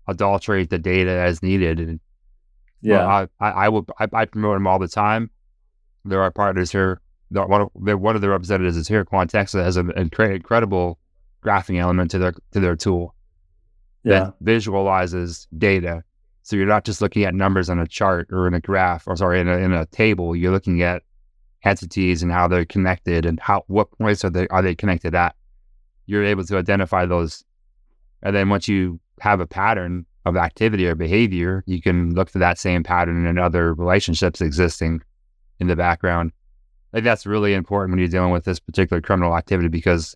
adulterate 0.08 0.70
the 0.70 0.78
data 0.78 1.12
as 1.12 1.42
needed. 1.42 1.80
And 1.80 2.00
yeah, 2.84 3.08
I, 3.08 3.28
I, 3.40 3.52
I 3.52 3.70
will, 3.70 3.86
I, 4.00 4.08
I, 4.14 4.26
promote 4.26 4.56
them 4.56 4.68
all 4.68 4.78
the 4.78 4.88
time. 4.88 5.30
There 6.06 6.22
are 6.22 6.32
partners 6.32 6.72
here. 6.72 7.00
One 7.30 7.62
of, 7.62 7.70
one 7.74 8.16
of 8.16 8.22
the 8.22 8.30
representatives 8.30 8.78
is 8.78 8.88
here. 8.88 9.06
Quantexa 9.06 9.64
has 9.64 9.78
an 9.78 9.92
incredible 9.96 11.00
graphing 11.44 11.80
element 11.80 12.12
to 12.12 12.20
their 12.20 12.34
to 12.52 12.60
their 12.60 12.76
tool 12.76 13.16
yeah. 14.04 14.20
that 14.20 14.34
visualizes 14.42 15.48
data. 15.58 16.04
So 16.44 16.56
you're 16.56 16.68
not 16.68 16.84
just 16.84 17.02
looking 17.02 17.24
at 17.24 17.34
numbers 17.34 17.70
on 17.70 17.80
a 17.80 17.88
chart 17.88 18.28
or 18.32 18.48
in 18.48 18.54
a 18.54 18.60
graph, 18.60 19.08
or 19.08 19.16
sorry, 19.16 19.40
in 19.40 19.48
a, 19.48 19.58
in 19.58 19.72
a 19.72 19.86
table. 19.88 20.36
You're 20.36 20.52
looking 20.52 20.82
at 20.82 21.04
entities 21.64 22.22
and 22.22 22.32
how 22.32 22.48
they're 22.50 22.66
connected 22.66 23.26
and 23.26 23.40
how 23.40 23.64
what 23.68 23.90
points 23.98 24.26
are 24.26 24.30
they 24.30 24.48
are 24.50 24.62
they 24.62 24.76
connected 24.76 25.16
at. 25.16 25.36
You're 26.06 26.26
able 26.26 26.44
to 26.44 26.58
identify 26.58 27.06
those, 27.06 27.46
and 28.22 28.36
then 28.36 28.50
once 28.50 28.68
you 28.68 29.00
have 29.22 29.40
a 29.40 29.48
pattern 29.48 30.06
of 30.26 30.38
activity 30.38 30.88
or 30.88 30.96
behavior, 30.96 31.64
you 31.66 31.82
can 31.82 32.14
look 32.14 32.30
for 32.30 32.40
that 32.40 32.58
same 32.58 32.84
pattern 32.84 33.26
in 33.26 33.38
other 33.38 33.74
relationships 33.74 34.42
existing 34.42 35.02
in 35.60 35.68
the 35.68 35.76
background. 35.76 36.32
I 36.94 36.98
think 36.98 37.06
that's 37.06 37.26
really 37.26 37.54
important 37.54 37.92
when 37.92 38.00
you're 38.00 38.08
dealing 38.08 38.32
with 38.32 38.46
this 38.46 38.60
particular 38.60 39.02
criminal 39.02 39.36
activity 39.36 39.68
because 39.68 40.16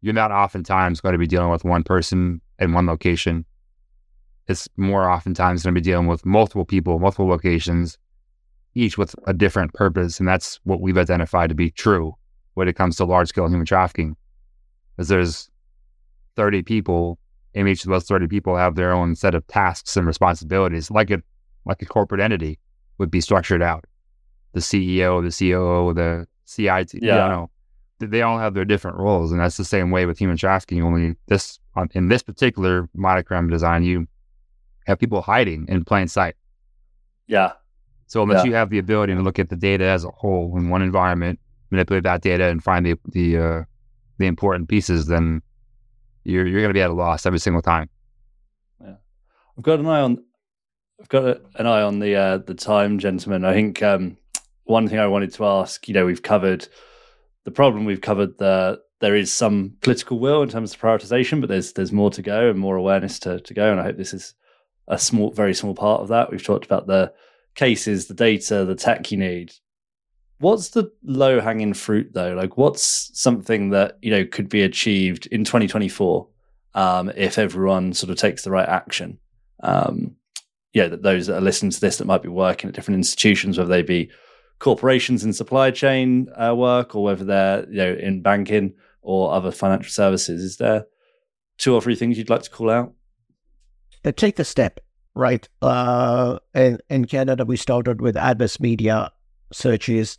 you're 0.00 0.14
not 0.14 0.30
oftentimes 0.30 1.00
going 1.00 1.14
to 1.14 1.18
be 1.18 1.26
dealing 1.26 1.50
with 1.50 1.64
one 1.64 1.82
person 1.82 2.40
in 2.58 2.72
one 2.72 2.86
location. 2.86 3.44
It's 4.46 4.68
more 4.76 5.10
oftentimes 5.10 5.62
going 5.62 5.74
to 5.74 5.80
be 5.80 5.84
dealing 5.84 6.06
with 6.06 6.24
multiple 6.24 6.64
people, 6.64 6.98
multiple 6.98 7.26
locations, 7.26 7.98
each 8.74 8.98
with 8.98 9.14
a 9.26 9.32
different 9.32 9.72
purpose. 9.74 10.20
And 10.20 10.28
that's 10.28 10.60
what 10.64 10.80
we've 10.80 10.98
identified 10.98 11.48
to 11.48 11.54
be 11.54 11.70
true 11.70 12.14
when 12.54 12.68
it 12.68 12.76
comes 12.76 12.96
to 12.96 13.04
large 13.04 13.28
scale 13.28 13.48
human 13.48 13.66
trafficking. 13.66 14.16
Is 14.98 15.08
there's 15.08 15.50
30 16.36 16.62
people, 16.62 17.18
and 17.56 17.68
each 17.68 17.84
of 17.84 17.90
those 17.90 18.04
30 18.04 18.28
people 18.28 18.54
have 18.54 18.74
their 18.74 18.92
own 18.92 19.16
set 19.16 19.34
of 19.34 19.44
tasks 19.46 19.96
and 19.96 20.06
responsibilities, 20.06 20.90
like 20.90 21.10
a 21.10 21.22
like 21.64 21.82
a 21.82 21.86
corporate 21.86 22.20
entity 22.20 22.60
would 22.98 23.10
be 23.10 23.20
structured 23.20 23.62
out. 23.62 23.84
The 24.52 24.60
CEO, 24.60 25.22
the 25.22 25.50
COO, 25.50 25.92
the 25.92 26.26
CIT, 26.44 26.94
yeah. 27.02 27.24
you 27.24 27.30
know, 27.32 27.50
they 27.98 28.22
all 28.22 28.38
have 28.38 28.54
their 28.54 28.64
different 28.64 28.98
roles, 28.98 29.32
and 29.32 29.40
that's 29.40 29.56
the 29.56 29.64
same 29.64 29.90
way 29.90 30.06
with 30.06 30.18
human 30.18 30.36
trafficking. 30.36 30.82
Only 30.82 31.16
this 31.26 31.58
in 31.92 32.08
this 32.08 32.22
particular 32.22 32.88
monogram 32.94 33.48
design, 33.48 33.82
you 33.82 34.06
have 34.86 34.98
people 34.98 35.22
hiding 35.22 35.66
in 35.68 35.84
plain 35.84 36.08
sight. 36.08 36.36
Yeah. 37.26 37.52
So 38.06 38.22
unless 38.22 38.44
yeah. 38.44 38.50
you 38.50 38.54
have 38.54 38.70
the 38.70 38.78
ability 38.78 39.14
to 39.14 39.22
look 39.22 39.38
at 39.38 39.48
the 39.48 39.56
data 39.56 39.84
as 39.84 40.04
a 40.04 40.10
whole 40.10 40.56
in 40.56 40.68
one 40.68 40.82
environment, 40.82 41.40
manipulate 41.70 42.04
that 42.04 42.20
data, 42.20 42.44
and 42.44 42.62
find 42.62 42.84
the 42.84 42.98
the 43.06 43.38
uh, 43.38 43.62
the 44.18 44.26
important 44.26 44.68
pieces, 44.68 45.06
then 45.06 45.42
you're 46.26 46.46
you're 46.46 46.60
going 46.60 46.70
to 46.70 46.74
be 46.74 46.82
at 46.82 46.90
a 46.90 46.94
loss 46.94 47.26
every 47.26 47.38
single 47.38 47.62
time. 47.62 47.88
Yeah, 48.80 48.96
I've 49.56 49.64
got 49.64 49.80
an 49.80 49.86
eye 49.86 50.00
on. 50.00 50.24
I've 51.00 51.08
got 51.08 51.24
a, 51.24 51.40
an 51.56 51.66
eye 51.66 51.82
on 51.82 51.98
the 52.00 52.14
uh, 52.14 52.38
the 52.38 52.54
time, 52.54 52.98
gentlemen. 52.98 53.44
I 53.44 53.52
think 53.52 53.82
um, 53.82 54.16
one 54.64 54.88
thing 54.88 54.98
I 54.98 55.06
wanted 55.06 55.32
to 55.34 55.46
ask. 55.46 55.86
You 55.88 55.94
know, 55.94 56.06
we've 56.06 56.22
covered 56.22 56.68
the 57.44 57.50
problem 57.50 57.84
we've 57.84 58.00
covered 58.00 58.38
the 58.38 58.80
there 59.00 59.14
is 59.14 59.32
some 59.32 59.76
political 59.82 60.18
will 60.18 60.42
in 60.42 60.48
terms 60.48 60.74
of 60.74 60.80
prioritization, 60.80 61.40
but 61.40 61.48
there's 61.48 61.72
there's 61.72 61.92
more 61.92 62.10
to 62.10 62.22
go 62.22 62.50
and 62.50 62.58
more 62.58 62.76
awareness 62.76 63.18
to, 63.20 63.40
to 63.40 63.54
go. 63.54 63.70
And 63.70 63.80
I 63.80 63.84
hope 63.84 63.96
this 63.96 64.14
is 64.14 64.34
a 64.88 64.98
small, 64.98 65.30
very 65.32 65.54
small 65.54 65.74
part 65.74 66.00
of 66.00 66.08
that. 66.08 66.30
We've 66.30 66.42
talked 66.42 66.64
about 66.64 66.86
the 66.86 67.12
cases, 67.54 68.06
the 68.06 68.14
data, 68.14 68.64
the 68.64 68.74
tech 68.74 69.10
you 69.10 69.18
need. 69.18 69.52
What's 70.38 70.70
the 70.70 70.92
low 71.02 71.40
hanging 71.40 71.74
fruit 71.74 72.12
though? 72.12 72.34
Like, 72.34 72.56
what's 72.56 73.10
something 73.18 73.70
that 73.70 73.98
you 74.02 74.10
know 74.10 74.24
could 74.24 74.48
be 74.48 74.62
achieved 74.62 75.26
in 75.26 75.44
2024 75.44 76.28
um, 76.74 77.10
if 77.16 77.38
everyone 77.38 77.94
sort 77.94 78.10
of 78.10 78.16
takes 78.16 78.42
the 78.42 78.50
right 78.50 78.68
action? 78.68 79.18
Um, 79.62 80.16
yeah, 80.74 80.88
that 80.88 81.02
those 81.02 81.26
that 81.26 81.38
are 81.38 81.40
listening 81.40 81.70
to 81.70 81.80
this 81.80 81.96
that 81.96 82.04
might 82.06 82.22
be 82.22 82.28
working 82.28 82.68
at 82.68 82.74
different 82.74 82.98
institutions, 82.98 83.56
whether 83.56 83.70
they 83.70 83.82
be 83.82 84.10
corporations 84.58 85.24
in 85.24 85.32
supply 85.32 85.70
chain 85.70 86.28
uh, 86.36 86.54
work 86.54 86.94
or 86.94 87.02
whether 87.02 87.24
they're 87.24 87.66
you 87.70 87.76
know 87.76 87.94
in 87.94 88.20
banking 88.20 88.74
or 89.00 89.32
other 89.32 89.50
financial 89.50 89.90
services. 89.90 90.42
Is 90.42 90.56
there 90.58 90.84
two 91.56 91.74
or 91.74 91.80
three 91.80 91.94
things 91.94 92.18
you'd 92.18 92.28
like 92.28 92.42
to 92.42 92.50
call 92.50 92.70
out? 92.70 92.92
To 94.04 94.12
take 94.12 94.36
the 94.36 94.44
step, 94.44 94.80
right? 95.14 95.48
Uh, 95.62 96.38
in, 96.54 96.78
in 96.90 97.06
Canada, 97.06 97.44
we 97.44 97.56
started 97.56 98.00
with 98.00 98.16
adverse 98.16 98.60
media 98.60 99.10
searches, 99.52 100.18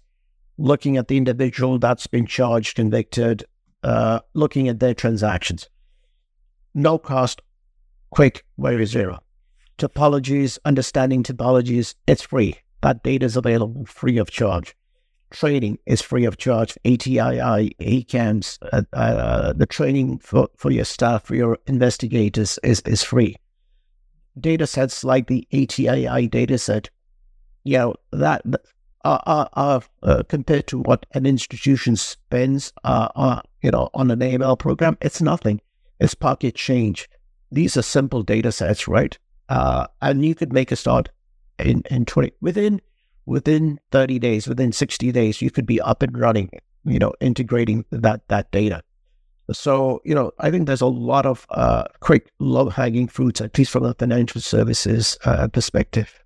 looking 0.57 0.97
at 0.97 1.07
the 1.07 1.17
individual 1.17 1.79
that's 1.79 2.07
been 2.07 2.25
charged, 2.25 2.75
convicted, 2.75 3.45
uh, 3.83 4.19
looking 4.33 4.67
at 4.67 4.79
their 4.79 4.93
transactions. 4.93 5.69
No 6.73 6.97
cost, 6.97 7.41
quick, 8.09 8.43
very 8.57 8.85
zero. 8.85 9.19
Typologies, 9.77 10.57
understanding 10.65 11.23
typologies, 11.23 11.95
it's 12.07 12.23
free. 12.23 12.55
That 12.81 13.03
data 13.03 13.25
is 13.25 13.37
available 13.37 13.85
free 13.85 14.17
of 14.17 14.31
charge. 14.31 14.75
Training 15.29 15.77
is 15.85 16.01
free 16.01 16.25
of 16.25 16.37
charge. 16.37 16.77
ATII, 16.85 17.75
ACAMS, 17.79 18.57
uh, 18.71 18.83
uh, 18.93 19.53
the 19.53 19.65
training 19.65 20.19
for, 20.19 20.47
for 20.55 20.71
your 20.71 20.85
staff, 20.85 21.25
for 21.25 21.35
your 21.35 21.57
investigators 21.67 22.57
is, 22.63 22.81
is 22.81 23.03
free. 23.03 23.35
Data 24.39 24.65
sets 24.65 25.03
like 25.03 25.27
the 25.27 25.47
ATII 25.51 26.27
data 26.27 26.57
set, 26.57 26.89
you 27.63 27.77
know, 27.77 27.95
that 28.11 28.43
are, 29.25 29.81
uh, 30.03 30.23
compared 30.27 30.67
to 30.67 30.79
what 30.79 31.05
an 31.13 31.25
institution 31.25 31.95
spends, 31.95 32.73
uh, 32.83 33.07
uh, 33.15 33.41
you 33.61 33.71
know, 33.71 33.89
on 33.93 34.11
an 34.11 34.19
AML 34.19 34.59
program, 34.59 34.97
it's 35.01 35.21
nothing. 35.21 35.61
It's 35.99 36.13
pocket 36.13 36.55
change. 36.55 37.09
These 37.51 37.77
are 37.77 37.81
simple 37.81 38.23
data 38.23 38.51
sets, 38.51 38.87
right? 38.87 39.17
Uh, 39.49 39.87
and 40.01 40.25
you 40.25 40.35
could 40.35 40.51
make 40.51 40.71
a 40.71 40.75
start 40.75 41.09
in, 41.59 41.83
in 41.89 42.05
20 42.05 42.33
within 42.41 42.81
within 43.27 43.77
30 43.91 44.19
days, 44.19 44.47
within 44.47 44.71
60 44.71 45.11
days, 45.11 45.41
you 45.41 45.51
could 45.51 45.65
be 45.65 45.81
up 45.81 46.01
and 46.01 46.17
running, 46.17 46.49
you 46.85 46.97
know, 46.97 47.13
integrating 47.19 47.85
that 47.91 48.27
that 48.29 48.49
data. 48.51 48.81
So, 49.51 50.01
you 50.03 50.15
know, 50.15 50.31
I 50.39 50.49
think 50.51 50.65
there's 50.65 50.81
a 50.81 50.87
lot 50.87 51.25
of 51.25 51.45
uh, 51.51 51.85
quick, 51.99 52.31
low 52.39 52.69
hanging 52.69 53.07
fruits, 53.07 53.39
at 53.39 53.57
least 53.57 53.71
from 53.71 53.85
a 53.85 53.93
financial 53.93 54.41
services 54.41 55.17
uh, 55.23 55.47
perspective. 55.47 56.23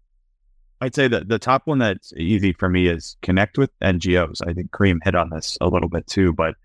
I'd 0.81 0.95
say 0.95 1.07
that 1.07 1.27
the 1.27 1.39
top 1.39 1.63
one 1.65 1.77
that's 1.77 2.11
easy 2.17 2.53
for 2.53 2.67
me 2.67 2.87
is 2.87 3.15
connect 3.21 3.57
with 3.57 3.69
NGOs. 3.81 4.45
I 4.45 4.53
think 4.53 4.71
Karim 4.71 4.99
hit 5.03 5.15
on 5.15 5.29
this 5.29 5.57
a 5.61 5.67
little 5.67 5.89
bit 5.89 6.07
too, 6.07 6.33
but 6.33 6.55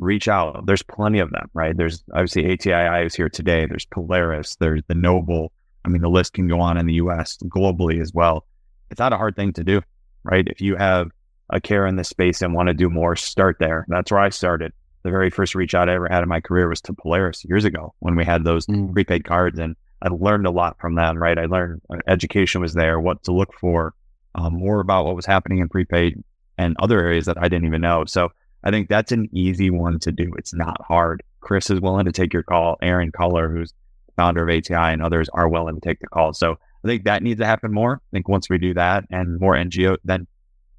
reach 0.00 0.26
out. 0.26 0.66
There's 0.66 0.82
plenty 0.82 1.18
of 1.18 1.30
them, 1.30 1.50
right? 1.52 1.76
There's 1.76 2.02
obviously 2.14 2.50
ATII 2.50 3.06
is 3.06 3.14
here 3.14 3.28
today. 3.28 3.66
There's 3.66 3.84
Polaris. 3.84 4.56
There's 4.56 4.82
the 4.88 4.94
Noble. 4.94 5.52
I 5.84 5.88
mean, 5.88 6.02
the 6.02 6.08
list 6.08 6.32
can 6.32 6.48
go 6.48 6.60
on 6.60 6.78
in 6.78 6.86
the 6.86 6.94
US, 6.94 7.36
globally 7.38 8.00
as 8.00 8.12
well 8.14 8.46
it's 8.90 8.98
not 8.98 9.12
a 9.12 9.16
hard 9.16 9.36
thing 9.36 9.52
to 9.54 9.64
do, 9.64 9.80
right? 10.24 10.46
If 10.48 10.60
you 10.60 10.76
have 10.76 11.10
a 11.50 11.60
care 11.60 11.86
in 11.86 11.96
this 11.96 12.08
space 12.08 12.42
and 12.42 12.54
want 12.54 12.68
to 12.68 12.74
do 12.74 12.90
more, 12.90 13.16
start 13.16 13.56
there. 13.58 13.86
That's 13.88 14.10
where 14.10 14.20
I 14.20 14.28
started. 14.30 14.72
The 15.02 15.10
very 15.10 15.30
first 15.30 15.54
reach 15.54 15.74
out 15.74 15.88
I 15.88 15.94
ever 15.94 16.08
had 16.08 16.22
in 16.22 16.28
my 16.28 16.40
career 16.40 16.68
was 16.68 16.80
to 16.82 16.92
Polaris 16.92 17.44
years 17.44 17.64
ago 17.64 17.94
when 18.00 18.16
we 18.16 18.24
had 18.24 18.44
those 18.44 18.66
mm. 18.66 18.92
prepaid 18.92 19.24
cards, 19.24 19.58
and 19.58 19.76
I 20.02 20.08
learned 20.08 20.46
a 20.46 20.50
lot 20.50 20.78
from 20.80 20.94
them. 20.94 21.16
Right, 21.18 21.38
I 21.38 21.46
learned 21.46 21.82
uh, 21.90 21.98
education 22.06 22.60
was 22.60 22.74
there, 22.74 23.00
what 23.00 23.24
to 23.24 23.32
look 23.32 23.52
for, 23.54 23.94
um, 24.34 24.54
more 24.54 24.80
about 24.80 25.06
what 25.06 25.16
was 25.16 25.26
happening 25.26 25.58
in 25.58 25.68
prepaid 25.68 26.22
and 26.56 26.76
other 26.78 27.00
areas 27.00 27.26
that 27.26 27.38
I 27.38 27.48
didn't 27.48 27.66
even 27.66 27.80
know. 27.80 28.04
So 28.06 28.30
I 28.64 28.70
think 28.70 28.88
that's 28.88 29.12
an 29.12 29.28
easy 29.32 29.70
one 29.70 29.98
to 30.00 30.12
do. 30.12 30.32
It's 30.36 30.52
not 30.52 30.80
hard. 30.82 31.22
Chris 31.40 31.70
is 31.70 31.80
willing 31.80 32.06
to 32.06 32.12
take 32.12 32.32
your 32.32 32.42
call. 32.42 32.76
Aaron 32.82 33.12
Kahler, 33.12 33.50
who's 33.50 33.72
founder 34.16 34.42
of 34.42 34.48
ATII, 34.48 34.74
and 34.74 35.02
others 35.02 35.28
are 35.32 35.48
willing 35.48 35.76
to 35.76 35.80
take 35.80 36.00
the 36.00 36.08
call. 36.08 36.32
So 36.32 36.58
I 36.84 36.88
think 36.88 37.04
that 37.04 37.22
needs 37.22 37.40
to 37.40 37.46
happen 37.46 37.72
more. 37.72 38.02
I 38.02 38.10
think 38.12 38.28
once 38.28 38.50
we 38.50 38.58
do 38.58 38.74
that 38.74 39.04
and 39.10 39.38
more 39.40 39.54
NGO, 39.54 39.96
then, 40.04 40.26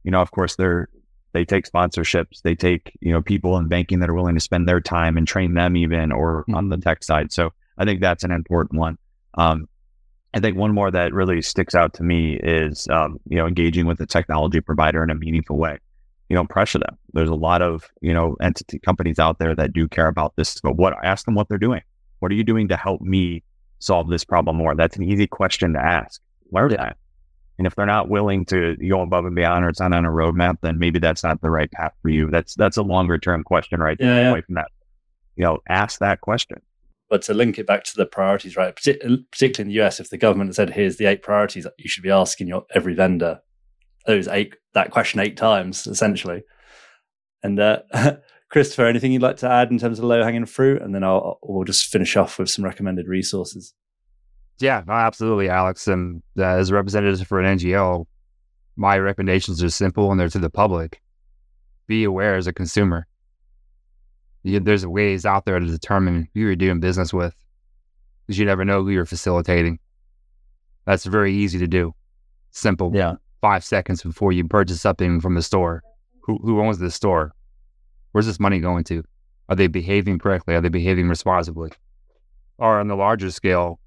you 0.04 0.12
know, 0.12 0.22
of 0.22 0.32
course, 0.32 0.56
they're, 0.56 0.90
they 1.32 1.46
take 1.46 1.70
sponsorships, 1.70 2.42
they 2.42 2.56
take, 2.56 2.92
you 3.00 3.14
know, 3.14 3.22
people 3.22 3.58
in 3.58 3.68
banking 3.68 4.00
that 4.00 4.10
are 4.10 4.14
willing 4.14 4.36
to 4.36 4.42
spend 4.42 4.68
their 4.68 4.82
time 4.82 5.18
and 5.18 5.28
train 5.28 5.54
them 5.54 5.78
even 5.78 6.12
or 6.12 6.42
mm-hmm. 6.42 6.56
on 6.56 6.70
the 6.70 6.78
tech 6.78 7.04
side. 7.04 7.32
So 7.32 7.52
I 7.78 7.86
think 7.86 8.02
that's 8.02 8.24
an 8.24 8.32
important 8.32 8.80
one. 8.80 8.98
Um, 9.36 9.68
I 10.34 10.40
think 10.40 10.58
one 10.58 10.74
more 10.74 10.92
that 10.92 11.14
really 11.14 11.42
sticks 11.42 11.74
out 11.74 11.94
to 11.96 12.04
me 12.04 12.36
is, 12.36 12.88
um, 12.90 13.20
you 13.28 13.38
know, 13.38 13.48
engaging 13.48 13.88
with 13.88 13.98
the 13.98 14.06
technology 14.06 14.62
provider 14.62 15.04
in 15.04 15.10
a 15.10 15.16
meaningful 15.16 15.58
way. 15.58 15.78
You 16.30 16.36
know, 16.36 16.46
pressure 16.46 16.78
them. 16.78 16.96
There's 17.14 17.30
a 17.30 17.36
lot 17.36 17.64
of, 17.64 17.90
you 18.02 18.14
know, 18.14 18.36
entity 18.40 18.78
companies 18.80 19.18
out 19.18 19.40
there 19.40 19.56
that 19.56 19.74
do 19.74 19.88
care 19.88 20.08
about 20.08 20.36
this, 20.36 20.62
but 20.62 20.76
what, 20.76 20.94
ask 21.04 21.26
them 21.26 21.34
what 21.34 21.50
they're 21.50 21.58
doing. 21.58 21.82
What 22.20 22.32
are 22.32 22.36
you 22.36 22.44
doing 22.44 22.68
to 22.68 22.78
help 22.78 23.02
me 23.02 23.44
solve 23.80 24.10
this 24.10 24.24
problem 24.24 24.58
more? 24.58 24.76
That's 24.76 24.96
an 24.96 25.04
easy 25.04 25.26
question 25.26 25.74
to 25.74 25.80
ask. 25.80 26.22
Learn 26.52 26.70
that. 26.72 26.98
And 27.58 27.66
if 27.66 27.76
they're 27.76 27.86
not 27.86 28.10
willing 28.10 28.46
to 28.46 28.78
go 28.78 29.02
above 29.02 29.26
and 29.26 29.36
beyond 29.36 29.66
or 29.66 29.70
it's 29.70 29.80
not 29.80 29.92
on 29.92 30.06
a 30.06 30.10
roadmap, 30.10 30.58
then 30.62 30.80
maybe 30.80 31.00
that's 31.00 31.24
not 31.24 31.42
the 31.42 31.50
right 31.50 31.70
path 31.72 31.94
for 32.02 32.10
you. 32.10 32.30
That's 32.30 32.56
that's 32.56 32.78
a 32.78 32.84
longer 32.84 33.18
term 33.18 33.44
question, 33.44 33.82
right? 33.82 33.98
Yeah, 34.00 34.22
yeah. 34.22 34.30
Away 34.30 34.42
from 34.42 34.56
that. 34.56 34.72
You 35.36 35.44
know, 35.44 35.60
ask 35.68 36.00
that 36.00 36.22
question. 36.22 36.62
But 37.10 37.24
to 37.24 37.34
link 37.34 37.58
it 37.58 37.66
back 37.66 37.84
to 37.86 37.96
the 37.96 38.06
priorities, 38.06 38.56
right? 38.56 38.76
particularly 38.76 39.26
in 39.60 39.68
the 39.68 39.82
US, 39.82 40.00
if 40.00 40.10
the 40.10 40.18
government 40.18 40.56
said, 40.56 40.70
"Here's 40.70 40.98
the 40.98 41.06
eight 41.06 41.24
priorities," 41.24 41.66
you 41.78 41.90
should 41.90 42.04
be 42.04 42.12
asking 42.12 42.48
your 42.48 42.66
every 42.74 42.94
vendor 42.94 43.42
those 44.06 44.28
eight 44.28 44.56
that 44.74 44.92
question 44.92 45.20
eight 45.20 45.38
times, 45.38 45.88
essentially. 45.88 46.44
And 47.44 47.60
uh, 47.60 47.80
Christopher, 48.50 48.86
anything 48.86 49.12
you'd 49.12 49.22
like 49.22 49.38
to 49.38 49.50
add 49.50 49.72
in 49.72 49.78
terms 49.78 50.00
of 50.00 50.06
low 50.06 50.24
hanging 50.24 50.46
fruit? 50.46 50.82
And 50.82 50.94
then 50.94 51.04
I'll, 51.04 51.40
we'll 51.44 51.64
just 51.64 51.88
finish 51.88 52.18
off 52.18 52.40
with 52.40 52.50
some 52.50 52.66
recommended 52.66 53.08
resources. 53.08 53.74
Yeah, 54.60 54.84
no, 54.86 54.94
absolutely, 54.94 55.50
Alex. 55.50 55.88
And 55.88 56.22
uh, 56.38 56.44
as 56.44 56.70
a 56.70 56.76
representative 56.76 57.28
for 57.28 57.40
an 57.40 57.58
NGO, 57.58 58.06
my 58.76 58.98
recommendations 58.98 59.64
are 59.64 59.70
simple 59.70 60.12
and 60.12 60.20
they're 60.20 60.30
to 60.30 60.40
the 60.40 60.50
public. 60.50 61.02
Be 61.88 62.04
aware 62.04 62.36
as 62.36 62.48
a 62.48 62.54
consumer. 62.54 63.08
You, 64.44 64.60
there's 64.60 64.86
ways 64.86 65.26
out 65.26 65.46
there 65.46 65.60
to 65.60 65.66
determine 65.66 66.28
who 66.34 66.42
you're 66.42 66.56
doing 66.56 66.80
business 66.80 67.14
with 67.14 67.36
because 68.26 68.40
you 68.40 68.46
never 68.46 68.64
know 68.64 68.84
who 68.84 68.90
you're 68.90 69.06
facilitating. 69.06 69.80
That's 70.86 71.06
very 71.06 71.34
easy 71.34 71.60
to 71.60 71.68
do. 71.68 71.94
Simple. 72.52 72.92
Yeah. 72.94 73.16
Five 73.42 73.64
seconds 73.64 74.04
before 74.04 74.32
you 74.32 74.48
purchase 74.48 74.82
something 74.82 75.22
from 75.22 75.36
the 75.36 75.42
store. 75.42 75.84
Who, 76.22 76.38
who 76.38 76.62
owns 76.62 76.80
the 76.80 76.92
store? 76.92 77.34
Where's 78.12 78.26
this 78.26 78.40
money 78.40 78.60
going 78.60 78.84
to? 78.86 79.04
Are 79.50 79.56
they 79.56 79.68
behaving 79.68 80.20
correctly? 80.20 80.56
Are 80.56 80.62
they 80.62 80.70
behaving 80.70 81.10
responsibly? 81.10 81.72
Or 82.58 82.80
on 82.80 82.88
the 82.88 82.96
larger 82.96 83.32
scale, 83.32 83.80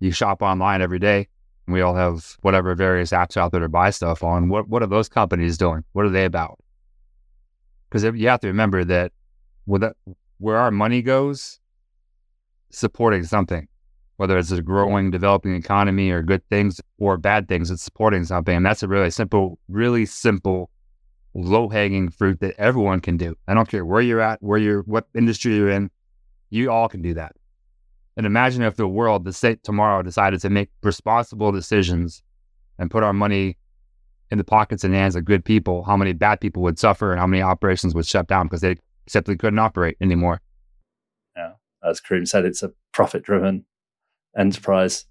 you 0.00 0.10
shop 0.10 0.42
online 0.42 0.82
every 0.82 0.98
day. 0.98 1.28
We 1.66 1.80
all 1.80 1.94
have 1.94 2.36
whatever 2.42 2.74
various 2.74 3.10
apps 3.10 3.36
out 3.36 3.52
there 3.52 3.60
to 3.60 3.68
buy 3.68 3.90
stuff 3.90 4.24
on. 4.24 4.48
What 4.48 4.68
what 4.68 4.82
are 4.82 4.86
those 4.86 5.08
companies 5.08 5.56
doing? 5.56 5.84
What 5.92 6.04
are 6.04 6.10
they 6.10 6.24
about? 6.24 6.58
Because 7.88 8.02
you 8.02 8.28
have 8.28 8.40
to 8.40 8.48
remember 8.48 8.84
that 8.84 9.12
where 9.64 10.56
our 10.56 10.70
money 10.70 11.02
goes, 11.02 11.60
supporting 12.70 13.24
something, 13.24 13.68
whether 14.16 14.38
it's 14.38 14.50
a 14.50 14.62
growing, 14.62 15.10
developing 15.10 15.54
economy 15.54 16.10
or 16.10 16.22
good 16.22 16.46
things 16.48 16.80
or 16.98 17.16
bad 17.16 17.48
things, 17.48 17.70
it's 17.70 17.82
supporting 17.82 18.24
something. 18.24 18.56
And 18.56 18.66
that's 18.66 18.82
a 18.82 18.88
really 18.88 19.10
simple, 19.10 19.58
really 19.68 20.06
simple 20.06 20.70
low 21.34 21.68
hanging 21.68 22.10
fruit 22.10 22.40
that 22.40 22.54
everyone 22.58 23.00
can 23.00 23.16
do. 23.16 23.36
I 23.46 23.54
don't 23.54 23.68
care 23.68 23.84
where 23.84 24.00
you're 24.00 24.20
at, 24.20 24.42
where 24.42 24.58
you're, 24.58 24.82
what 24.82 25.06
industry 25.14 25.54
you're 25.54 25.70
in, 25.70 25.90
you 26.50 26.70
all 26.70 26.88
can 26.88 27.02
do 27.02 27.14
that. 27.14 27.36
And 28.16 28.26
imagine 28.26 28.62
if 28.62 28.76
the 28.76 28.88
world, 28.88 29.24
the 29.24 29.32
state 29.32 29.62
tomorrow 29.62 30.02
decided 30.02 30.40
to 30.40 30.50
make 30.50 30.70
responsible 30.82 31.52
decisions 31.52 32.22
and 32.78 32.90
put 32.90 33.02
our 33.02 33.12
money 33.12 33.56
in 34.30 34.38
the 34.38 34.44
pockets 34.44 34.84
and 34.84 34.94
hands 34.94 35.16
of 35.16 35.24
good 35.24 35.44
people, 35.44 35.84
how 35.84 35.96
many 35.96 36.12
bad 36.12 36.40
people 36.40 36.62
would 36.62 36.78
suffer 36.78 37.12
and 37.12 37.20
how 37.20 37.26
many 37.26 37.42
operations 37.42 37.94
would 37.94 38.06
shut 38.06 38.26
down 38.26 38.46
because 38.46 38.60
they 38.60 38.76
simply 39.10 39.36
couldn't 39.36 39.58
operate 39.58 39.96
anymore. 40.00 40.40
Yeah. 41.36 41.52
As 41.82 42.00
Karim 42.00 42.26
said, 42.26 42.44
it's 42.44 42.62
a 42.62 42.72
profit 42.92 43.22
driven 43.22 43.64
enterprise. 44.36 45.06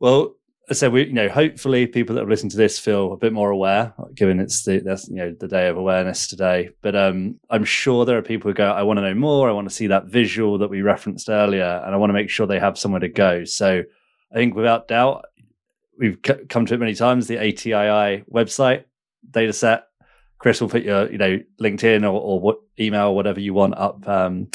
Well, 0.00 0.36
so 0.72 0.88
we, 0.88 1.06
you 1.06 1.12
know, 1.12 1.28
hopefully 1.28 1.86
people 1.86 2.14
that 2.14 2.22
have 2.22 2.28
listened 2.28 2.52
to 2.52 2.56
this 2.56 2.78
feel 2.78 3.12
a 3.12 3.16
bit 3.16 3.32
more 3.32 3.50
aware, 3.50 3.92
given 4.14 4.40
it's 4.40 4.64
the 4.64 4.78
that's 4.78 5.08
you 5.08 5.16
know 5.16 5.34
the 5.38 5.48
day 5.48 5.68
of 5.68 5.76
awareness 5.76 6.26
today. 6.26 6.70
But 6.80 6.96
um, 6.96 7.38
I'm 7.50 7.64
sure 7.64 8.04
there 8.04 8.16
are 8.16 8.22
people 8.22 8.50
who 8.50 8.54
go, 8.54 8.70
I 8.70 8.82
want 8.82 8.98
to 8.98 9.02
know 9.02 9.14
more. 9.14 9.48
I 9.48 9.52
want 9.52 9.68
to 9.68 9.74
see 9.74 9.88
that 9.88 10.06
visual 10.06 10.58
that 10.58 10.70
we 10.70 10.80
referenced 10.80 11.28
earlier, 11.28 11.82
and 11.84 11.94
I 11.94 11.98
want 11.98 12.10
to 12.10 12.14
make 12.14 12.30
sure 12.30 12.46
they 12.46 12.58
have 12.60 12.78
somewhere 12.78 13.00
to 13.00 13.08
go. 13.08 13.44
So 13.44 13.82
I 14.32 14.34
think 14.34 14.54
without 14.54 14.88
doubt, 14.88 15.26
we've 15.98 16.18
c- 16.26 16.46
come 16.48 16.64
to 16.66 16.74
it 16.74 16.80
many 16.80 16.94
times. 16.94 17.26
The 17.26 17.36
ATII 17.36 18.24
website 18.32 18.84
data 19.30 19.52
set. 19.52 19.84
Chris 20.44 20.60
will 20.60 20.68
put 20.68 20.82
your 20.82 21.10
you 21.10 21.16
know 21.16 21.40
LinkedIn 21.58 22.02
or, 22.02 22.20
or 22.20 22.38
what 22.38 22.58
email 22.78 23.06
or 23.06 23.16
whatever 23.16 23.40
you 23.40 23.54
want 23.54 23.78
up 23.78 24.06
um, 24.06 24.46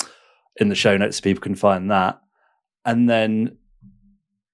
in 0.58 0.70
the 0.70 0.76
show 0.76 0.96
notes 0.96 1.18
so 1.18 1.24
people 1.24 1.42
can 1.42 1.56
find 1.56 1.90
that. 1.90 2.22
And 2.86 3.10
then 3.10 3.58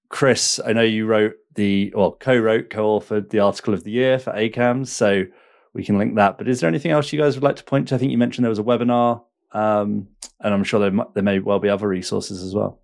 Chris, 0.08 0.58
I 0.64 0.72
know 0.72 0.80
you 0.80 1.04
wrote 1.04 1.34
the 1.54 1.92
or 1.94 2.16
co-wrote, 2.16 2.70
co-authored 2.70 3.28
the 3.28 3.40
article 3.40 3.74
of 3.74 3.84
the 3.84 3.90
year 3.90 4.18
for 4.18 4.32
ACAMS, 4.32 4.86
so 4.86 5.26
we 5.74 5.84
can 5.84 5.98
link 5.98 6.14
that. 6.14 6.38
But 6.38 6.48
is 6.48 6.60
there 6.60 6.68
anything 6.68 6.92
else 6.92 7.12
you 7.12 7.20
guys 7.20 7.36
would 7.36 7.44
like 7.44 7.56
to 7.56 7.64
point 7.64 7.88
to? 7.88 7.96
I 7.96 7.98
think 7.98 8.12
you 8.12 8.16
mentioned 8.16 8.46
there 8.46 8.48
was 8.48 8.58
a 8.58 8.62
webinar, 8.62 9.22
um, 9.52 10.08
and 10.40 10.54
I'm 10.54 10.64
sure 10.64 10.80
there, 10.80 10.90
might, 10.90 11.12
there 11.12 11.22
may 11.22 11.38
well 11.40 11.58
be 11.58 11.68
other 11.68 11.86
resources 11.86 12.42
as 12.42 12.54
well. 12.54 12.80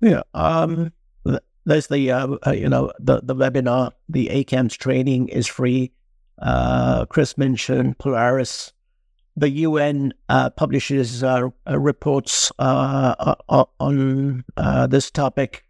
Yeah, 0.00 0.22
um, 0.32 0.92
there's 1.64 1.88
the 1.88 2.12
uh, 2.12 2.36
uh, 2.46 2.52
you 2.52 2.68
know 2.68 2.92
the 3.00 3.20
the 3.20 3.34
webinar. 3.34 3.90
The 4.08 4.28
ACAMS 4.28 4.76
training 4.76 5.26
is 5.26 5.48
free. 5.48 5.90
Uh, 6.38 7.06
Chris 7.06 7.36
mentioned 7.38 7.98
Polaris. 7.98 8.72
The 9.36 9.50
UN 9.50 10.14
uh, 10.28 10.50
publishes 10.50 11.22
uh, 11.22 11.48
uh, 11.68 11.78
reports 11.78 12.50
on 12.58 14.44
this 14.88 15.10
topic. 15.10 15.64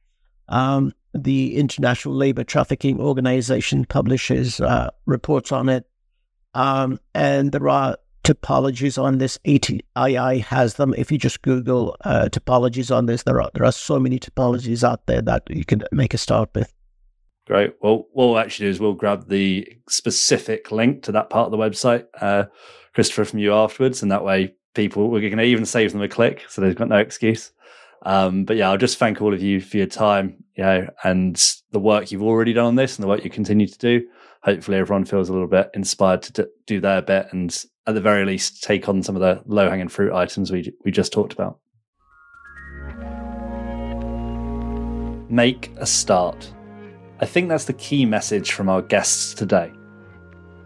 Um, 0.48 0.92
the 1.22 1.56
International 1.56 2.14
Labor 2.14 2.44
Trafficking 2.44 3.00
Organization 3.00 3.84
publishes 3.84 4.60
uh, 4.60 4.90
reports 5.06 5.52
on 5.52 5.68
it. 5.68 5.88
Um, 6.54 7.00
and 7.14 7.52
there 7.52 7.68
are 7.68 7.96
typologies 8.24 9.02
on 9.02 9.18
this. 9.18 9.38
ATII 9.46 10.38
has 10.40 10.74
them. 10.74 10.94
If 10.96 11.12
you 11.12 11.18
just 11.18 11.42
Google 11.42 11.96
uh, 12.04 12.28
typologies 12.30 12.94
on 12.94 13.06
this, 13.06 13.22
there 13.22 13.40
are 13.40 13.50
there 13.54 13.64
are 13.64 13.72
so 13.72 13.98
many 13.98 14.18
typologies 14.18 14.82
out 14.82 15.06
there 15.06 15.22
that 15.22 15.42
you 15.48 15.64
can 15.64 15.84
make 15.92 16.14
a 16.14 16.18
start 16.18 16.50
with. 16.54 16.72
Great. 17.46 17.74
Well, 17.80 18.08
what 18.12 18.26
we'll 18.26 18.38
actually 18.38 18.66
do 18.66 18.70
is 18.70 18.80
we'll 18.80 18.94
grab 18.94 19.28
the 19.28 19.72
specific 19.88 20.72
link 20.72 21.04
to 21.04 21.12
that 21.12 21.30
part 21.30 21.46
of 21.46 21.52
the 21.52 21.56
website, 21.56 22.06
uh, 22.20 22.46
Christopher, 22.92 23.24
from 23.24 23.38
you 23.38 23.54
afterwards, 23.54 24.02
and 24.02 24.10
that 24.10 24.24
way 24.24 24.54
people 24.74 25.08
we're 25.08 25.20
going 25.20 25.36
to 25.36 25.44
even 25.44 25.64
save 25.64 25.92
them 25.92 26.02
a 26.02 26.08
click, 26.08 26.44
so 26.48 26.60
they've 26.60 26.74
got 26.74 26.88
no 26.88 26.98
excuse. 26.98 27.52
Um, 28.04 28.44
but 28.44 28.56
yeah, 28.56 28.70
I'll 28.70 28.76
just 28.76 28.98
thank 28.98 29.22
all 29.22 29.32
of 29.32 29.40
you 29.40 29.60
for 29.60 29.76
your 29.76 29.86
time, 29.86 30.42
you 30.56 30.64
know, 30.64 30.88
and 31.04 31.36
the 31.70 31.78
work 31.78 32.10
you've 32.10 32.22
already 32.22 32.52
done 32.52 32.66
on 32.66 32.74
this 32.74 32.96
and 32.96 33.04
the 33.04 33.08
work 33.08 33.24
you 33.24 33.30
continue 33.30 33.66
to 33.66 33.78
do. 33.78 34.06
Hopefully, 34.42 34.78
everyone 34.78 35.04
feels 35.04 35.28
a 35.28 35.32
little 35.32 35.48
bit 35.48 35.70
inspired 35.74 36.22
to 36.22 36.48
do 36.66 36.80
their 36.80 37.00
bit 37.00 37.28
and, 37.30 37.64
at 37.86 37.94
the 37.94 38.00
very 38.00 38.24
least, 38.24 38.64
take 38.64 38.88
on 38.88 39.02
some 39.04 39.14
of 39.14 39.22
the 39.22 39.40
low 39.46 39.70
hanging 39.70 39.88
fruit 39.88 40.12
items 40.12 40.50
we 40.50 40.72
we 40.84 40.90
just 40.90 41.12
talked 41.12 41.32
about. 41.32 41.60
Make 45.30 45.70
a 45.76 45.86
start. 45.86 46.52
I 47.18 47.24
think 47.24 47.48
that's 47.48 47.64
the 47.64 47.72
key 47.72 48.04
message 48.04 48.52
from 48.52 48.68
our 48.68 48.82
guests 48.82 49.32
today. 49.32 49.72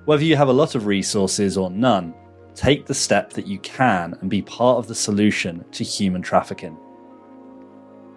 Whether 0.04 0.24
you 0.24 0.34
have 0.34 0.48
a 0.48 0.52
lot 0.52 0.74
of 0.74 0.86
resources 0.86 1.56
or 1.56 1.70
none, 1.70 2.12
take 2.56 2.86
the 2.86 2.94
step 2.94 3.32
that 3.34 3.46
you 3.46 3.60
can 3.60 4.16
and 4.20 4.28
be 4.28 4.42
part 4.42 4.78
of 4.78 4.88
the 4.88 4.94
solution 4.94 5.64
to 5.70 5.84
human 5.84 6.22
trafficking. 6.22 6.76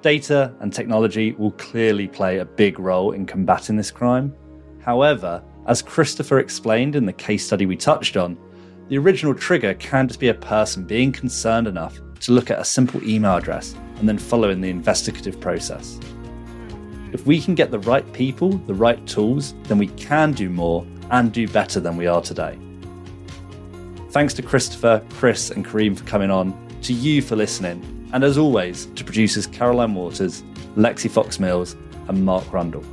Data 0.02 0.52
and 0.62 0.74
technology 0.74 1.34
will 1.34 1.52
clearly 1.52 2.08
play 2.08 2.40
a 2.40 2.46
big 2.46 2.80
role 2.80 3.12
in 3.12 3.28
combating 3.28 3.76
this 3.76 3.92
crime. 3.92 4.36
However, 4.82 5.44
as 5.68 5.84
Christopher 5.84 6.40
explained 6.40 6.96
in 6.96 7.06
the 7.06 7.14
case 7.14 7.46
study 7.46 7.68
we 7.68 7.78
touched 7.78 8.18
on, 8.18 8.36
the 8.90 8.98
original 8.98 9.36
trigger 9.36 9.76
can 9.76 10.08
just 10.08 10.20
be 10.20 10.30
a 10.30 10.34
person 10.34 10.86
being 10.86 11.12
concerned 11.12 11.68
enough 11.68 12.02
to 12.22 12.32
look 12.32 12.50
at 12.50 12.60
a 12.60 12.66
simple 12.66 13.04
email 13.08 13.36
address 13.36 13.76
and 13.98 14.10
then 14.10 14.18
follow 14.18 14.50
in 14.50 14.60
the 14.60 14.70
investigative 14.70 15.40
process. 15.40 16.00
If 17.14 17.28
we 17.28 17.40
can 17.40 17.54
get 17.54 17.70
the 17.70 17.80
right 17.80 18.12
people, 18.12 18.50
the 18.50 18.74
right 18.74 19.06
tools, 19.06 19.54
then 19.64 19.78
we 19.78 19.88
can 19.88 20.32
do 20.32 20.50
more 20.50 20.86
and 21.12 21.32
do 21.32 21.48
better 21.48 21.80
than 21.80 21.96
we 21.96 22.08
are 22.08 22.22
today. 22.22 22.58
Thanks 24.10 24.34
to 24.34 24.42
Christopher, 24.42 25.04
Chris, 25.12 25.52
and 25.52 25.64
Karim 25.64 25.96
for 25.96 26.04
coming 26.06 26.32
on, 26.32 26.58
to 26.82 26.92
you 26.92 27.22
for 27.22 27.36
listening, 27.36 28.10
and 28.14 28.24
as 28.24 28.38
always, 28.38 28.88
to 28.96 29.04
producers 29.04 29.46
Caroline 29.46 29.94
Waters, 29.94 30.44
Lexi 30.76 31.10
Fox 31.10 31.40
Mills, 31.40 31.76
and 32.08 32.26
Mark 32.26 32.52
Rundle. 32.52 32.84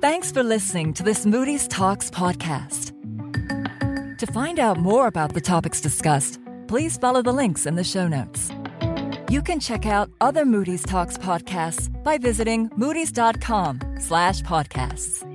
Thanks 0.00 0.32
for 0.32 0.42
listening 0.42 0.94
to 0.94 1.02
this 1.02 1.24
Moody's 1.24 1.68
Talks 1.68 2.10
podcast. 2.10 2.91
To 4.22 4.32
find 4.32 4.60
out 4.60 4.78
more 4.78 5.08
about 5.08 5.34
the 5.34 5.40
topics 5.40 5.80
discussed, 5.80 6.38
please 6.68 6.96
follow 6.96 7.22
the 7.22 7.32
links 7.32 7.66
in 7.66 7.74
the 7.74 7.82
show 7.82 8.06
notes. 8.06 8.52
You 9.28 9.42
can 9.42 9.58
check 9.58 9.84
out 9.84 10.10
other 10.20 10.44
Moody's 10.44 10.84
Talks 10.84 11.18
podcasts 11.18 11.90
by 12.04 12.18
visiting 12.18 12.70
moodys.com 12.78 13.80
slash 13.98 14.42
podcasts. 14.42 15.26